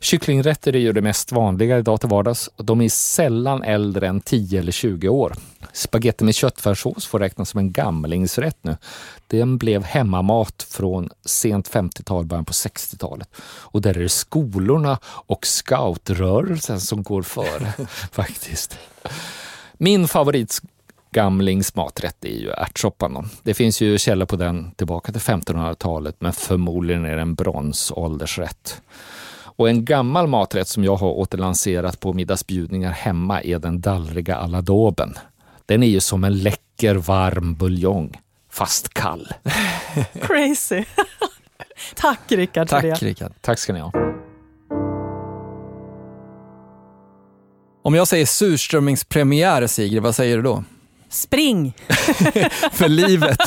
Kycklingrätter 0.04 0.76
är 0.76 0.80
ju 0.80 0.92
det 0.92 1.02
mest 1.02 1.32
vanliga 1.32 1.78
idag 1.78 2.00
till 2.00 2.10
vardags. 2.10 2.50
De 2.56 2.82
är 2.82 2.90
sällan 2.90 3.64
äldre 3.64 4.08
än 4.08 4.22
10 4.22 4.60
eller 4.60 4.72
20 4.72 5.10
år. 5.10 5.36
Spaghetti 5.74 6.24
med 6.24 6.36
köttfärssås 6.36 7.06
får 7.06 7.20
räknas 7.20 7.50
som 7.50 7.58
en 7.58 7.72
gamlingsrätt 7.72 8.58
nu. 8.62 8.78
Den 9.28 9.58
blev 9.58 9.84
hemmamat 9.84 10.64
från 10.70 11.10
sent 11.26 11.70
50-tal, 11.70 12.26
början 12.26 12.46
på 12.46 12.54
60-talet. 12.54 13.30
Och 13.46 13.82
där 13.82 13.98
är 13.98 14.04
det 14.04 14.10
skolorna 14.10 15.00
och 15.06 15.46
scoutrörelsen 15.46 16.82
som 16.82 17.04
går 17.04 17.22
före 17.22 17.74
faktiskt. 18.12 18.78
Min 19.74 20.08
favorit 20.08 20.62
gamlings 21.12 21.76
maträtt 21.76 22.26
är 22.26 22.40
ju 22.40 22.50
ärtsoppan. 22.50 23.30
Det 23.44 23.54
finns 23.54 23.82
ju 23.82 23.98
källor 23.98 24.26
på 24.26 24.36
den 24.36 24.72
tillbaka 24.72 25.12
till 25.12 25.22
1500-talet 25.22 26.16
men 26.20 26.34
förmodligen 26.34 27.06
är 27.06 27.16
det 27.16 27.22
en 27.22 27.36
bronsåldersrätt. 27.36 28.82
Och 29.56 29.70
en 29.70 29.86
gammal 29.86 30.28
maträtt 30.28 30.68
som 30.68 30.84
jag 30.84 30.96
har 30.96 31.10
återlanserat 31.10 32.00
på 32.00 32.14
middagsbjudningar 32.14 32.92
hemma 32.92 33.42
är 33.42 33.60
den 33.60 33.82
dallriga 33.82 34.36
aladoben. 34.36 35.14
Den 35.66 35.84
är 35.84 35.88
ju 35.88 36.00
som 36.00 36.24
en 36.24 36.38
läcker 36.40 36.96
varm 36.96 37.56
buljong, 37.56 38.22
fast 38.52 38.94
kall. 38.94 39.28
Crazy. 40.22 40.84
Tack 41.96 42.20
Rickard 42.28 42.70
för 42.70 42.82
det. 42.82 42.92
Tack 42.92 43.04
Rickard. 43.04 43.32
Tack 43.42 43.60
ska 43.60 43.74
ni 43.74 43.80
ha. 43.80 43.92
Om 47.84 47.94
jag 47.94 48.08
säger 48.08 48.26
surströmmingspremiär 48.26 49.68
Sigrid, 49.68 50.04
vad 50.04 50.16
säger 50.16 50.38
du 50.38 50.44
då? 50.44 50.64
Spring! 51.10 51.74
För 52.72 52.88
livet. 52.88 53.38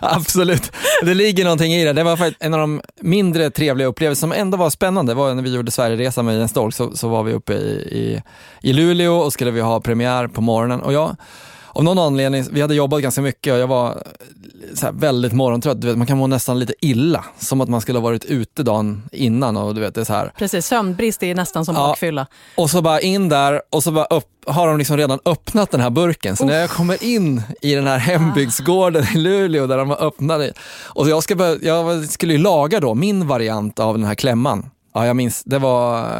Absolut. 0.00 0.72
Det 1.02 1.14
ligger 1.14 1.44
någonting 1.44 1.72
i 1.72 1.84
det. 1.84 1.92
Det 1.92 2.02
var 2.02 2.34
en 2.38 2.54
av 2.54 2.60
de 2.60 2.80
mindre 3.00 3.50
trevliga 3.50 3.88
upplevelser 3.88 4.20
som 4.20 4.32
ändå 4.32 4.56
var 4.56 4.70
spännande. 4.70 5.12
Det 5.12 5.16
var 5.16 5.34
när 5.34 5.42
vi 5.42 5.54
gjorde 5.54 5.70
Sverigeresan 5.70 6.24
med 6.24 6.38
Jens 6.38 6.52
Dolk 6.52 6.74
så, 6.74 6.96
så 6.96 7.08
var 7.08 7.22
vi 7.22 7.32
uppe 7.32 7.52
i, 7.52 7.72
i, 7.90 8.22
i 8.62 8.72
Luleå 8.72 9.14
och 9.14 9.32
skulle 9.32 9.50
vi 9.50 9.60
ha 9.60 9.80
premiär 9.80 10.26
på 10.26 10.40
morgonen. 10.40 10.80
Och 10.80 10.92
jag, 10.92 11.16
av 11.72 11.84
någon 11.84 11.98
anledning, 11.98 12.44
vi 12.52 12.60
hade 12.60 12.74
jobbat 12.74 13.02
ganska 13.02 13.20
mycket 13.22 13.52
och 13.52 13.58
jag 13.58 13.66
var 13.66 14.02
här 14.82 14.92
väldigt 14.92 15.32
morgontrött. 15.32 15.80
Du 15.80 15.86
vet, 15.88 15.98
man 15.98 16.06
kan 16.06 16.18
må 16.18 16.26
nästan 16.26 16.58
lite 16.58 16.72
illa, 16.80 17.24
som 17.38 17.60
att 17.60 17.68
man 17.68 17.80
skulle 17.80 17.98
ha 17.98 18.02
varit 18.04 18.24
ute 18.24 18.62
dagen 18.62 19.02
innan. 19.12 19.56
Och 19.56 19.74
du 19.74 19.80
vet, 19.80 19.94
det 19.94 20.00
är 20.00 20.04
så 20.04 20.12
här. 20.12 20.32
Precis, 20.38 20.66
sömnbrist 20.66 21.22
är 21.22 21.34
nästan 21.34 21.64
som 21.64 21.74
Ja. 21.74 21.80
bakfylla. 21.80 22.26
Och 22.56 22.70
så 22.70 22.82
bara 22.82 23.00
in 23.00 23.28
där 23.28 23.62
och 23.70 23.82
så 23.82 23.92
bara 23.92 24.04
upp, 24.04 24.26
har 24.46 24.68
de 24.68 24.78
liksom 24.78 24.96
redan 24.96 25.18
öppnat 25.24 25.70
den 25.70 25.80
här 25.80 25.90
burken. 25.90 26.36
Så 26.36 26.44
när 26.44 26.60
jag 26.60 26.70
kommer 26.70 27.04
in 27.04 27.42
i 27.62 27.74
den 27.74 27.86
här 27.86 27.98
hembygdsgården 27.98 29.04
i 29.14 29.18
Luleå 29.18 29.66
där 29.66 29.78
de 29.78 29.90
har 29.90 30.02
öppnat. 30.04 30.42
Och 30.84 31.08
jag, 31.08 31.22
ska 31.22 31.34
börja, 31.34 31.58
jag 31.62 32.04
skulle 32.04 32.32
ju 32.32 32.38
laga 32.38 32.80
då 32.80 32.94
min 32.94 33.26
variant 33.28 33.78
av 33.78 33.98
den 33.98 34.06
här 34.06 34.14
klämman. 34.14 34.70
Ja, 34.92 35.06
jag 35.06 35.16
minns. 35.16 35.42
Det 35.44 35.58
var, 35.58 36.10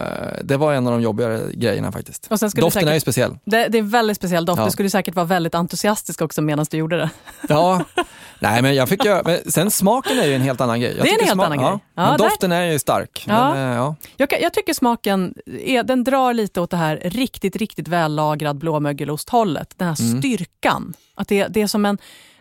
det 0.45 0.57
var 0.57 0.73
en 0.73 0.87
av 0.87 0.93
de 0.93 1.03
jobbigare 1.03 1.41
grejerna 1.55 1.93
faktiskt. 1.93 2.29
Doften 2.31 2.51
säkert- 2.51 2.89
är 2.89 2.95
ju 2.95 3.01
speciell. 3.01 3.39
Det, 3.45 3.69
det 3.69 3.79
är 3.79 3.83
en 3.83 3.89
väldigt 3.91 4.17
speciell 4.17 4.45
doft. 4.45 4.59
Ja. 4.59 4.65
Du 4.65 4.71
skulle 4.71 4.91
säkert 4.91 5.15
vara 5.15 5.27
väldigt 5.27 5.55
entusiastisk 5.55 6.23
också 6.23 6.43
medan 6.43 6.67
du 6.71 6.77
gjorde 6.77 6.97
det. 6.97 7.11
Ja, 7.49 7.85
nej 8.39 8.63
men 8.63 8.75
jag 8.75 8.89
fick 8.89 9.05
göra, 9.05 9.23
men 9.25 9.39
sen 9.53 9.71
smaken 9.71 10.19
är 10.19 10.27
ju 10.27 10.35
en 10.35 10.41
helt 10.43 10.61
annan 10.61 10.81
grej. 10.81 10.95
Jag 10.97 11.07
Det 11.07 11.11
är 11.11 11.21
en 11.21 11.27
helt 11.27 11.41
annan 11.43 11.59
grej. 11.59 11.67
Ja, 11.69 11.81
Ja, 11.95 12.09
men 12.11 12.19
doften 12.19 12.53
är 12.53 12.63
ju 12.65 12.79
stark. 12.79 13.25
Ja. 13.29 13.55
Men, 13.55 13.71
eh, 13.71 13.77
ja. 13.77 13.95
Jag, 14.17 14.43
jag 14.43 14.53
tycker 14.55 14.75
smaken 14.75 15.35
är, 15.67 15.83
den 15.83 16.05
drar 16.05 16.35
lite 16.35 16.61
åt 16.61 16.71
det 16.71 16.77
här 16.77 17.01
riktigt, 17.05 17.57
riktigt 17.57 17.89
vällagrad 17.89 18.59
blåmögelost-hållet. 18.59 19.75
Den 19.77 19.89
här 19.89 20.01
Mm. 20.01 20.19
styrkan. 20.23 20.95
Att 21.15 21.29
det, 21.29 21.47
det 21.47 21.63
är 21.63 21.67
som 21.67 21.85
en, 21.87 21.99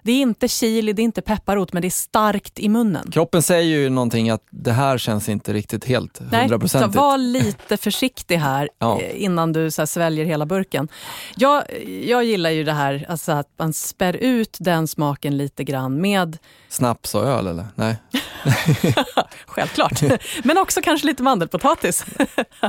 det 0.10 0.14
är 0.14 0.22
inte 0.22 0.48
chili, 0.48 0.94
det 0.94 1.02
är 1.02 1.04
inte 1.04 1.22
pepparrot, 1.22 1.74
men 1.74 1.82
det 1.82 1.88
är 1.88 1.90
starkt 1.90 2.60
i 2.60 2.70
munnen. 2.70 3.12
Kroppen 3.12 3.42
säger 3.42 3.78
ju 3.78 3.90
någonting 3.90 4.30
att 4.30 4.42
det 4.50 4.72
här 4.72 4.98
känns 4.98 5.30
inte 5.30 5.54
riktigt 5.54 5.86
helt 5.86 6.20
Nej, 6.20 6.30
så 6.32 6.38
hundraprocentigt. 6.38 6.96
var 6.96 7.18
lite 7.18 7.78
försiktig 7.78 8.38
här 8.38 8.70
Ja. 8.80 9.02
eh, 9.02 9.24
innan 9.24 9.54
du 9.54 9.72
så 9.72 9.82
här, 9.82 9.86
sväljer 9.86 10.26
hela 10.26 10.46
burken. 10.46 10.88
Jag, 11.36 11.64
jag 12.06 12.24
gillar 12.24 12.50
ju 12.50 12.64
det 12.64 12.74
här 12.74 13.06
alltså 13.10 13.32
att 13.32 13.48
man 13.58 13.74
spär 13.74 14.14
ut 14.16 14.58
den 14.60 14.88
smaken 14.88 15.38
lite 15.38 15.64
grann 15.64 16.02
med, 16.02 16.38
Snaps 16.70 17.16
och 17.16 17.24
öl 17.24 17.48
eller? 17.48 17.68
Nej. 17.76 17.96
självklart, 19.46 20.02
men 20.44 20.58
också 20.58 20.82
kanske 20.82 21.08
lite 21.08 21.24
mandelpotatis. 21.24 22.06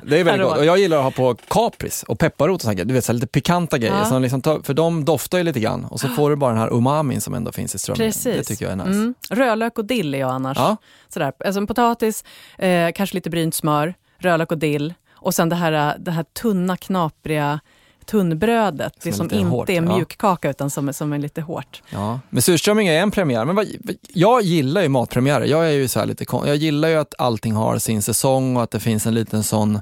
Det 0.07 0.21
är 0.21 0.25
väldigt 0.25 0.49
gott. 0.49 0.59
Och 0.59 0.65
jag 0.65 0.79
gillar 0.79 0.97
att 0.97 1.05
ha 1.05 1.11
på 1.11 1.35
kapris 1.49 2.03
och 2.03 2.19
pepparrot 2.19 2.55
och 2.55 2.63
sånt. 2.63 2.89
Du 2.89 2.95
vet, 2.95 3.05
så 3.05 3.13
lite 3.13 3.27
pikanta 3.27 3.79
grejer. 3.79 3.99
Ja. 3.99 4.05
Som 4.05 4.23
liksom 4.23 4.43
tar, 4.43 4.61
för 4.63 4.75
de 4.75 5.05
doftar 5.05 5.39
ju 5.39 5.45
lite 5.45 5.61
grann 5.61 5.85
och 5.85 6.01
så 6.01 6.09
får 6.09 6.31
du 6.31 6.37
bara 6.37 6.51
den 6.53 6.61
här 6.61 6.73
umamin 6.73 7.21
som 7.31 7.35
ändå 7.37 7.53
finns 7.53 7.75
i 7.75 7.79
strömmingen. 7.79 8.13
Precis. 8.13 8.37
Det 8.37 8.45
tycker 8.45 8.65
jag 8.65 8.73
är 8.73 8.77
nice. 8.77 8.89
Mm. 8.91 9.15
Rödlök 9.31 9.79
och 9.79 9.85
dill 9.85 10.15
är 10.15 10.19
jag 10.19 10.31
annars. 10.31 10.57
Ja. 10.59 10.77
Sådär. 11.09 11.33
Alltså 11.45 11.61
en 11.61 11.67
potatis, 11.67 12.25
eh, 12.59 12.93
kanske 12.95 13.15
lite 13.15 13.31
brynt 13.31 13.55
smör, 13.55 13.95
rödlök 14.19 14.53
och 14.53 14.59
dill 14.59 14.95
och 15.13 15.35
sen 15.35 15.49
det 15.49 15.57
här, 15.57 15.97
det 15.99 16.11
här 16.11 16.23
tunna, 16.23 16.77
knapriga 16.77 17.61
tunnbrödet. 18.07 18.93
Det 19.03 19.13
Som 19.13 19.27
är 19.27 19.31
som 19.31 19.39
inte 19.39 19.51
hårt, 19.51 19.69
är 19.69 19.75
ja. 19.75 19.81
mjukkaka 19.97 20.51
utan 20.51 20.71
som, 20.71 20.89
är- 20.89 20.93
som 20.93 21.13
är 21.13 21.19
lite 21.19 21.41
hårt. 21.41 21.83
Ja. 21.91 22.21
Men 22.31 22.43
surströmming 22.43 22.89
är 22.89 23.01
en 23.03 23.11
premiär. 23.11 23.45
Men 23.45 23.57
vad, 23.57 23.67
jag 24.09 24.43
gillar 24.43 24.83
ju 24.83 24.89
matpremiärer. 24.89 25.45
Jag 25.45 25.67
är 25.67 25.71
ju 25.71 25.89
så 25.89 26.05
lite 26.05 26.25
Jag 26.31 26.57
gillar 26.57 26.89
ju 26.89 26.95
att 26.97 27.15
allting 27.19 27.53
har 27.55 27.79
sin 27.79 28.03
säsong 28.03 28.57
och 28.57 28.63
att 28.63 28.71
det 28.71 28.81
finns 28.81 29.07
en 29.07 29.15
liten 29.15 29.43
sån 29.43 29.81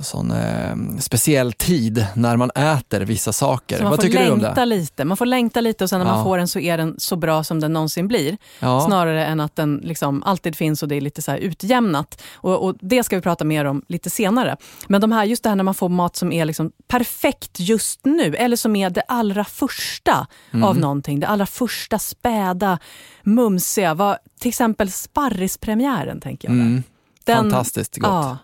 sån 0.00 0.30
eh, 0.30 0.76
speciell 1.00 1.52
tid 1.52 2.06
när 2.14 2.36
man 2.36 2.50
äter 2.50 3.00
vissa 3.00 3.32
saker. 3.32 3.82
Vad 3.82 3.94
får 3.96 4.02
tycker 4.02 4.24
du 4.24 4.30
om 4.30 4.38
det? 4.38 4.64
lite. 4.64 5.04
Man 5.04 5.16
får 5.16 5.26
längta 5.26 5.60
lite 5.60 5.84
och 5.84 5.90
sen 5.90 6.00
när 6.00 6.06
Ja. 6.06 6.14
man 6.14 6.24
får 6.24 6.38
den 6.38 6.48
så 6.48 6.58
är 6.60 6.78
den 6.78 6.94
så 6.98 7.16
bra 7.16 7.44
som 7.44 7.60
den 7.60 7.72
någonsin 7.72 8.08
blir. 8.08 8.36
Ja. 8.60 8.80
Snarare 8.86 9.26
än 9.26 9.40
att 9.40 9.56
den 9.56 9.76
liksom 9.84 10.22
alltid 10.22 10.56
finns 10.56 10.82
och 10.82 10.88
det 10.88 10.94
är 10.96 11.00
lite 11.00 11.22
så 11.22 11.36
utjämnat. 11.36 12.22
Och, 12.34 12.64
och 12.64 12.76
Det 12.80 13.04
ska 13.04 13.16
vi 13.16 13.22
prata 13.22 13.44
mer 13.44 13.64
om 13.64 13.82
lite 13.88 14.10
senare. 14.10 14.56
Men 14.88 15.00
de 15.00 15.12
här, 15.12 15.24
just 15.24 15.42
det 15.42 15.48
här 15.48 15.56
när 15.56 15.64
man 15.64 15.74
får 15.74 15.88
mat 15.88 16.16
som 16.16 16.32
är 16.32 16.44
liksom 16.44 16.72
perfekt 16.88 17.60
just 17.60 18.04
nu 18.04 18.34
eller 18.36 18.56
som 18.56 18.76
är 18.76 18.90
det 18.90 19.02
allra 19.08 19.44
första 19.44 20.26
Mm. 20.52 20.64
av 20.64 20.78
någonting. 20.78 21.20
Det 21.20 21.26
allra 21.28 21.46
första 21.46 21.98
späda, 21.98 22.78
mumsiga. 23.22 23.94
Vad, 23.94 24.16
till 24.40 24.48
exempel 24.48 24.90
sparrispremiären 24.90 26.20
tänker 26.20 26.48
jag. 26.48 26.54
Mm. 26.54 26.82
Den- 27.24 27.36
Fantastiskt 27.36 27.96
gott. 27.96 28.10
Ja, 28.10 28.38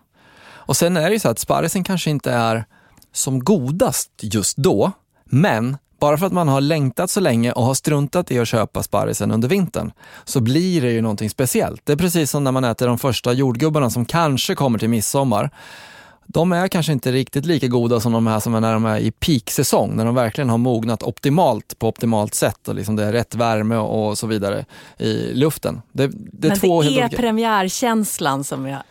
Och 0.67 0.77
sen 0.77 0.97
är 0.97 1.03
det 1.03 1.13
ju 1.13 1.19
så 1.19 1.29
att 1.29 1.39
sparrisen 1.39 1.85
kanske 1.85 2.11
inte 2.11 2.33
är 2.33 2.65
som 3.13 3.45
godast 3.45 4.11
just 4.21 4.57
då, 4.57 4.93
men 5.25 5.77
bara 6.01 6.19
för 6.19 6.27
att 6.27 6.33
man 6.33 6.49
har 6.49 6.61
längtat 6.61 7.11
så 7.11 7.21
länge 7.21 7.53
och 7.53 7.65
har 7.65 7.75
struntat 7.75 8.31
i 8.31 8.39
att 8.39 8.49
köpa 8.49 8.83
sparrisen 8.83 9.31
under 9.31 9.49
vintern 9.49 9.93
så 10.25 10.41
blir 10.41 10.83
det 10.83 10.91
ju 10.93 11.03
någonting 11.03 11.31
speciellt. 11.31 11.81
Det 11.85 11.93
är 11.93 11.97
precis 11.97 12.31
som 12.31 12.45
när 12.45 12.53
man 12.53 12.65
äter 12.65 12.87
de 12.87 12.99
första 12.99 13.33
jordgubbarna 13.33 13.91
som 13.91 14.05
kanske 14.05 14.55
kommer 14.55 14.79
till 14.79 14.89
midsommar. 14.89 15.51
De 16.27 16.53
är 16.53 16.69
kanske 16.69 16.93
inte 16.93 17.13
riktigt 17.13 17.47
lika 17.47 17.67
goda 17.67 18.01
som 18.01 18.13
de 18.13 18.27
här 18.27 18.41
som 18.41 18.55
är 18.55 18.61
när 18.61 18.73
de 18.73 18.87
är 18.87 18.99
i 18.99 19.11
peaksäsong, 19.11 19.97
när 19.97 20.05
de 20.05 20.15
verkligen 20.15 20.51
har 20.51 20.59
mognat 20.59 21.03
optimalt 21.03 21.79
på 21.79 21.89
optimalt 21.89 22.35
sätt 22.35 22.69
och 22.69 22.75
liksom 22.75 22.97
det 22.97 23.05
är 23.05 23.13
rätt 23.13 23.35
värme 23.35 23.77
och 23.77 24.19
så 24.19 24.27
vidare 24.27 24.65
i 24.99 25.35
luften. 25.35 25.83
Det, 25.93 26.11
det 26.15 26.49
är 26.49 26.51
men 26.51 26.59
två 26.59 26.83
det 26.83 26.89
är 26.89 26.91
olika. 26.91 27.17
premiärkänslan 27.17 28.45
som 28.45 28.67
jag... 28.67 28.83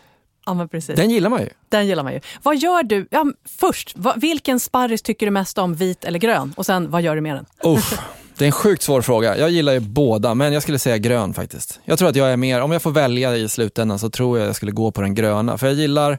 Ja, 0.46 0.54
men 0.54 0.68
precis. 0.68 0.96
Den 0.96 1.10
gillar 1.10 1.30
man 1.30 1.40
ju. 1.40 1.48
Den 1.68 1.86
gillar 1.86 2.02
man 2.02 2.12
ju. 2.12 2.20
Vad 2.42 2.56
gör 2.56 2.82
du? 2.82 3.08
Ja, 3.10 3.26
först, 3.58 3.92
vad, 3.96 4.20
vilken 4.20 4.60
sparris 4.60 5.02
tycker 5.02 5.26
du 5.26 5.30
mest 5.30 5.58
om, 5.58 5.74
vit 5.74 6.04
eller 6.04 6.18
grön? 6.18 6.54
Och 6.56 6.66
sen, 6.66 6.90
vad 6.90 7.02
gör 7.02 7.14
du 7.14 7.20
med 7.20 7.34
den? 7.34 7.46
Uff, 7.72 7.98
det 8.38 8.44
är 8.44 8.46
en 8.46 8.52
sjukt 8.52 8.82
svår 8.82 9.02
fråga. 9.02 9.38
Jag 9.38 9.50
gillar 9.50 9.72
ju 9.72 9.80
båda, 9.80 10.34
men 10.34 10.52
jag 10.52 10.62
skulle 10.62 10.78
säga 10.78 10.98
grön 10.98 11.34
faktiskt. 11.34 11.80
Jag 11.84 11.98
tror 11.98 12.08
att 12.08 12.16
jag 12.16 12.32
är 12.32 12.36
mer, 12.36 12.60
om 12.60 12.72
jag 12.72 12.82
får 12.82 12.90
välja 12.90 13.36
i 13.36 13.48
slutändan 13.48 13.98
så 13.98 14.10
tror 14.10 14.38
jag 14.38 14.48
jag 14.48 14.56
skulle 14.56 14.72
gå 14.72 14.90
på 14.90 15.00
den 15.02 15.14
gröna. 15.14 15.58
För 15.58 15.66
jag 15.66 15.76
gillar, 15.76 16.18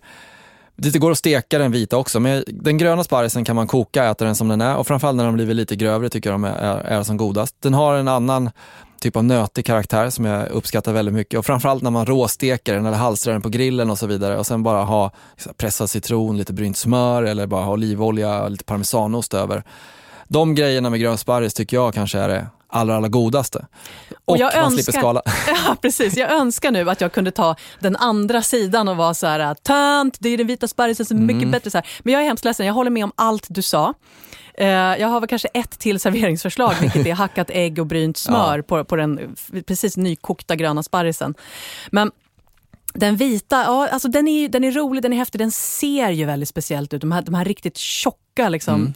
det 0.76 1.00
går 1.00 1.12
att 1.12 1.18
steka 1.18 1.58
den 1.60 1.72
vita 1.72 1.98
också, 1.98 2.20
men 2.20 2.44
den 2.48 2.78
gröna 2.78 3.04
sparrisen 3.04 3.46
kan 3.46 3.56
man 3.56 3.68
koka, 3.68 4.06
äta 4.06 4.26
den 4.26 4.36
som 4.36 4.48
den 4.48 4.62
är 4.62 4.76
och 4.76 4.88
framförallt 4.88 5.18
när 5.18 5.26
de 5.26 5.34
blivit 5.34 5.56
lite 5.56 5.76
grövre 5.76 6.10
tycker 6.10 6.30
jag 6.30 6.34
de 6.34 6.44
är, 6.44 6.58
är, 6.58 7.00
är 7.00 7.04
som 7.04 7.18
godast. 7.18 7.56
Den 7.60 7.74
har 7.74 7.96
en 7.96 8.08
annan 8.08 8.50
typ 9.00 9.16
av 9.16 9.24
nötig 9.24 9.66
karaktär 9.66 10.10
som 10.10 10.26
jag 10.26 10.50
uppskattar 10.50 10.94
väldigt 10.94 11.14
mycket 11.14 11.40
och 11.40 11.46
framförallt 11.46 11.84
när 11.84 11.92
man 11.92 12.06
råsteker 12.06 12.74
den 12.74 12.86
eller 12.86 12.98
halstrar 12.98 13.34
den 13.34 13.42
på 13.42 13.50
grillen 13.50 13.90
och 13.90 13.98
så 13.98 14.08
vidare 14.08 14.38
och 14.38 14.48
sen 14.48 14.64
bara 14.64 14.84
ha 14.84 15.12
pressad 15.58 15.90
citron, 15.90 16.38
lite 16.38 16.54
brynt 16.54 16.78
smör 16.78 17.24
eller 17.24 17.48
bara 17.48 17.64
ha 17.64 17.72
olivolja, 17.72 18.48
lite 18.48 18.64
parmesanost 18.64 19.34
över. 19.34 19.64
De 20.28 20.56
grejerna 20.56 20.90
med 20.90 21.00
grön 21.00 21.18
sparris 21.18 21.54
tycker 21.54 21.78
jag 21.78 21.94
kanske 21.94 22.20
är 22.20 22.30
det 22.30 22.48
allra, 22.70 22.96
allra 22.98 23.08
godaste. 23.08 23.68
Och, 24.26 24.34
Och 24.34 24.38
jag 24.38 24.56
man 24.56 24.64
önskar- 24.66 24.84
slipper 24.84 25.00
skala. 25.00 25.22
Ja, 25.48 25.76
precis. 25.82 26.18
Jag 26.18 26.32
önskar 26.32 26.72
nu 26.72 26.90
att 26.90 27.02
jag 27.02 27.12
kunde 27.14 27.32
ta 27.32 27.56
den 27.80 27.96
andra 27.96 28.42
sidan 28.42 28.88
och 28.88 28.98
vara 28.98 29.14
så 29.14 29.28
här, 29.28 29.54
tönt, 29.54 30.18
det 30.20 30.30
är 30.30 30.38
den 30.38 30.48
vita 30.48 30.68
sparrisen 30.68 31.06
som 31.06 31.18
är 31.18 31.22
Mm. 31.22 31.36
mycket 31.38 31.52
bättre. 31.52 31.70
Så 31.72 31.78
här. 31.78 31.88
Men 32.04 32.14
jag 32.14 32.22
är 32.24 32.28
hemskt 32.28 32.46
ledsen, 32.46 32.66
jag 32.66 32.74
håller 32.74 32.92
med 32.92 33.04
om 33.04 33.12
allt 33.16 33.46
du 33.50 33.62
sa. 33.62 33.94
Eh, 34.58 34.68
Jag 34.68 35.08
har 35.08 35.20
väl 35.20 35.30
kanske 35.30 35.48
ett 35.48 35.80
till 35.80 36.00
serveringsförslag, 36.00 36.74
vilket 36.82 37.06
är 37.06 37.14
hackat 37.26 37.50
ägg 37.50 37.80
och 37.80 37.86
brynt 37.88 38.18
smör 38.18 38.62
på, 38.62 38.84
på 38.86 38.96
den 38.96 39.36
precis 39.68 39.98
nykokta 39.98 40.56
gröna 40.56 40.84
sparrisen. 40.84 41.34
Men 41.92 42.12
den 42.94 43.16
vita, 43.16 43.56
ja, 43.64 43.88
alltså 43.88 44.08
den, 44.08 44.28
är, 44.28 44.50
den 44.50 44.64
är 44.64 44.72
rolig, 44.72 45.04
den 45.04 45.14
är 45.14 45.18
häftig, 45.18 45.40
den 45.42 45.52
ser 45.52 46.10
ju 46.10 46.26
väldigt 46.26 46.50
speciellt 46.50 46.94
ut. 46.94 47.02
De 47.02 47.12
här, 47.12 47.22
de 47.22 47.34
här 47.36 47.46
riktigt 47.46 47.78
tjocka 47.78 48.50
liksom, 48.50 48.76
Mm. 48.76 48.94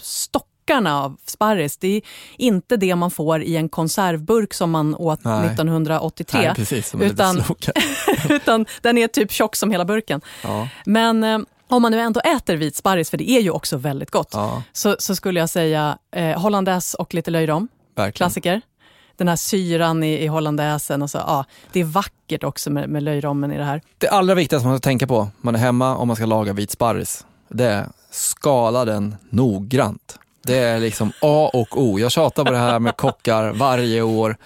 Stockarna 0.62 1.02
av 1.02 1.18
sparris, 1.26 1.78
det 1.78 1.88
är 1.88 2.02
inte 2.38 2.78
det 2.78 2.96
man 2.96 3.12
får 3.12 3.44
i 3.44 3.56
en 3.56 3.70
konservburk 3.70 4.54
som 4.54 4.72
man 4.72 4.96
åt 4.96 5.24
Nej. 5.24 5.46
1983. 5.46 6.40
Nej, 6.42 6.56
precis, 6.56 6.96
utan, 6.96 7.44
utan 8.30 8.66
den 8.82 8.98
är 8.98 9.08
typ 9.08 9.32
tjock 9.32 9.56
som 9.56 9.72
hela 9.72 9.86
burken. 9.86 10.22
Ja, 10.44 10.68
Men 10.86 11.24
eh, 11.24 11.40
om 11.70 11.82
man 11.82 11.92
nu 11.92 12.00
ändå 12.00 12.20
äter 12.20 12.56
vit 12.56 12.76
sparris, 12.76 13.10
för 13.10 13.18
det 13.18 13.30
är 13.30 13.42
ju 13.42 13.50
också 13.50 13.78
väldigt 13.78 14.12
gott, 14.12 14.30
ja, 14.34 14.64
så, 14.74 14.96
så 15.00 15.16
skulle 15.16 15.40
jag 15.40 15.50
säga 15.50 15.98
eh, 16.16 16.40
hollandaise 16.40 16.98
och 16.98 17.14
lite 17.14 17.32
löjrom, 17.32 17.68
verkligen. 17.96 18.14
klassiker. 18.14 18.62
Den 19.18 19.28
här 19.28 19.36
syran 19.36 20.04
i, 20.04 20.24
i 20.24 20.28
hollandaisen 20.28 21.02
och 21.02 21.10
så, 21.10 21.18
ja, 21.18 21.46
det 21.72 21.80
är 21.80 21.84
vackert 21.84 22.44
också 22.44 22.70
med, 22.70 22.90
med 22.90 23.04
löjrommen 23.04 23.52
i 23.52 23.58
det 23.58 23.64
här. 23.64 23.82
Det 23.98 24.08
allra 24.08 24.36
viktigaste 24.36 24.68
man 24.68 24.78
ska 24.78 24.82
tänka 24.82 25.08
på 25.08 25.18
om 25.18 25.32
man 25.42 25.56
är 25.56 25.60
hemma 25.60 25.96
och 25.96 26.08
man 26.08 26.16
ska 26.16 26.26
laga 26.26 26.54
vit 26.54 26.72
sparris, 26.72 27.26
det 27.50 27.66
är 27.66 27.88
skala 28.12 28.86
den 28.86 29.16
noggrant. 29.30 30.18
Det 30.44 30.58
är 30.58 30.80
liksom 30.80 31.12
A 31.22 31.50
och 31.54 31.82
O. 31.82 32.00
Jag 32.00 32.12
tjatar 32.12 32.46
på 32.46 32.52
det 32.52 32.58
här 32.58 32.80
med 32.80 32.98
kockar 32.98 33.54
varje 33.54 34.02
år. 34.02 34.38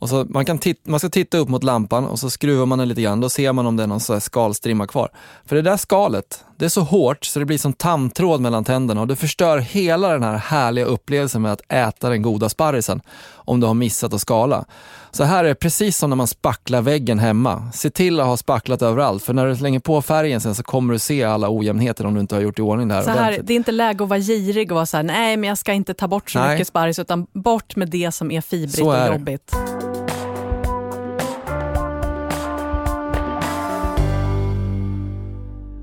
Och 0.00 0.08
så 0.08 0.26
man, 0.28 0.44
kan 0.44 0.58
titta, 0.58 0.90
man 0.90 1.00
ska 1.00 1.08
titta 1.08 1.38
upp 1.38 1.48
mot 1.48 1.64
lampan 1.64 2.06
och 2.06 2.18
så 2.18 2.30
skruvar 2.30 2.66
man 2.66 2.78
den 2.78 2.88
lite 2.88 3.02
grann. 3.02 3.20
Då 3.20 3.28
ser 3.28 3.52
man 3.52 3.66
om 3.66 3.76
det 3.76 3.82
är 3.82 3.86
någon 3.86 4.00
så 4.00 4.12
här 4.12 4.20
skalstrimma 4.20 4.86
kvar. 4.86 5.08
För 5.46 5.56
det 5.56 5.62
där 5.62 5.76
skalet, 5.76 6.44
det 6.60 6.66
är 6.66 6.68
så 6.68 6.80
hårt 6.80 7.24
så 7.24 7.38
det 7.38 7.44
blir 7.44 7.58
som 7.58 7.72
tamtråd 7.72 8.40
mellan 8.40 8.64
tänderna 8.64 9.00
och 9.00 9.06
det 9.06 9.16
förstör 9.16 9.58
hela 9.58 10.08
den 10.08 10.22
här 10.22 10.36
härliga 10.36 10.84
upplevelsen 10.84 11.42
med 11.42 11.52
att 11.52 11.62
äta 11.68 12.08
den 12.08 12.22
goda 12.22 12.48
sparrisen 12.48 13.00
om 13.34 13.60
du 13.60 13.66
har 13.66 13.74
missat 13.74 14.14
att 14.14 14.20
skala. 14.20 14.64
Så 15.10 15.24
här 15.24 15.44
är 15.44 15.48
det 15.48 15.54
precis 15.54 15.96
som 15.96 16.10
när 16.10 16.16
man 16.16 16.26
spacklar 16.26 16.82
väggen 16.82 17.18
hemma. 17.18 17.70
Se 17.74 17.90
till 17.90 18.20
att 18.20 18.26
ha 18.26 18.36
spacklat 18.36 18.82
överallt 18.82 19.22
för 19.22 19.32
när 19.34 19.46
du 19.46 19.56
slänger 19.56 19.80
på 19.80 20.02
färgen 20.02 20.40
sen 20.40 20.54
så 20.54 20.62
kommer 20.62 20.92
du 20.92 20.98
se 20.98 21.24
alla 21.24 21.50
ojämnheter 21.50 22.06
om 22.06 22.14
du 22.14 22.20
inte 22.20 22.34
har 22.34 22.42
gjort 22.42 22.58
i 22.58 22.62
ordning 22.62 22.88
det 22.88 22.94
här 22.94 23.02
Så 23.02 23.10
här, 23.10 23.40
det 23.42 23.52
är 23.52 23.56
inte 23.56 23.72
läge 23.72 24.04
att 24.04 24.10
vara 24.10 24.20
girig 24.20 24.72
och 24.72 24.74
vara 24.74 24.86
så 24.86 24.96
här, 24.96 25.04
nej 25.04 25.36
men 25.36 25.48
jag 25.48 25.58
ska 25.58 25.72
inte 25.72 25.94
ta 25.94 26.08
bort 26.08 26.30
så 26.30 26.38
Nej. 26.38 26.54
mycket 26.54 26.68
sparris, 26.68 26.98
utan 26.98 27.26
bort 27.32 27.76
med 27.76 27.88
det 27.88 28.12
som 28.12 28.30
är 28.30 28.40
fibrigt 28.40 28.78
är 28.78 29.12
och 29.12 29.20
det. 29.20 29.89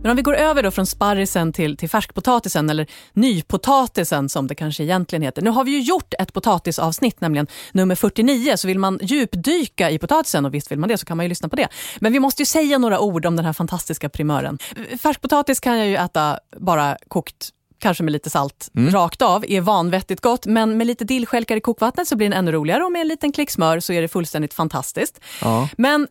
Men 0.08 0.12
om 0.12 0.16
vi 0.16 0.22
går 0.22 0.36
över 0.36 0.64
då 0.64 0.72
från 0.72 0.86
sparrisen 0.86 1.54
till, 1.54 1.78
till 1.78 1.90
färskpotatisen, 1.90 2.70
eller 2.70 2.88
nypotatisen 3.14 4.30
som 4.30 4.48
det 4.48 4.56
kanske 4.56 4.84
egentligen 4.84 5.22
heter. 5.22 5.42
Nu 5.42 5.50
har 5.50 5.64
vi 5.64 5.72
ju 5.72 5.82
gjort 5.82 6.14
ett 6.20 6.34
potatisavsnitt, 6.34 7.22
nämligen 7.22 7.48
nummer 7.72 7.96
49, 7.96 8.58
så 8.58 8.68
vill 8.68 8.80
man 8.80 9.00
djupdyka 9.02 9.90
i 9.92 10.00
potatisen, 10.00 10.46
och 10.46 10.54
visst 10.54 10.72
vill 10.72 10.80
man 10.80 10.90
det, 10.90 10.98
så 10.98 11.06
kan 11.06 11.18
man 11.18 11.26
ju 11.26 11.30
lyssna 11.30 11.50
på 11.50 11.56
det. 11.56 11.68
Men 12.00 12.14
vi 12.14 12.20
måste 12.20 12.42
ju 12.42 12.46
säga 12.46 12.78
några 12.78 13.00
ord 13.00 13.26
om 13.26 13.36
den 13.36 13.46
här 13.46 13.54
fantastiska 13.54 14.10
primören. 14.10 14.58
Färskpotatis 15.02 15.60
kan 15.60 15.78
jag 15.78 15.88
ju 15.88 15.96
äta 15.96 16.40
bara 16.58 16.98
kokt 17.08 17.50
kanske 17.80 18.04
med 18.04 18.12
lite 18.12 18.30
salt 18.30 18.70
rakt 18.74 19.22
av, 19.22 19.46
är 19.48 19.62
vanvettigt 19.62 20.22
gott. 20.22 20.46
Men 20.46 20.78
med 20.78 20.88
lite 20.88 21.06
dillstjälkar 21.06 21.56
i 21.56 21.62
kokvattnet 21.62 22.08
så 22.08 22.16
blir 22.16 22.30
den 22.30 22.38
ännu 22.38 22.52
roligare 22.52 22.84
och 22.84 22.92
med 22.92 23.02
en 23.02 23.08
liten 23.08 23.32
klick 23.32 23.52
smör 23.52 23.80
så 23.80 23.94
är 23.94 24.02
det 24.02 24.08
fullständigt 24.08 24.54
fantastiskt. 24.54 25.20
Ja. 25.42 25.70
Men 25.78 26.08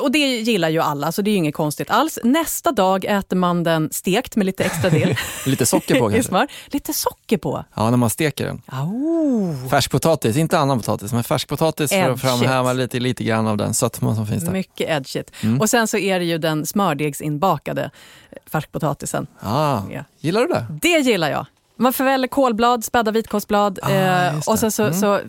och 0.00 0.10
det 0.12 0.18
gillar 0.18 0.68
ju 0.68 0.80
alla, 0.80 1.12
så 1.12 1.22
det 1.22 1.30
är 1.30 1.32
ju 1.32 1.38
inget 1.38 1.54
konstigt 1.54 1.90
alls. 1.90 2.18
Nästa 2.24 2.72
dag 2.72 3.04
äter 3.04 3.36
man 3.36 3.62
den 3.64 3.88
stekt 3.92 4.36
med 4.36 4.46
lite 4.46 4.64
extra 4.64 4.90
dill 4.90 5.16
Lite 5.46 5.66
socker 5.66 5.98
på 6.00 6.10
kanske? 6.30 6.46
Lite 6.66 6.92
socker 6.92 7.36
på. 7.38 7.64
Ja, 7.74 7.90
när 7.90 7.96
man 7.96 8.10
steker 8.10 8.46
den. 8.46 8.62
Oh, 8.72 9.68
Färskpotatis, 9.70 10.36
inte 10.36 10.58
annan 10.58 10.78
potatis, 10.78 11.12
men 11.12 11.24
färskpotatis 11.24 11.90
för 11.90 12.10
att 12.10 12.20
framhäva 12.20 12.72
lite, 12.72 13.00
lite 13.00 13.24
grann 13.24 13.46
av 13.46 13.56
den 13.56 13.74
sötman 13.74 14.16
som 14.16 14.26
finns 14.26 14.44
där. 14.44 14.52
mycket 14.52 14.90
edgigt. 14.90 15.30
Mm. 15.42 15.60
Och 15.60 15.70
sen 15.70 15.88
så 15.88 15.96
är 15.98 16.18
det 16.18 16.24
ju 16.24 16.38
den 16.38 16.66
smördegsinbakade 16.66 17.82
eh, 18.30 18.38
färskpotatisen. 18.50 19.26
Ah, 19.40 19.80
Ja. 19.90 20.04
gillar 20.20 20.40
du 20.40 20.46
det? 20.46 20.66
Det 20.82 20.88
gillar 20.98 21.30
jag. 21.30 21.46
Man 21.78 21.92
förväller 21.92 22.28
kålblad, 22.28 22.84
spädda 22.84 23.10
vitkålsblad 23.10 23.78
Ah, 23.82 23.90
eh, 23.90 24.36
och 24.46 24.58
sen 24.58 24.70
så, 24.70 24.82
Mm. 24.82 24.94
så 24.94 25.20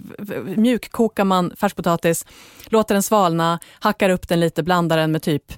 mjukkokar 0.55 1.23
man 1.23 1.53
färskpotatis, 1.57 2.25
låter 2.65 2.95
den 2.95 3.03
svalna, 3.03 3.59
hackar 3.79 4.09
upp 4.09 4.27
den 4.27 4.39
lite, 4.39 4.63
blandar 4.63 4.97
den 4.97 5.11
med 5.11 5.21
typ 5.21 5.53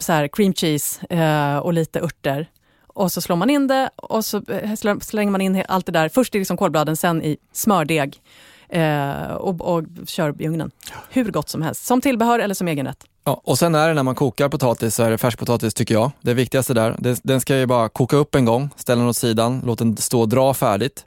så 0.00 0.12
här, 0.12 0.28
cream 0.28 0.52
cheese 0.54 1.06
eh, 1.10 1.56
och 1.56 1.72
lite 1.72 2.00
örter. 2.00 2.46
Och 2.86 3.12
så 3.12 3.20
slår 3.20 3.36
man 3.36 3.50
in 3.50 3.66
det 3.66 3.90
och 3.96 4.24
så 4.24 4.36
eh, 4.48 4.98
slänger 5.00 5.30
man 5.30 5.40
in 5.40 5.64
allt 5.68 5.86
det 5.86 5.92
där, 5.92 6.08
först 6.08 6.34
i 6.34 6.38
liksom 6.38 6.56
kålbladen, 6.56 6.96
sen 6.96 7.22
i 7.22 7.36
smördeg 7.52 8.22
eh, 8.68 9.32
och, 9.32 9.60
och 9.60 9.84
kör 10.06 10.42
i 10.42 10.48
ugnen. 10.48 10.70
Hur 11.10 11.30
gott 11.30 11.48
som 11.48 11.62
helst, 11.62 11.84
som 11.86 12.00
tillbehör 12.00 12.38
eller 12.38 12.54
som 12.54 12.68
egen 12.68 12.86
rätt. 12.86 13.04
Ja, 13.24 13.40
och 13.44 13.58
sen 13.58 13.74
är 13.74 13.88
det 13.88 13.94
när 13.94 14.02
man 14.02 14.14
kokar 14.14 14.48
potatis 14.48 14.94
så 14.94 15.02
är 15.02 15.10
det 15.10 15.18
färskpotatis 15.18 15.74
tycker 15.74 15.94
jag. 15.94 16.10
Det 16.20 16.34
viktigaste 16.34 16.74
där. 16.74 17.16
Den 17.22 17.40
ska 17.40 17.56
ju 17.56 17.66
bara 17.66 17.88
koka 17.88 18.16
upp 18.16 18.34
en 18.34 18.44
gång, 18.44 18.70
ställa 18.76 19.00
den 19.00 19.08
åt 19.08 19.16
sidan, 19.16 19.62
låt 19.64 19.78
den 19.78 19.96
stå 19.96 20.20
och 20.20 20.28
dra 20.28 20.54
färdigt. 20.54 21.06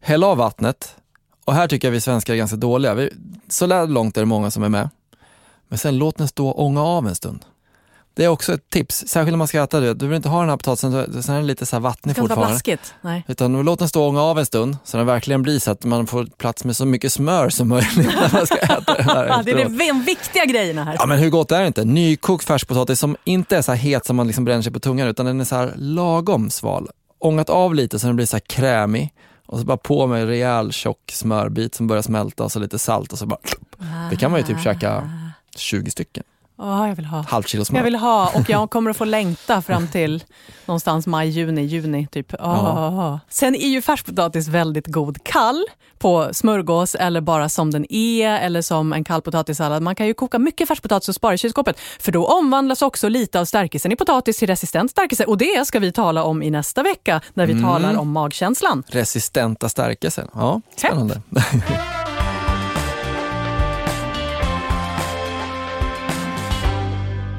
Häll 0.00 0.24
av 0.24 0.36
vattnet. 0.36 0.96
Och 1.44 1.54
här 1.54 1.68
tycker 1.68 1.88
jag 1.88 1.92
vi 1.92 2.00
svenskar 2.00 2.32
är 2.32 2.38
ganska 2.38 2.56
dåliga. 2.56 2.94
Vi, 2.94 3.10
så 3.48 3.86
långt 3.86 4.16
är 4.16 4.20
det 4.20 4.26
många 4.26 4.50
som 4.50 4.62
är 4.62 4.68
med. 4.68 4.90
Men 5.68 5.78
sen 5.78 5.98
låt 5.98 6.16
den 6.16 6.28
stå 6.28 6.48
och 6.48 6.64
ånga 6.64 6.82
av 6.82 7.08
en 7.08 7.14
stund. 7.14 7.44
Det 8.16 8.24
är 8.24 8.28
också 8.28 8.54
ett 8.54 8.70
tips, 8.70 9.04
särskilt 9.06 9.32
om 9.32 9.38
man 9.38 9.48
ska 9.48 9.62
äta 9.62 9.80
det. 9.80 9.94
Du 9.94 10.06
vill 10.06 10.16
inte 10.16 10.28
ha 10.28 10.40
den 10.40 10.48
här 10.48 10.56
potatisen, 10.56 11.22
sen 11.22 11.34
är 11.34 11.38
den 11.38 11.46
lite 11.46 11.66
så 11.66 11.76
här 11.76 11.80
vattnig 11.80 12.16
fortfarande. 12.16 12.46
blaskigt. 12.46 12.94
Nej. 13.00 13.24
Utan 13.28 13.62
låt 13.62 13.78
den 13.78 13.88
stå 13.88 14.02
och 14.02 14.08
ånga 14.08 14.22
av 14.22 14.38
en 14.38 14.46
stund 14.46 14.76
så 14.84 14.96
den 14.96 15.06
verkligen 15.06 15.42
blir 15.42 15.58
så 15.58 15.70
att 15.70 15.84
man 15.84 16.06
får 16.06 16.24
plats 16.24 16.64
med 16.64 16.76
så 16.76 16.86
mycket 16.86 17.12
smör 17.12 17.48
som 17.48 17.68
möjligt 17.68 17.96
när 17.96 18.32
man 18.32 18.46
ska 18.46 18.56
äta 18.56 18.94
den 18.94 19.04
här 19.04 19.42
det 19.44 19.50
är 19.50 19.88
de 19.92 20.02
viktiga 20.02 20.44
grejerna 20.44 20.84
här. 20.84 20.96
Ja 20.98 21.06
men 21.06 21.18
hur 21.18 21.30
gott 21.30 21.52
är 21.52 21.60
det 21.60 21.66
inte? 21.66 21.84
Nykokt 21.84 22.44
färskpotatis 22.44 23.00
som 23.00 23.16
inte 23.24 23.56
är 23.56 23.62
så 23.62 23.72
här 23.72 23.78
het 23.78 24.06
som 24.06 24.16
man 24.16 24.26
liksom 24.26 24.44
bränner 24.44 24.62
sig 24.62 24.72
på 24.72 24.80
tungan 24.80 25.08
utan 25.08 25.26
den 25.26 25.40
är 25.40 25.44
så 25.44 25.56
här 25.56 25.72
lagom 25.76 26.50
sval. 26.50 26.88
Ångat 27.18 27.50
av 27.50 27.74
lite 27.74 27.98
så 27.98 28.06
den 28.06 28.16
blir 28.16 28.26
så 28.26 28.36
här 28.36 28.40
krämig 28.40 29.12
och 29.46 29.58
så 29.58 29.64
bara 29.64 29.76
på 29.76 30.06
med 30.06 30.20
en 30.20 30.26
rejäl 30.26 30.72
tjock 30.72 31.10
smörbit 31.12 31.74
som 31.74 31.86
börjar 31.86 32.02
smälta 32.02 32.44
och 32.44 32.52
så 32.52 32.58
lite 32.58 32.78
salt 32.78 33.12
och 33.12 33.18
så 33.18 33.26
bara... 33.26 33.38
Det 34.10 34.16
kan 34.16 34.30
man 34.30 34.40
ju 34.40 34.46
typ 34.46 34.60
käka 34.60 35.10
20 35.56 35.90
stycken. 35.90 36.24
Ja, 36.58 36.88
jag 36.88 36.96
vill 36.96 37.04
ha. 37.04 37.24
Halvt 37.28 37.48
kilo 37.48 37.64
smör. 37.64 37.78
Jag 37.78 37.84
vill 37.84 37.94
ha 37.94 38.30
och 38.34 38.50
jag 38.50 38.70
kommer 38.70 38.90
att 38.90 38.96
få 38.96 39.04
längta 39.04 39.62
fram 39.62 39.88
till 39.88 40.24
någonstans 40.66 41.06
maj, 41.06 41.28
juni, 41.28 41.62
juni. 41.62 42.06
Typ. 42.06 42.34
Ah. 42.38 43.18
Sen 43.28 43.54
är 43.54 43.68
ju 43.68 43.82
färskpotatis 43.82 44.48
väldigt 44.48 44.86
god 44.86 45.24
kall 45.24 45.64
på 45.98 46.28
smörgås 46.32 46.94
eller 46.94 47.20
bara 47.20 47.48
som 47.48 47.70
den 47.70 47.92
är 47.92 48.38
eller 48.38 48.62
som 48.62 48.92
en 48.92 49.04
kall 49.04 49.22
potatissallad. 49.22 49.82
Man 49.82 49.94
kan 49.94 50.06
ju 50.06 50.14
koka 50.14 50.38
mycket 50.38 50.68
färskpotatis 50.68 51.08
och 51.08 51.14
spara 51.14 51.34
i 51.34 51.38
kylskåpet 51.38 51.78
för 52.00 52.12
då 52.12 52.26
omvandlas 52.26 52.82
också 52.82 53.08
lite 53.08 53.40
av 53.40 53.44
stärkelsen 53.44 53.92
i 53.92 53.96
potatis 53.96 54.38
till 54.38 54.48
resistent 54.48 54.90
stärkelse 54.90 55.24
och 55.24 55.38
det 55.38 55.66
ska 55.66 55.78
vi 55.78 55.92
tala 55.92 56.24
om 56.24 56.42
i 56.42 56.50
nästa 56.50 56.82
vecka 56.82 57.20
när 57.34 57.46
vi 57.46 57.62
talar 57.62 57.96
om 57.96 58.12
magkänslan. 58.12 58.82
Resistenta 58.86 59.68
stärkelser. 59.68 60.26
Ja, 60.34 60.60
spännande. 60.76 61.20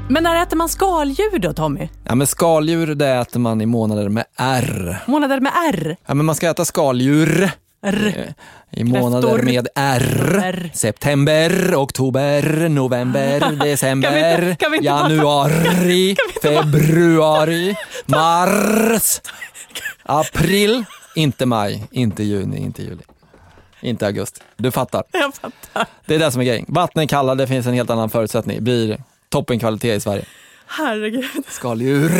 Men 0.08 0.22
när 0.22 0.42
äter 0.42 0.56
man 0.56 0.68
skaldjur 0.68 1.38
då 1.38 1.52
Tommy? 1.52 1.88
Ja, 2.04 2.14
men 2.14 2.26
skaldjur 2.26 2.94
det 2.94 3.08
äter 3.08 3.40
man 3.40 3.60
i 3.60 3.66
månader 3.66 4.08
med 4.08 4.24
R. 4.36 4.98
Månader 5.06 5.40
med 5.40 5.52
R. 5.74 5.96
Ja, 6.06 6.14
men 6.14 6.26
man 6.26 6.34
ska 6.34 6.50
äta 6.50 6.64
skaldjur 6.64 7.50
R. 7.82 8.34
i 8.70 8.84
månader 8.84 9.28
Kräftor. 9.28 9.42
med 9.44 9.68
R. 9.74 10.40
R. 10.44 10.70
September, 10.74 11.74
oktober, 11.76 12.68
november, 12.68 13.40
december, 13.64 14.08
Kan 14.10 14.14
vi 14.40 14.46
inte- 14.46 14.56
kan 14.64 14.70
vi 14.72 14.76
inte 14.76 14.86
januari, 14.86 16.16
februari, 16.42 17.76
mars, 18.06 19.20
april, 20.02 20.84
inte 21.14 21.46
maj, 21.46 21.86
inte 21.90 22.22
juni, 22.22 22.56
inte 22.58 22.82
juli, 22.82 23.02
inte 23.80 24.06
augusti. 24.06 24.40
Du 24.56 24.70
fattar. 24.70 25.02
Jag 25.12 25.34
fattar. 25.34 25.86
Det 26.06 26.14
är 26.14 26.18
det 26.18 26.30
som 26.32 26.40
är 26.40 26.44
grejen. 26.44 26.64
Vattnet 26.68 27.02
är 27.02 27.06
kalla, 27.08 27.34
det 27.34 27.46
finns 27.46 27.66
en 27.66 27.74
helt 27.74 27.90
annan 27.90 28.10
förutsättning. 28.10 28.64
Blir 28.64 28.98
toppenkvalitet 29.28 29.96
i 29.96 30.00
Sverige. 30.00 30.24
Herregud. 30.66 31.24
Skaldjur. 31.48 32.10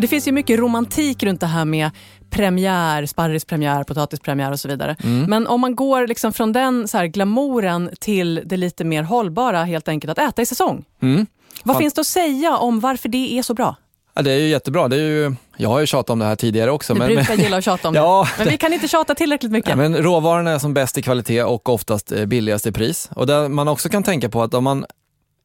Det 0.00 0.08
finns 0.08 0.28
ju 0.28 0.32
mycket 0.32 0.58
romantik 0.58 1.22
runt 1.22 1.40
det 1.40 1.46
här 1.46 1.64
med 1.64 1.90
premiär, 2.30 3.06
sparrispremiär, 3.06 3.84
potatispremiär 3.84 4.52
och 4.52 4.60
så 4.60 4.68
vidare. 4.68 4.96
Men 5.28 5.46
om 5.46 5.60
man 5.60 5.76
går 5.76 6.06
liksom 6.06 6.32
från 6.32 6.52
den 6.52 6.88
så 6.88 6.98
här 6.98 7.06
glamouren 7.06 7.90
till 8.00 8.42
det 8.44 8.56
lite 8.56 8.84
mer 8.84 9.02
hållbara, 9.02 9.64
helt 9.64 9.88
enkelt 9.88 10.10
att 10.10 10.28
äta 10.28 10.42
i 10.42 10.46
säsong. 10.46 10.84
Mm. 11.02 11.26
Vad 11.64 11.74
Fan. 11.74 11.82
finns 11.82 11.94
det 11.94 12.00
att 12.00 12.06
säga 12.06 12.56
om 12.56 12.80
varför 12.80 13.08
det 13.08 13.38
är 13.38 13.42
så 13.42 13.54
bra? 13.54 13.76
Ja, 14.18 14.22
det 14.22 14.32
är 14.32 14.38
ju 14.38 14.48
jättebra. 14.48 14.88
Det 14.88 14.96
är 14.96 15.00
ju, 15.00 15.34
jag 15.56 15.68
har 15.68 15.80
ju 15.80 15.86
tjatat 15.86 16.10
om 16.10 16.18
det 16.18 16.24
här 16.24 16.36
tidigare 16.36 16.70
också. 16.70 16.94
Du 16.94 16.98
men, 16.98 17.14
brukar 17.14 17.34
gilla 17.34 17.56
att 17.56 17.64
tjata 17.64 17.88
om 17.88 17.94
Ja, 17.94 18.28
det. 18.36 18.44
Men 18.44 18.52
vi 18.52 18.58
kan 18.58 18.72
inte 18.72 18.88
tjata 18.88 19.14
tillräckligt 19.14 19.52
mycket. 19.52 19.70
Ja, 19.70 19.76
men 19.76 19.96
råvaran 19.96 20.46
är 20.46 20.58
som 20.58 20.74
bäst 20.74 20.98
i 20.98 21.02
kvalitet 21.02 21.42
och 21.42 21.68
oftast 21.68 22.12
eh, 22.12 22.26
billigast 22.26 22.66
i 22.66 22.72
pris. 22.72 23.10
Och 23.14 23.26
där 23.26 23.48
man 23.48 23.68
också 23.68 23.88
kan 23.88 24.02
tänka 24.02 24.28
på 24.28 24.42
att 24.42 24.54
om 24.54 24.64
man 24.64 24.86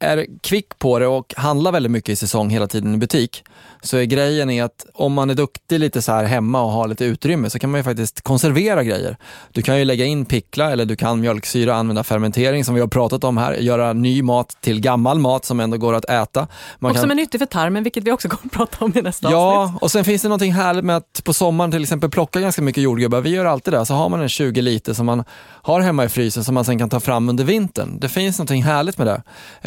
är 0.04 0.26
kvick 0.42 0.80
på 0.80 1.00
det 1.00 1.08
och 1.08 1.34
handlar 1.38 1.72
väldigt 1.72 1.92
mycket 1.92 2.10
i 2.10 2.16
säsong 2.16 2.50
hela 2.50 2.68
tiden 2.68 2.94
i 2.94 2.98
butik, 2.98 3.44
så 3.82 3.98
är 3.98 4.04
grejen 4.04 4.50
är 4.50 4.64
att 4.64 4.86
om 4.94 5.14
man 5.14 5.30
är 5.30 5.34
duktig 5.34 5.80
lite 5.80 6.02
så 6.02 6.12
här 6.12 6.24
hemma 6.24 6.62
och 6.62 6.72
har 6.72 6.88
lite 6.88 7.06
utrymme 7.06 7.50
så 7.50 7.60
kan 7.60 7.72
man 7.72 7.80
ju 7.80 7.84
faktiskt 7.84 8.22
konservera 8.22 8.84
grejer. 8.84 9.18
Du 9.52 9.62
kan 9.62 9.80
ju 9.80 9.86
lägga 9.86 10.06
in 10.06 10.26
pickla 10.26 10.72
eller 10.72 10.86
du 10.86 10.96
kan 10.96 11.20
mjölksyra, 11.22 11.76
använda 11.76 12.04
fermentering 12.04 12.66
som 12.66 12.76
vi 12.76 12.82
har 12.82 12.88
pratat 12.88 13.24
om 13.24 13.38
här, 13.38 13.54
göra 13.54 13.94
ny 13.94 14.22
mat 14.24 14.58
till 14.62 14.82
gammal 14.82 15.20
mat 15.20 15.46
som 15.46 15.60
ändå 15.60 15.78
går 15.78 15.94
att 15.94 16.06
äta. 16.06 16.48
Man 16.80 16.90
och 16.92 16.96
kan- 16.96 17.02
som 17.02 17.12
är 17.12 17.16
nyttig 17.16 17.40
för 17.40 17.46
tarmen, 17.46 17.84
vilket 17.84 18.04
vi 18.04 18.12
också 18.12 18.30
kommer 18.30 18.46
att 18.46 18.52
prata 18.52 18.86
om 18.86 18.92
i 18.96 19.02
nästa 19.02 19.28
avsnitt. 19.28 19.32
Ja, 19.34 19.74
och 19.82 19.92
sen 19.92 20.04
finns 20.06 20.22
det 20.22 20.28
någonting 20.28 20.54
härligt 20.54 20.84
med 20.86 20.98
att 20.98 21.22
på 21.24 21.34
sommaren 21.34 21.72
till 21.72 21.82
exempel 21.84 22.10
plocka 22.10 22.40
ganska 22.40 22.62
mycket 22.62 22.84
jordgubbar. 22.84 23.22
Vi 23.22 23.30
gör 23.30 23.46
alltid 23.46 23.74
det. 23.74 23.86
Så 23.86 23.94
har 23.94 24.10
man 24.10 24.22
en 24.22 24.30
20 24.30 24.62
liter 24.62 24.94
som 24.94 25.06
man 25.06 25.24
har 25.62 25.82
hemma 25.82 26.04
i 26.06 26.10
frysen 26.10 26.44
som 26.44 26.56
man 26.56 26.66
sen 26.66 26.80
kan 26.80 26.90
ta 26.90 27.00
fram 27.00 27.30
under 27.30 27.44
vintern. 27.44 28.00
Det 28.00 28.10
finns 28.10 28.38
någonting 28.40 28.64
härligt 28.64 28.98
med 28.98 29.08
det. 29.08 29.22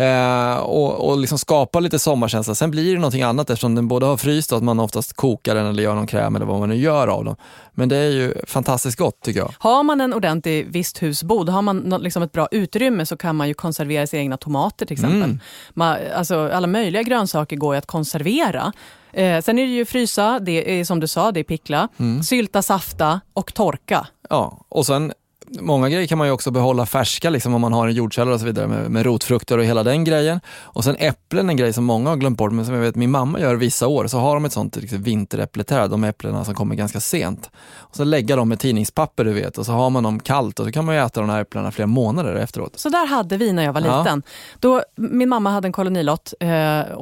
Eh, 0.05 0.26
och 0.61 1.09
och 1.11 1.19
liksom 1.19 1.39
skapa 1.39 1.81
lite 1.81 1.99
sommarkänsla. 1.99 2.55
Sen 2.55 2.71
blir 2.71 2.93
det 2.93 2.99
någonting 3.01 3.23
annat 3.23 3.51
eftersom 3.51 3.75
den 3.75 3.89
både 3.89 4.07
har 4.07 4.17
fryst 4.17 4.53
och 4.53 4.59
att 4.59 4.65
man 4.65 4.81
oftast 4.81 5.13
kokar 5.13 5.55
den 5.55 5.67
eller 5.67 5.83
gör 5.83 5.95
någon 5.95 6.07
kräm 6.07 6.37
eller 6.37 6.47
vad 6.47 6.61
man 6.61 6.69
nu 6.69 6.77
gör 6.77 7.09
av 7.09 7.25
dem. 7.25 7.37
Men 7.73 7.89
det 7.89 7.97
är 7.97 8.11
ju 8.11 8.35
fantastiskt 8.47 8.99
gott 8.99 9.21
tycker 9.21 9.41
jag. 9.41 9.55
Har 9.59 9.83
man 9.83 10.01
en 10.01 10.15
ordentlig 10.15 10.67
visthusbod, 10.73 11.49
har 11.49 11.63
man 11.63 11.81
liksom 12.01 12.23
ett 12.23 12.33
bra 12.33 12.49
utrymme 12.51 13.07
så 13.07 13.17
kan 13.17 13.37
man 13.37 13.49
ju 13.49 13.55
konservera 13.55 14.07
sina 14.07 14.23
egna 14.23 14.37
tomater 14.37 14.87
till 14.87 14.95
exempel. 14.95 15.23
Mm. 15.23 15.41
Man, 15.75 15.97
alltså, 16.17 16.51
alla 16.53 16.67
möjliga 16.67 17.03
grönsaker 17.03 17.57
går 17.57 17.75
ju 17.75 17.79
att 17.79 17.87
konservera. 17.87 18.73
Eh, 19.13 19.41
sen 19.43 19.59
är 19.59 19.63
det 19.67 19.73
ju 19.73 19.85
frysa, 19.85 20.39
det 20.43 20.81
är 20.81 20.85
som 20.85 21.01
du 21.01 21.07
sa, 21.07 21.33
det 21.33 21.41
är 21.41 21.45
pickla, 21.45 21.89
Mm. 21.99 22.23
sylta, 22.23 22.63
safta 22.63 23.21
och 23.33 23.55
torka. 23.55 24.07
Ja, 24.31 24.65
och 24.69 24.87
sen 24.87 25.13
Många 25.49 25.89
grejer 25.89 26.07
kan 26.07 26.19
man 26.19 26.27
ju 26.27 26.33
också 26.33 26.51
behålla 26.51 26.87
färska 26.87 27.31
liksom, 27.31 27.55
om 27.55 27.61
man 27.61 27.73
har 27.73 27.89
en 27.89 27.95
jordkällare 27.95 28.35
och 28.35 28.41
så 28.41 28.47
vidare 28.47 28.67
med, 28.67 28.91
med 28.91 29.07
rotfrukter 29.07 29.59
och 29.59 29.65
hela 29.65 29.83
den 29.83 30.05
grejen. 30.05 30.41
Och 30.61 30.85
sen 30.85 30.97
äpplen, 30.99 31.51
en 31.51 31.57
grej 31.57 31.73
som 31.73 31.85
många 31.85 32.11
har 32.11 32.17
glömt 32.17 32.39
bort 32.39 32.53
men 32.53 32.65
som 32.67 32.75
jag 32.75 32.81
vet 32.83 32.95
min 32.97 33.11
mamma 33.11 33.41
gör 33.41 33.55
vissa 33.55 33.87
år. 33.87 34.07
Så 34.07 34.19
har 34.19 34.35
de 34.35 34.45
ett 34.45 34.53
sånt 34.53 34.77
liksom, 34.77 35.03
vinteräppleträd, 35.03 35.91
de 35.91 36.05
äpplena 36.05 36.45
som 36.45 36.55
kommer 36.55 36.75
ganska 36.75 37.01
sent. 37.01 37.51
Och 37.75 37.97
så 37.97 38.05
lägga 38.05 38.37
dem 38.37 38.49
med 38.49 38.59
tidningspapper 38.61 39.25
du 39.25 39.33
vet 39.33 39.59
och 39.59 39.67
så 39.67 39.73
har 39.73 39.91
man 39.91 40.03
dem 40.03 40.21
kallt 40.21 40.61
och 40.61 40.67
så 40.67 40.73
kan 40.73 40.85
man 40.85 40.95
ju 40.95 41.01
äta 41.01 41.21
de 41.21 41.31
här 41.31 41.41
äpplena 41.41 41.71
flera 41.71 41.87
månader 41.87 42.35
efteråt. 42.35 42.79
Så 42.79 42.89
där 42.89 43.07
hade 43.07 43.37
vi 43.37 43.53
när 43.53 43.65
jag 43.65 43.73
var 43.73 43.81
Ja. 43.81 43.99
liten. 43.99 44.23
Då, 44.61 44.83
min 44.97 45.29
mamma 45.29 45.51
hade 45.51 45.69
en 45.69 45.73
kolonilott 45.73 46.35
eh, 46.41 46.49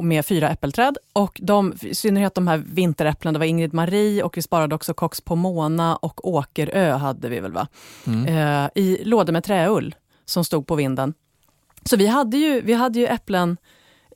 med 0.03 0.27
fyra 0.27 0.51
äppelträd 0.51 0.97
och 1.13 1.41
de, 1.43 1.73
i 1.83 1.95
synnerhet 1.95 2.35
de 2.35 2.49
här 2.49 2.63
vinteräpplena, 2.67 3.33
det 3.33 3.39
var 3.39 3.47
Ingrid 3.47 3.75
Marie 3.75 4.23
och 4.23 4.37
vi 4.37 4.43
sparade 4.43 4.75
också 4.75 4.95
Cox 4.95 5.21
Pomona 5.21 5.97
och 5.97 6.29
Åkerö 6.29 6.93
hade 6.97 7.29
vi 7.29 7.41
väl 7.41 7.53
va? 7.53 7.67
Eh, 8.35 8.68
I 8.74 9.05
lådor 9.05 9.32
med 9.32 9.45
träull 9.45 9.95
som 10.24 10.45
stod 10.45 10.66
på 10.66 10.74
vinden. 10.74 11.14
Så 11.85 11.97
vi 11.97 12.07
hade 12.07 12.37
ju, 12.37 12.61
vi 12.61 12.72
hade 12.72 12.99
ju 12.99 13.07
äpplen 13.07 13.57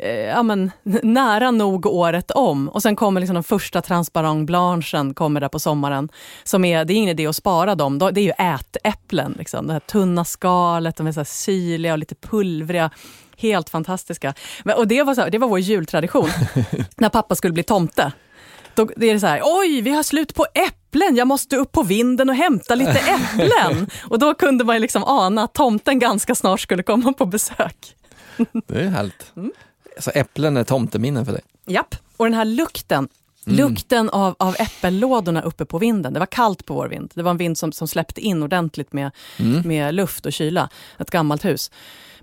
eh, 0.01 0.11
ja, 0.11 0.43
men, 0.43 0.71
nära 1.03 1.51
nog 1.51 1.87
året 1.87 2.31
om. 2.31 2.69
Och 2.69 2.83
sen 2.83 2.97
kommer 2.97 3.21
liksom 3.21 3.35
den 3.35 3.45
första 3.45 3.83
transparent 3.83 4.47
blanchen 4.47 5.15
kommer 5.15 5.41
där 5.41 5.49
på 5.49 5.59
sommaren. 5.59 6.09
Som 6.45 6.65
är, 6.65 6.85
det 6.85 6.93
är 6.93 6.97
ingen 6.97 7.11
idé 7.11 7.27
att 7.27 7.37
spara 7.37 7.75
dem, 7.75 7.99
det 7.99 8.21
är 8.21 8.25
ju 8.25 8.33
ätäpplen. 8.39 9.35
Liksom. 9.39 9.67
Det 9.67 9.73
här 9.73 9.81
tunna 9.81 10.25
skalet, 10.25 10.97
de 10.97 11.07
är 11.07 11.13
så 11.13 11.25
syrliga 11.25 11.93
och 11.93 11.99
lite 11.99 12.15
pulvriga. 12.15 12.91
Helt 13.37 13.69
fantastiska. 13.69 14.35
Och 14.77 14.89
det 14.89 15.03
var, 15.03 15.15
så 15.15 15.21
här, 15.21 15.31
det 15.31 15.39
var 15.39 15.49
vår 15.49 15.59
jultradition, 15.59 16.29
när 16.97 17.09
pappa 17.09 17.35
skulle 17.35 17.53
bli 17.53 17.63
tomte. 17.63 18.13
Då 18.75 18.89
det 18.97 19.11
är 19.11 19.15
det 19.15 19.21
så 19.21 19.27
här, 19.27 19.41
oj 19.45 19.81
vi 19.81 19.91
har 19.91 20.03
slut 20.03 20.35
på 20.35 20.47
äpplen, 20.55 20.78
jag 20.91 21.27
måste 21.27 21.57
upp 21.57 21.73
på 21.73 21.83
vinden 21.83 22.29
och 22.29 22.35
hämta 22.35 22.75
lite 22.75 22.91
äpplen. 23.35 23.91
och 24.05 24.19
då 24.19 24.35
kunde 24.35 24.65
man 24.65 24.77
ju 24.77 24.81
liksom 24.81 25.05
ana 25.05 25.43
att 25.43 25.55
tomten 25.55 25.99
ganska 25.99 26.35
snart 26.35 26.61
skulle 26.61 26.83
komma 26.83 27.13
på 27.13 27.27
besök. 27.27 27.95
Det 28.67 28.81
är 28.81 28.89
härligt. 28.89 29.33
Mm. 29.37 29.53
Så 29.99 30.11
äpplen 30.15 30.57
är 30.57 30.65
tomteminnen 30.65 31.27
för 31.27 31.33
dig. 31.33 31.43
Japp. 31.67 31.95
Och 32.17 32.27
den 32.27 32.35
här 32.35 32.45
lukten, 32.45 33.09
lukten 33.57 34.11
av, 34.11 34.37
av 34.39 34.57
äppellådorna 34.59 35.43
uppe 35.43 35.65
på 35.65 35.79
vinden. 35.79 36.13
Det 36.13 36.19
var 36.19 36.27
kallt 36.27 36.65
på 36.67 36.75
vår 36.75 36.89
vind. 36.89 37.13
Det 37.15 37.23
var 37.23 37.31
en 37.31 37.37
vind 37.37 37.59
som, 37.59 37.73
som 37.73 37.89
släppte 37.89 38.21
in 38.21 38.43
ordentligt 38.43 38.93
med, 38.93 39.11
med 39.65 39.95
luft 39.95 40.27
och 40.27 40.33
kyla. 40.33 40.69
Ett 40.99 41.11
gammalt 41.11 41.45
hus. 41.45 41.71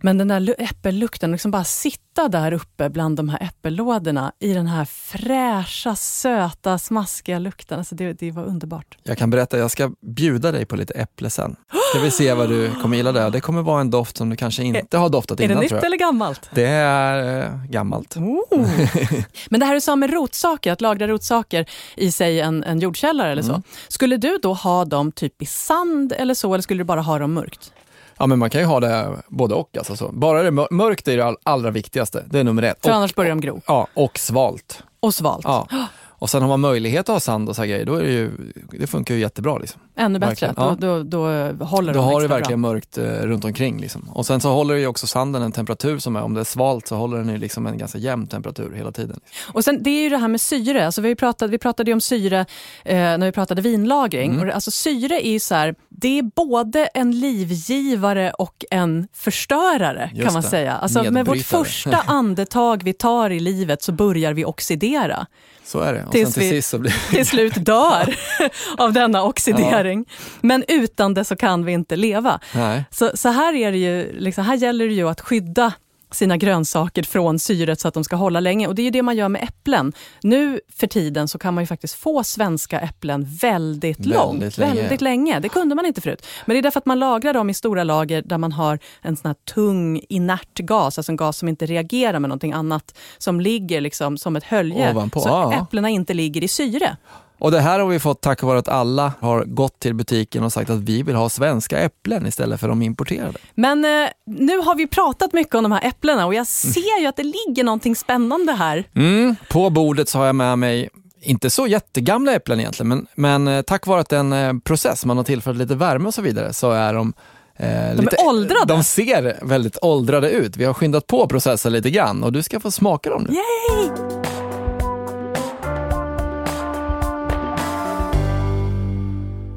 Men 0.01 0.17
den 0.17 0.28
där 0.28 0.39
lu- 0.39 0.55
äppellukten, 0.57 1.32
liksom 1.32 1.51
bara 1.51 1.63
sitta 1.63 2.28
där 2.28 2.51
uppe 2.53 2.89
bland 2.89 3.17
de 3.17 3.30
här 3.30 3.43
äppellådorna 3.43 4.32
i 4.39 4.53
den 4.53 4.67
här 4.67 4.86
fräscha, 4.86 5.95
söta, 5.95 6.78
smaskiga 6.78 7.39
lukten. 7.39 7.80
Alltså 7.80 7.95
det, 7.95 8.13
det 8.13 8.32
var 8.32 8.43
underbart. 8.43 8.97
Jag 9.03 9.17
kan 9.17 9.30
berätta, 9.30 9.57
jag 9.57 9.71
ska 9.71 9.91
bjuda 10.01 10.51
dig 10.51 10.65
på 10.65 10.76
lite 10.76 10.93
äpple 10.93 11.30
sen. 11.30 11.55
Ska 11.95 12.03
vi 12.03 12.11
se 12.11 12.33
vad 12.33 12.49
du 12.49 12.71
kommer 12.81 12.97
gilla 12.97 13.11
där. 13.11 13.29
Det 13.29 13.41
kommer 13.41 13.61
vara 13.61 13.81
en 13.81 13.89
doft 13.89 14.17
som 14.17 14.29
du 14.29 14.35
kanske 14.35 14.63
inte 14.63 14.97
har 14.97 15.09
doftat 15.09 15.39
är 15.39 15.47
det 15.47 15.51
innan 15.51 15.61
nytt 15.61 15.69
tror 15.69 15.77
jag. 15.79 15.85
eller 15.85 15.97
gammalt? 15.97 16.49
Det 16.53 16.65
är 16.65 17.43
eh, 17.43 17.65
gammalt. 17.69 18.15
Men 19.49 19.59
det 19.59 19.65
här 19.65 19.73
du 19.73 19.81
sa 19.81 19.95
med 19.95 20.13
rotsaker, 20.13 20.71
att 20.71 20.81
lagra 20.81 21.07
rotsaker 21.07 21.65
i 21.95 22.11
sig 22.11 22.41
en, 22.41 22.63
en 22.63 22.79
jordkällare 22.79 23.31
eller 23.31 23.41
så. 23.41 23.61
Skulle 23.87 24.17
du 24.17 24.37
då 24.41 24.53
ha 24.53 24.85
dem 24.85 25.11
typ 25.11 25.41
i 25.41 25.45
sand 25.45 26.13
eller 26.17 26.33
så, 26.33 26.53
eller 26.53 26.61
skulle 26.61 26.79
du 26.79 26.83
bara 26.85 27.01
ha 27.01 27.19
dem 27.19 27.33
mörkt? 27.33 27.73
Ja, 28.17 28.27
men 28.27 28.39
man 28.39 28.49
kan 28.49 28.61
ju 28.61 28.67
ha 28.67 28.79
det 28.79 29.09
både 29.27 29.55
och. 29.55 29.77
Alltså 29.77 29.95
så. 29.95 30.09
Bara 30.11 30.43
det 30.43 30.51
mör- 30.51 30.67
mörkt 30.71 31.07
är 31.07 31.17
det 31.17 31.25
all- 31.25 31.37
allra 31.43 31.71
viktigaste. 31.71 32.23
Det 32.29 32.39
är 32.39 32.43
nummer 32.43 32.63
ett. 32.63 32.77
För 32.81 32.89
Och, 32.89 32.95
annars 32.95 33.15
börjar 33.15 33.29
de 33.29 33.41
gro. 33.41 33.61
ja, 33.67 33.87
och 33.93 34.19
svalt. 34.19 34.83
Och 34.99 35.13
svalt. 35.13 35.45
Ja. 35.45 35.67
Och 36.18 36.30
sen 36.30 36.41
har 36.41 36.49
man 36.49 36.59
möjlighet 36.59 37.09
att 37.09 37.13
ha 37.16 37.20
sand 37.20 37.49
och 37.49 37.55
så 37.55 37.61
här 37.61 37.70
grejer, 37.70 37.86
då 37.86 37.95
är 37.95 38.03
det 38.03 38.11
ju, 38.11 38.32
det 38.80 38.88
funkar 38.88 39.16
ju 39.16 39.22
jättebra. 39.22 39.57
Liksom. 39.57 39.82
Ännu 39.95 40.20
bättre, 40.20 40.30
Verkligen, 40.30 40.55
då, 40.55 40.61
ja. 40.61 40.76
då, 40.76 41.03
då 41.03 41.66
håller 41.66 41.93
Då 41.93 41.99
de 41.99 42.05
har 42.05 42.22
du 42.22 42.28
verkligen 42.28 42.61
bra. 42.61 42.72
mörkt 42.72 42.97
eh, 42.97 43.03
runt 43.03 43.45
omkring. 43.45 43.80
Liksom. 43.82 44.09
Och 44.13 44.26
sen 44.26 44.41
så 44.41 44.49
håller 44.53 44.76
ju 44.76 44.88
också 44.88 45.07
sanden 45.07 45.41
en 45.41 45.51
temperatur 45.51 45.97
som 45.99 46.16
är, 46.16 46.22
om 46.22 46.34
det 46.34 46.39
är 46.39 46.43
svalt 46.43 46.88
så 46.88 46.95
håller 46.95 47.18
den 47.18 47.30
ju 47.30 47.38
liksom 47.38 47.68
en 47.68 47.78
ganska 47.78 47.97
jämn 47.97 48.28
temperatur 48.28 48.74
hela 48.76 48.91
tiden. 48.91 49.20
Och 49.53 49.63
sen, 49.63 49.84
det 49.84 49.89
är 49.89 50.03
ju 50.03 50.09
det 50.09 50.18
här 50.18 50.28
med 50.28 50.41
syre. 50.41 50.86
Alltså 50.86 51.01
vi, 51.01 51.16
pratat, 51.16 51.49
vi 51.49 51.57
pratade 51.57 51.89
ju 51.91 51.93
om 51.93 52.01
syre 52.01 52.39
eh, 52.86 52.95
när 52.95 53.26
vi 53.26 53.32
pratade 53.32 53.61
vinlagring. 53.61 54.32
Mm. 54.34 54.47
Och 54.47 54.55
alltså 54.55 54.72
syre 54.72 55.28
är 55.28 55.39
så 55.39 55.55
här, 55.55 55.76
det 55.89 56.20
är 56.20 56.24
både 56.24 56.86
en 56.86 57.20
livgivare 57.20 58.32
och 58.32 58.66
en 58.72 59.07
förstörare 59.13 60.09
Just 60.13 60.24
kan 60.26 60.34
man 60.34 60.41
det. 60.41 60.47
säga. 60.47 60.74
Alltså 60.74 61.11
med 61.11 61.26
vårt 61.26 61.41
första 61.41 61.97
andetag 61.97 62.84
vi 62.84 62.93
tar 62.93 63.30
i 63.30 63.39
livet 63.39 63.82
så 63.84 63.91
börjar 63.91 64.34
vi 64.34 64.45
oxidera. 64.45 65.28
Så 65.66 65.80
är 65.80 65.93
det. 65.93 66.03
Och 66.05 66.11
Tills 66.11 66.34
till 66.34 66.43
vi- 66.43 66.80
blir 66.80 66.93
Till 67.09 67.26
slut 67.26 67.53
dör 67.66 68.16
av 68.78 68.93
denna 68.93 69.24
oxidering. 69.24 70.05
Men 70.41 70.63
utan 70.68 71.13
det 71.13 71.26
så 71.26 71.36
kan 71.36 71.66
vi 71.66 71.72
inte 71.72 71.95
leva. 71.95 72.39
Nej. 72.55 72.84
Så, 72.91 73.11
så 73.13 73.30
här, 73.30 73.53
är 73.55 73.72
det 73.72 73.78
ju, 73.78 74.20
liksom, 74.20 74.43
här 74.45 74.55
gäller 74.55 74.88
det 74.88 74.93
ju 74.93 75.09
att 75.09 75.22
skydda 75.22 75.74
sina 76.16 76.38
grönsaker 76.38 77.03
från 77.03 77.39
syret 77.39 77.80
så 77.80 77.88
att 77.88 77.93
de 77.93 78.03
ska 78.03 78.16
hålla 78.16 78.39
länge. 78.39 78.68
Och 78.68 78.76
det 78.76 78.82
är 78.82 78.84
ju 78.84 78.89
det 78.89 79.01
man 79.01 79.16
gör 79.16 79.30
med 79.30 79.43
äpplen. 79.43 79.93
Nu 80.22 80.59
för 80.76 80.88
tiden 80.88 81.28
så 81.28 81.38
kan 81.38 81.53
man 81.53 81.63
ju 81.63 81.68
faktiskt 81.68 81.95
få 81.95 82.24
svenska 82.24 82.80
äpplen 82.80 83.26
väldigt, 83.41 83.99
Väldigt 83.99 84.16
långt. 84.16 84.57
länge. 84.57 84.82
Väldigt 84.82 85.01
länge. 85.01 85.39
Det 85.39 85.49
kunde 85.49 85.76
man 85.76 85.86
inte 85.86 86.01
förut. 86.01 86.26
Men 86.45 86.53
det 86.53 86.59
är 86.59 86.61
därför 86.61 86.80
att 86.80 86.86
man 86.86 86.99
lagrar 86.99 87.34
dem 87.34 87.49
i 87.49 87.53
stora 87.53 87.84
lager 87.84 88.22
där 88.22 88.38
man 88.38 88.51
har 88.51 88.80
en 89.01 89.16
sån 89.16 89.28
här 89.28 89.36
tung 89.53 90.01
inert 90.09 90.59
gas, 90.59 90.97
alltså 90.97 91.11
en 91.11 91.16
gas 91.16 91.38
som 91.38 91.47
inte 91.47 91.66
reagerar 91.66 92.20
med 92.20 92.30
någonting 92.30 92.53
annat, 92.53 92.97
som 93.18 93.39
ligger 93.41 93.82
liksom 93.82 94.18
som 94.18 94.36
ett 94.36 94.43
hölje. 94.43 94.91
Ovanpå, 94.91 95.20
så 95.20 95.30
ja. 95.30 95.53
äpplena 95.53 95.89
inte 95.89 96.13
ligger 96.13 96.43
i 96.43 96.47
syre. 96.47 96.97
Och 97.39 97.51
det 97.51 97.59
här 97.59 97.79
har 97.79 97.88
vi 97.88 97.99
fått 97.99 98.21
tack 98.21 98.41
vare 98.43 98.59
att 98.59 98.67
alla 98.67 99.13
har 99.19 99.43
gått 99.43 99.79
till 99.79 99.93
butiken 99.93 100.43
och 100.43 100.53
sagt 100.53 100.69
att 100.69 100.79
vi 100.79 101.03
vill 101.03 101.15
ha 101.15 101.29
svenska 101.29 101.79
äpplen 101.79 102.25
istället 102.27 102.59
för 102.59 102.67
de 102.67 102.81
importerade. 102.81 103.38
Men 103.55 103.86
eh, 103.86 104.09
nu 104.25 104.57
har 104.57 104.75
vi 104.75 104.88
pratat 104.88 105.33
mycket 105.33 105.55
om 105.55 105.63
de 105.63 105.71
här 105.71 105.88
äpplena 105.88 106.25
och 106.25 106.33
jag 106.33 106.47
ser 106.47 107.01
ju 107.01 107.07
att 107.07 107.15
det 107.15 107.23
ligger 107.23 107.63
någonting 107.63 107.95
spännande 107.95 108.53
här. 108.53 108.83
Mm. 108.95 109.36
På 109.49 109.69
bordet 109.69 110.09
så 110.09 110.17
har 110.19 110.25
jag 110.25 110.36
med 110.36 110.59
mig 110.59 110.89
inte 111.21 111.49
så 111.49 111.67
jättegamla 111.67 112.33
äpplen 112.33 112.59
egentligen, 112.59 112.88
men, 112.88 113.07
men 113.15 113.47
eh, 113.47 113.61
tack 113.61 113.88
vare 113.88 114.01
att 114.01 114.09
det 114.09 114.15
är 114.15 114.19
en 114.19 114.33
eh, 114.33 114.53
process, 114.63 115.05
man 115.05 115.17
har 115.17 115.23
tillfört 115.23 115.55
lite 115.55 115.75
värme 115.75 116.07
och 116.07 116.13
så 116.13 116.21
vidare, 116.21 116.53
så 116.53 116.71
är 116.71 116.93
de 116.93 117.13
eh, 117.55 117.67
De 117.95 118.07
är 118.07 118.27
åldrade. 118.27 118.65
De 118.73 118.83
ser 118.83 119.39
väldigt 119.41 119.77
åldrade 119.81 120.29
ut. 120.29 120.57
Vi 120.57 120.65
har 120.65 120.73
skyndat 120.73 121.07
på 121.07 121.27
processen 121.27 121.73
lite 121.73 121.89
grann 121.89 122.23
och 122.23 122.31
du 122.31 122.43
ska 122.43 122.59
få 122.59 122.71
smaka 122.71 123.09
dem 123.09 123.27
nu. 123.29 123.36
Yay! 123.36 124.34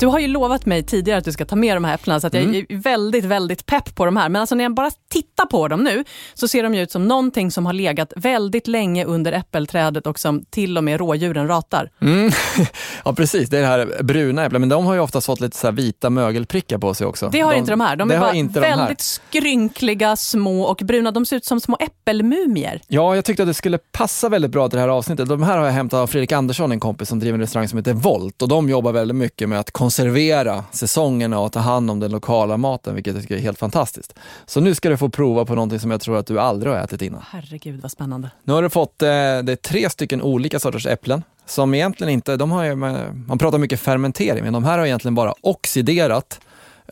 Du 0.00 0.06
har 0.06 0.18
ju 0.18 0.26
lovat 0.28 0.66
mig 0.66 0.82
tidigare 0.82 1.18
att 1.18 1.24
du 1.24 1.32
ska 1.32 1.44
ta 1.44 1.56
med 1.56 1.76
de 1.76 1.84
här 1.84 1.94
äpplena 1.94 2.20
så 2.20 2.26
att 2.26 2.34
jag 2.34 2.42
Mm. 2.42 2.66
är 2.68 2.76
väldigt, 2.76 3.24
väldigt 3.24 3.66
pepp 3.66 3.94
på 3.94 4.04
de 4.04 4.16
här. 4.16 4.28
Men 4.28 4.40
alltså 4.40 4.54
när 4.54 4.64
jag 4.64 4.74
bara 4.74 4.90
tittar 5.08 5.46
på 5.46 5.68
dem 5.68 5.84
nu 5.84 6.04
så 6.34 6.48
ser 6.48 6.62
de 6.62 6.74
ut 6.74 6.90
som 6.90 7.08
någonting 7.08 7.50
som 7.50 7.66
har 7.66 7.72
legat 7.72 8.12
väldigt 8.16 8.66
länge 8.66 9.04
under 9.04 9.32
äppelträdet 9.32 10.06
och 10.06 10.18
som 10.18 10.44
till 10.50 10.78
och 10.78 10.84
med 10.84 11.00
rådjuren 11.00 11.48
ratar. 11.48 11.90
Mm. 12.00 12.30
ja 13.04 13.14
precis, 13.14 13.48
det 13.48 13.58
är 13.58 13.60
det 13.60 13.66
här 13.66 14.02
bruna 14.02 14.44
äpplen, 14.44 14.62
men 14.62 14.68
de 14.68 14.86
har 14.86 14.94
ju 14.94 15.00
oftast 15.00 15.26
fått 15.26 15.40
lite 15.40 15.56
så 15.56 15.70
vita 15.70 16.10
mögelprickar 16.10 16.78
på 16.78 16.94
sig 16.94 17.06
också. 17.06 17.28
Det 17.28 17.40
har 17.40 17.54
inte 17.54 17.70
de 17.70 17.80
här. 17.80 17.96
De 17.96 18.10
är 18.10 18.20
bara 18.20 18.34
inte 18.34 18.60
de 18.60 18.66
här. 18.66 18.76
väldigt 18.76 19.00
skrynkliga, 19.00 20.16
små 20.16 20.62
och 20.62 20.76
bruna. 20.84 21.10
De 21.10 21.26
ser 21.26 21.36
ut 21.36 21.44
som 21.44 21.60
små 21.60 21.76
äppelmumier. 21.80 22.80
Ja, 22.88 23.14
jag 23.14 23.24
tyckte 23.24 23.42
att 23.42 23.48
det 23.48 23.54
skulle 23.54 23.78
passa 23.78 24.28
väldigt 24.28 24.50
bra 24.50 24.68
till 24.68 24.76
det 24.76 24.80
här 24.80 24.88
avsnittet. 24.88 25.28
De 25.28 25.42
här 25.42 25.58
har 25.58 25.64
jag 25.64 25.72
hämtat 25.72 25.98
av 25.98 26.06
Fredrik 26.06 26.32
Andersson, 26.32 26.72
en 26.72 26.80
kompis 26.80 27.08
som 27.08 27.18
driver 27.18 27.34
en 27.34 27.40
restaurang 27.40 27.68
som 27.68 27.78
heter 27.78 27.92
Volt 27.92 28.42
och 28.42 28.48
de 28.48 28.68
jobbar 28.68 28.92
väldigt 28.92 29.16
mycket 29.16 29.48
med 29.48 29.60
att 29.60 29.70
konservera 29.70 30.64
säsongerna 30.70 31.40
och 31.40 31.52
ta 31.52 31.60
hand 31.60 31.90
om 31.90 32.00
den 32.00 32.10
lokala 32.10 32.56
maten, 32.56 32.94
vilket 32.94 33.14
jag 33.14 33.22
tycker 33.22 33.36
är 33.36 33.40
helt 33.40 33.58
fantastiskt. 33.58 34.14
Så 34.46 34.60
nu 34.60 34.74
ska 34.74 34.88
du 34.88 34.97
få 34.98 35.08
prova 35.08 35.44
på 35.44 35.54
någonting 35.54 35.80
som 35.80 35.90
jag 35.90 36.00
tror 36.00 36.16
att 36.16 36.26
du 36.26 36.40
aldrig 36.40 36.72
har 36.72 36.80
ätit 36.80 37.02
innan. 37.02 37.22
Herregud 37.30 37.80
vad 37.80 37.90
spännande. 37.90 38.30
Nu 38.42 38.52
har 38.52 38.62
du 38.62 38.70
fått, 38.70 39.02
eh, 39.02 39.08
det 39.08 39.52
är 39.52 39.56
tre 39.56 39.90
stycken 39.90 40.22
olika 40.22 40.58
sorters 40.58 40.86
äpplen 40.86 41.22
som 41.46 41.74
egentligen 41.74 42.12
inte, 42.12 42.36
de 42.36 42.50
har 42.50 42.64
ju, 42.64 42.74
man 42.74 43.38
pratar 43.38 43.58
mycket 43.58 43.80
fermentering, 43.80 44.44
men 44.44 44.52
de 44.52 44.64
här 44.64 44.78
har 44.78 44.86
egentligen 44.86 45.14
bara 45.14 45.34
oxiderat 45.40 46.40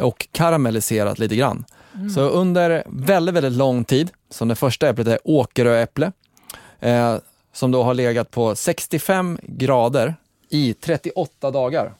och 0.00 0.28
karamelliserat 0.32 1.18
lite 1.18 1.36
grann. 1.36 1.64
Så 2.14 2.20
under 2.20 2.84
väldigt, 2.86 3.34
väldigt 3.34 3.52
lång 3.52 3.84
tid, 3.84 4.10
som 4.30 4.48
det 4.48 4.54
första 4.54 4.88
äpplet 4.88 5.06
är 5.06 5.18
åkeröäpple, 5.24 6.12
eh, 6.80 7.16
som 7.52 7.70
då 7.70 7.82
har 7.82 7.94
legat 7.94 8.30
på 8.30 8.54
65 8.54 9.38
grader 9.42 10.14
i 10.48 10.74
38 10.74 11.50
dagar. 11.50 11.92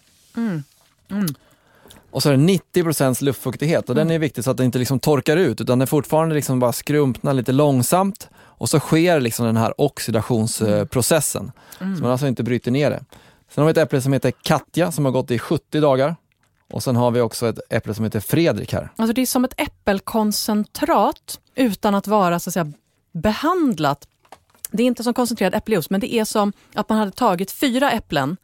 Och 2.11 2.23
så 2.23 2.29
är 2.29 2.33
det 2.33 2.43
90 2.43 2.83
procents 2.83 3.23
luftfuktighet 3.23 3.89
och 3.89 3.95
den 3.95 4.11
är 4.11 4.19
viktig 4.19 4.45
så 4.45 4.51
att 4.51 4.57
det 4.57 4.65
inte 4.65 4.79
liksom 4.79 4.99
torkar 4.99 5.37
ut 5.37 5.61
utan 5.61 5.79
det 5.79 5.87
fortfarande 5.87 6.35
liksom 6.35 6.61
bara 6.61 6.73
skrumpnar 6.73 7.35
lite 7.35 7.53
långsamt 7.53 8.29
och 8.37 8.69
så 8.69 8.81
sker 8.81 9.21
liksom 9.21 9.47
den 9.47 9.57
här 9.57 9.81
oxidationsprocessen. 9.81 11.53
Så 11.79 11.85
man 11.85 12.11
alltså 12.11 12.27
inte 12.27 12.43
bryter 12.43 12.71
ner 12.71 12.91
det. 12.91 13.05
Sen 13.51 13.63
har 13.63 13.67
vi 13.67 13.71
ett 13.71 13.87
äpple 13.87 14.03
som 14.03 14.13
heter 14.13 14.31
Katja 14.31 14.93
som 14.93 15.05
har 15.05 15.13
gått 15.13 15.31
i 15.31 15.39
70 15.39 15.81
dagar. 15.81 16.17
Och 16.73 16.83
sen 16.83 16.97
har 16.97 17.11
vi 17.11 17.21
också 17.21 17.49
ett 17.49 17.59
äpple 17.71 17.95
som 17.95 18.05
heter 18.05 18.21
Fredrik 18.21 18.73
här. 18.73 18.93
Alltså 18.97 19.13
det 19.13 19.23
är 19.23 19.27
som 19.27 19.45
ett 19.45 19.61
äppelkoncentrat 19.61 21.41
utan 21.55 21.95
att 21.95 22.07
vara 22.07 22.41
så 22.41 22.51
att 22.51 22.55
säga, 22.55 22.73
behandlat. 23.13 24.09
Det 24.71 24.83
är 24.83 24.87
inte 24.87 25.05
som 25.05 25.15
koncentrerad 25.15 25.55
äppeljuice, 25.55 25.91
men 25.91 26.01
det 26.01 26.15
är 26.15 26.25
som 26.25 26.53
att 26.75 26.89
man 26.89 26.99
hade 26.99 27.11
tagit 27.11 27.51
fyra 27.51 27.91
äpplen 27.91 28.37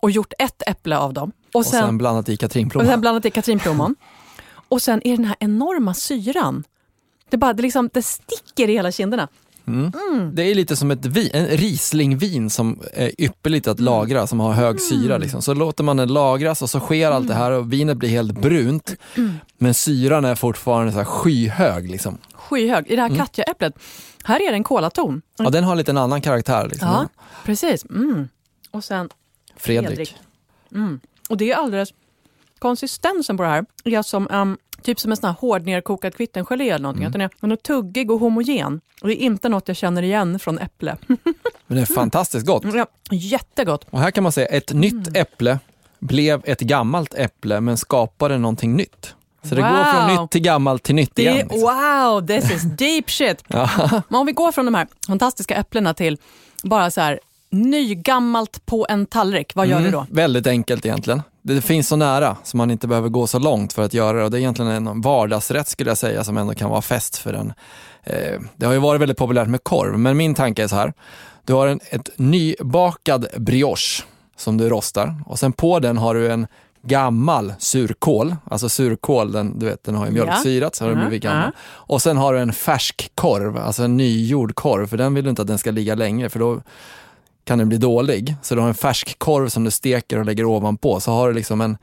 och 0.00 0.10
gjort 0.10 0.32
ett 0.38 0.62
äpple 0.66 0.98
av 0.98 1.12
dem. 1.14 1.32
Och 1.52 1.58
Och 1.58 1.66
sen, 1.66 1.86
sen, 1.86 1.98
blandat 1.98 2.28
i 2.28 2.34
och 2.34 2.40
katrinplommon. 2.40 2.90
sen 2.90 3.00
blandat 3.00 3.24
i 3.24 3.30
katrinplommon. 3.30 3.94
och 4.68 4.82
sen 4.82 5.06
är 5.06 5.16
den 5.16 5.24
här 5.24 5.36
enorma 5.40 5.94
syran. 5.94 6.64
Det, 7.30 7.36
bara, 7.36 7.52
det, 7.52 7.62
liksom, 7.62 7.90
det 7.92 8.02
sticker 8.02 8.68
i 8.68 8.72
hela 8.72 8.92
kinderna. 8.92 9.28
Det 10.32 10.42
är 10.42 10.54
lite 10.54 10.76
som 10.76 10.90
ett 10.90 11.04
vin, 11.04 11.30
en 11.32 11.46
Rieslingvin 11.46 12.50
som 12.50 12.80
är 12.94 13.20
ypperligt 13.20 13.68
att 13.68 13.80
lagra, 13.80 14.26
som 14.26 14.40
har 14.40 14.52
hög 14.52 14.80
syra. 14.80 15.18
Liksom. 15.18 15.42
Så 15.42 15.54
låter 15.54 15.84
man 15.84 15.96
den 15.96 16.12
lagras 16.12 16.62
och 16.62 16.70
så 16.70 16.80
sker 16.80 17.10
allt 17.10 17.28
det 17.28 17.34
här 17.34 17.50
och 17.50 17.72
vinet 17.72 17.96
blir 17.96 18.08
helt 18.08 18.40
brunt. 18.40 18.94
Men 19.58 19.74
syran 19.74 20.24
är 20.24 20.34
fortfarande 20.34 20.92
så 20.92 21.04
skyhög. 21.04 21.90
Liksom. 21.90 22.18
Skyhög. 22.34 22.86
I 22.86 22.96
det 22.96 23.02
här 23.02 23.16
Katja-äpplet, 23.16 23.74
här 24.24 24.40
är 24.40 24.50
det 24.50 24.56
en 24.56 24.64
kolaton. 24.64 25.22
Ja, 25.38 25.50
den 25.50 25.64
har 25.64 25.76
lite 25.76 25.90
en 25.90 25.98
annan 25.98 26.20
karaktär. 26.20 26.68
Liksom. 26.68 26.88
Ja, 26.88 27.08
precis. 27.44 27.84
Mm. 27.84 28.28
Och 28.70 28.84
sen 28.84 29.08
Fredrik. 29.56 29.88
Fredrik. 29.88 30.16
Mm. 30.74 31.00
Och 31.28 31.36
det 31.36 31.50
är 31.52 31.56
alldeles... 31.56 31.94
Konsistensen 32.58 33.36
på 33.36 33.42
det 33.42 33.48
här 33.48 33.64
är 33.84 34.02
som, 34.02 34.28
um, 34.30 34.58
typ 34.82 35.00
som 35.00 35.10
en 35.10 35.16
sån 35.16 35.26
här 35.26 35.36
hårdnerkokad 35.40 36.14
kvittengelé 36.14 36.68
eller 36.68 36.82
någonting. 36.82 37.04
Att 37.04 37.12
den, 37.12 37.20
är, 37.20 37.30
den 37.40 37.52
är 37.52 37.56
tuggig 37.56 38.10
och 38.10 38.20
homogen. 38.20 38.80
Och 39.02 39.08
det 39.08 39.22
är 39.22 39.24
inte 39.24 39.48
något 39.48 39.68
jag 39.68 39.76
känner 39.76 40.02
igen 40.02 40.38
från 40.38 40.58
äpple. 40.58 40.96
Men 41.66 41.76
det 41.76 41.80
är 41.80 41.86
fantastiskt 41.94 42.46
gott. 42.46 42.62
Ja, 42.74 42.86
jättegott. 43.10 43.86
Och 43.90 44.00
här 44.00 44.10
kan 44.10 44.22
man 44.22 44.32
säga 44.32 44.46
ett 44.46 44.72
nytt 44.72 45.16
äpple 45.16 45.58
blev 45.98 46.42
ett 46.44 46.60
gammalt 46.60 47.14
äpple 47.14 47.60
men 47.60 47.76
skapade 47.76 48.38
någonting 48.38 48.76
nytt. 48.76 49.14
Så 49.42 49.54
det 49.54 49.60
går 49.60 49.92
från 49.92 50.10
Wow. 50.16 50.22
nytt 50.22 50.30
till 50.30 50.40
gammalt 50.40 50.82
till 50.82 50.94
nytt 50.94 51.14
Det 51.14 51.22
igen. 51.22 51.36
liksom. 51.36 51.60
wow, 51.60 52.26
this 52.26 52.50
is 52.50 52.62
deep 52.62 53.10
shit. 53.10 53.44
Men 53.48 54.20
om 54.20 54.26
vi 54.26 54.32
går 54.32 54.52
från 54.52 54.64
de 54.64 54.74
här 54.74 54.86
fantastiska 55.06 55.54
äpplena 55.54 55.94
till 55.94 56.18
bara 56.62 56.90
så 56.90 57.00
här 57.00 57.20
nygammalt 57.50 58.66
på 58.66 58.86
en 58.88 59.06
tallrik, 59.06 59.52
vad 59.54 59.66
gör 59.66 59.80
du 59.80 59.90
då? 59.90 60.00
Mm, 60.00 60.14
väldigt 60.14 60.46
enkelt 60.46 60.86
egentligen. 60.86 61.22
Det 61.42 61.60
finns 61.60 61.88
så 61.88 61.96
nära 61.96 62.36
så 62.44 62.56
man 62.56 62.70
inte 62.70 62.86
behöver 62.88 63.08
gå 63.08 63.26
så 63.26 63.38
långt 63.38 63.72
för 63.72 63.82
att 63.82 63.94
göra 63.94 64.18
det. 64.18 64.24
Och 64.24 64.30
det 64.30 64.36
är 64.36 64.38
egentligen 64.38 64.70
en 64.70 65.00
vardagsrätt 65.00 65.68
skulle 65.68 65.90
jag 65.90 65.98
säga 65.98 66.24
som 66.24 66.36
ändå 66.36 66.54
kan 66.54 66.70
vara 66.70 66.82
fest 66.82 67.16
för 67.16 67.32
en. 67.32 67.52
Eh, 68.02 68.40
det 68.56 68.66
har 68.66 68.72
ju 68.72 68.78
varit 68.78 69.00
väldigt 69.00 69.18
populärt 69.18 69.48
med 69.48 69.64
korv, 69.64 69.98
men 69.98 70.16
min 70.16 70.34
tanke 70.34 70.62
är 70.62 70.68
så 70.68 70.76
här. 70.76 70.92
Du 71.44 71.52
har 71.52 71.66
en 71.66 71.80
ett 71.90 72.10
nybakad 72.16 73.26
brioche 73.36 74.04
som 74.36 74.56
du 74.58 74.68
rostar 74.68 75.14
och 75.26 75.38
sen 75.38 75.52
på 75.52 75.78
den 75.78 75.98
har 75.98 76.14
du 76.14 76.32
en 76.32 76.46
gammal 76.82 77.54
surkål, 77.58 78.36
alltså 78.44 78.68
surkål, 78.68 79.32
den, 79.32 79.58
du 79.58 79.66
vet, 79.66 79.84
den 79.84 79.94
har 79.94 80.06
ju 80.06 80.12
mjölksyrat 80.12 80.74
så 80.74 80.84
har 80.84 80.88
den 80.88 80.98
Mm, 80.98 81.08
blivit 81.08 81.22
gammal. 81.24 81.50
Och 81.66 82.02
sen 82.02 82.16
har 82.16 82.34
du 82.34 82.40
en 82.40 82.52
färsk 82.52 83.10
korv, 83.14 83.56
alltså 83.56 83.82
en 83.82 83.96
nygjord 83.96 84.54
korv, 84.54 84.86
för 84.86 84.96
den 84.96 85.14
vill 85.14 85.24
du 85.24 85.30
inte 85.30 85.42
att 85.42 85.48
den 85.48 85.58
ska 85.58 85.70
ligga 85.70 85.94
längre 85.94 86.28
för 86.28 86.38
då 86.38 86.60
kan 87.46 87.58
den 87.58 87.68
bli 87.68 87.78
dålig. 87.78 88.34
Så 88.42 88.54
du 88.54 88.60
har 88.60 88.68
en 88.68 88.74
färsk 88.74 89.18
korv 89.18 89.48
som 89.48 89.64
du 89.64 89.70
steker 89.70 90.18
och 90.18 90.24
lägger 90.24 90.44
ovanpå. 90.44 91.00
Så 91.00 91.12
har 91.12 91.28
du 91.28 91.34
liksom 91.34 91.60
en 91.60 91.78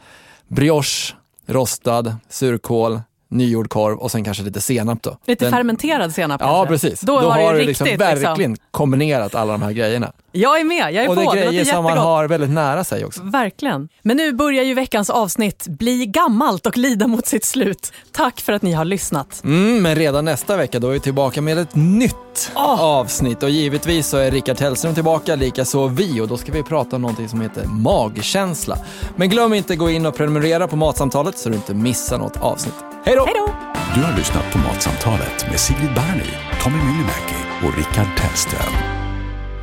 brioche, 0.47 1.13
rostad, 1.47 2.15
surkål, 2.29 3.01
nygjord 3.29 3.69
korv 3.69 3.97
och 3.97 4.11
sen 4.11 4.23
kanske 4.23 4.43
lite 4.43 4.61
senap 4.61 5.01
då. 5.03 5.17
Lite 5.25 5.45
Den- 5.45 5.51
fermenterad 5.53 6.13
senap 6.13 6.41
Ja, 6.41 6.65
kanske? 6.65 6.87
precis. 6.87 7.01
Då, 7.01 7.15
var 7.15 7.31
har 7.31 7.53
du 7.53 7.59
riktigt 7.59 7.67
liksom 7.87 7.97
verkligen 7.97 8.55
kombinerat 8.71 9.35
alla 9.35 9.51
de 9.51 9.61
här 9.61 9.71
grejerna. 9.71 10.11
Jag 10.35 10.59
är 10.59 10.63
med, 10.63 10.93
jag 10.93 11.03
är 11.03 11.09
och 11.09 11.15
det 11.15 11.25
på. 11.25 11.31
är 11.31 11.35
Det 11.35 11.41
grejer 11.41 11.61
låter 11.61 11.75
som 11.75 11.83
man 11.83 11.97
har 11.97 12.27
väldigt 12.27 12.49
nära 12.49 12.83
sig 12.83 13.05
också. 13.05 13.21
Verkligen. 13.23 13.89
Men 14.01 14.17
nu 14.17 14.33
börjar 14.33 14.63
ju 14.63 14.73
veckans 14.73 15.09
avsnitt 15.09 15.67
bli 15.67 16.05
gammalt 16.05 16.65
och 16.65 16.77
lida 16.77 17.07
mot 17.07 17.25
sitt 17.27 17.45
slut. 17.45 17.93
Tack 18.11 18.41
för 18.41 18.53
att 18.53 18.61
ni 18.61 18.71
har 18.71 18.85
lyssnat. 18.85 19.41
Mm, 19.43 19.83
men 19.83 19.95
redan 19.95 20.25
nästa 20.25 20.57
vecka 20.57 20.79
då 20.79 20.87
är 20.87 20.91
vi 20.93 20.99
tillbaka 20.99 21.41
med 21.41 21.57
ett 21.57 21.75
nytt 21.75 22.51
avsnitt 22.55 23.43
och 23.43 23.49
givetvis 23.49 24.07
så 24.07 24.17
är 24.17 24.31
Rickard 24.31 24.59
Hellström 24.59 24.93
tillbaka, 24.93 25.35
likaså 25.35 25.87
vi 25.87 26.21
och 26.21 26.27
då 26.27 26.37
ska 26.37 26.51
vi 26.51 26.63
prata 26.63 26.95
om 26.95 27.01
någonting 27.01 27.29
som 27.29 27.41
heter 27.41 27.65
magkänsla. 27.65 28.77
Men 29.15 29.29
glöm 29.29 29.53
inte 29.53 29.75
gå 29.75 29.89
in 29.89 30.05
och 30.05 30.15
prenumerera 30.15 30.67
på 30.67 30.75
Matsamtalet 30.75 31.37
så 31.37 31.49
du 31.49 31.55
inte 31.55 31.73
missar 31.73 32.17
något 32.17 32.37
avsnitt. 32.41 32.75
Hej 33.05 33.15
då! 33.15 33.25
Hej 33.25 33.35
då! 33.35 33.53
Du 33.95 34.01
har 34.01 34.17
lyssnat 34.17 34.51
på 34.51 34.57
Matsamtalet 34.57 35.49
med 35.49 35.59
Sigrid 35.59 35.93
Barny, 35.95 36.33
Tommy 36.63 36.77
Myllymäki 36.77 37.65
och 37.65 37.77
Rickard 37.77 38.17
Tellström. 38.17 38.92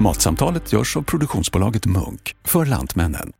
Matsamtalet 0.00 0.72
görs 0.72 0.96
av 0.96 1.02
produktionsbolaget 1.02 1.86
Munk 1.86 2.36
för 2.44 2.66
Lantmännen. 2.66 3.32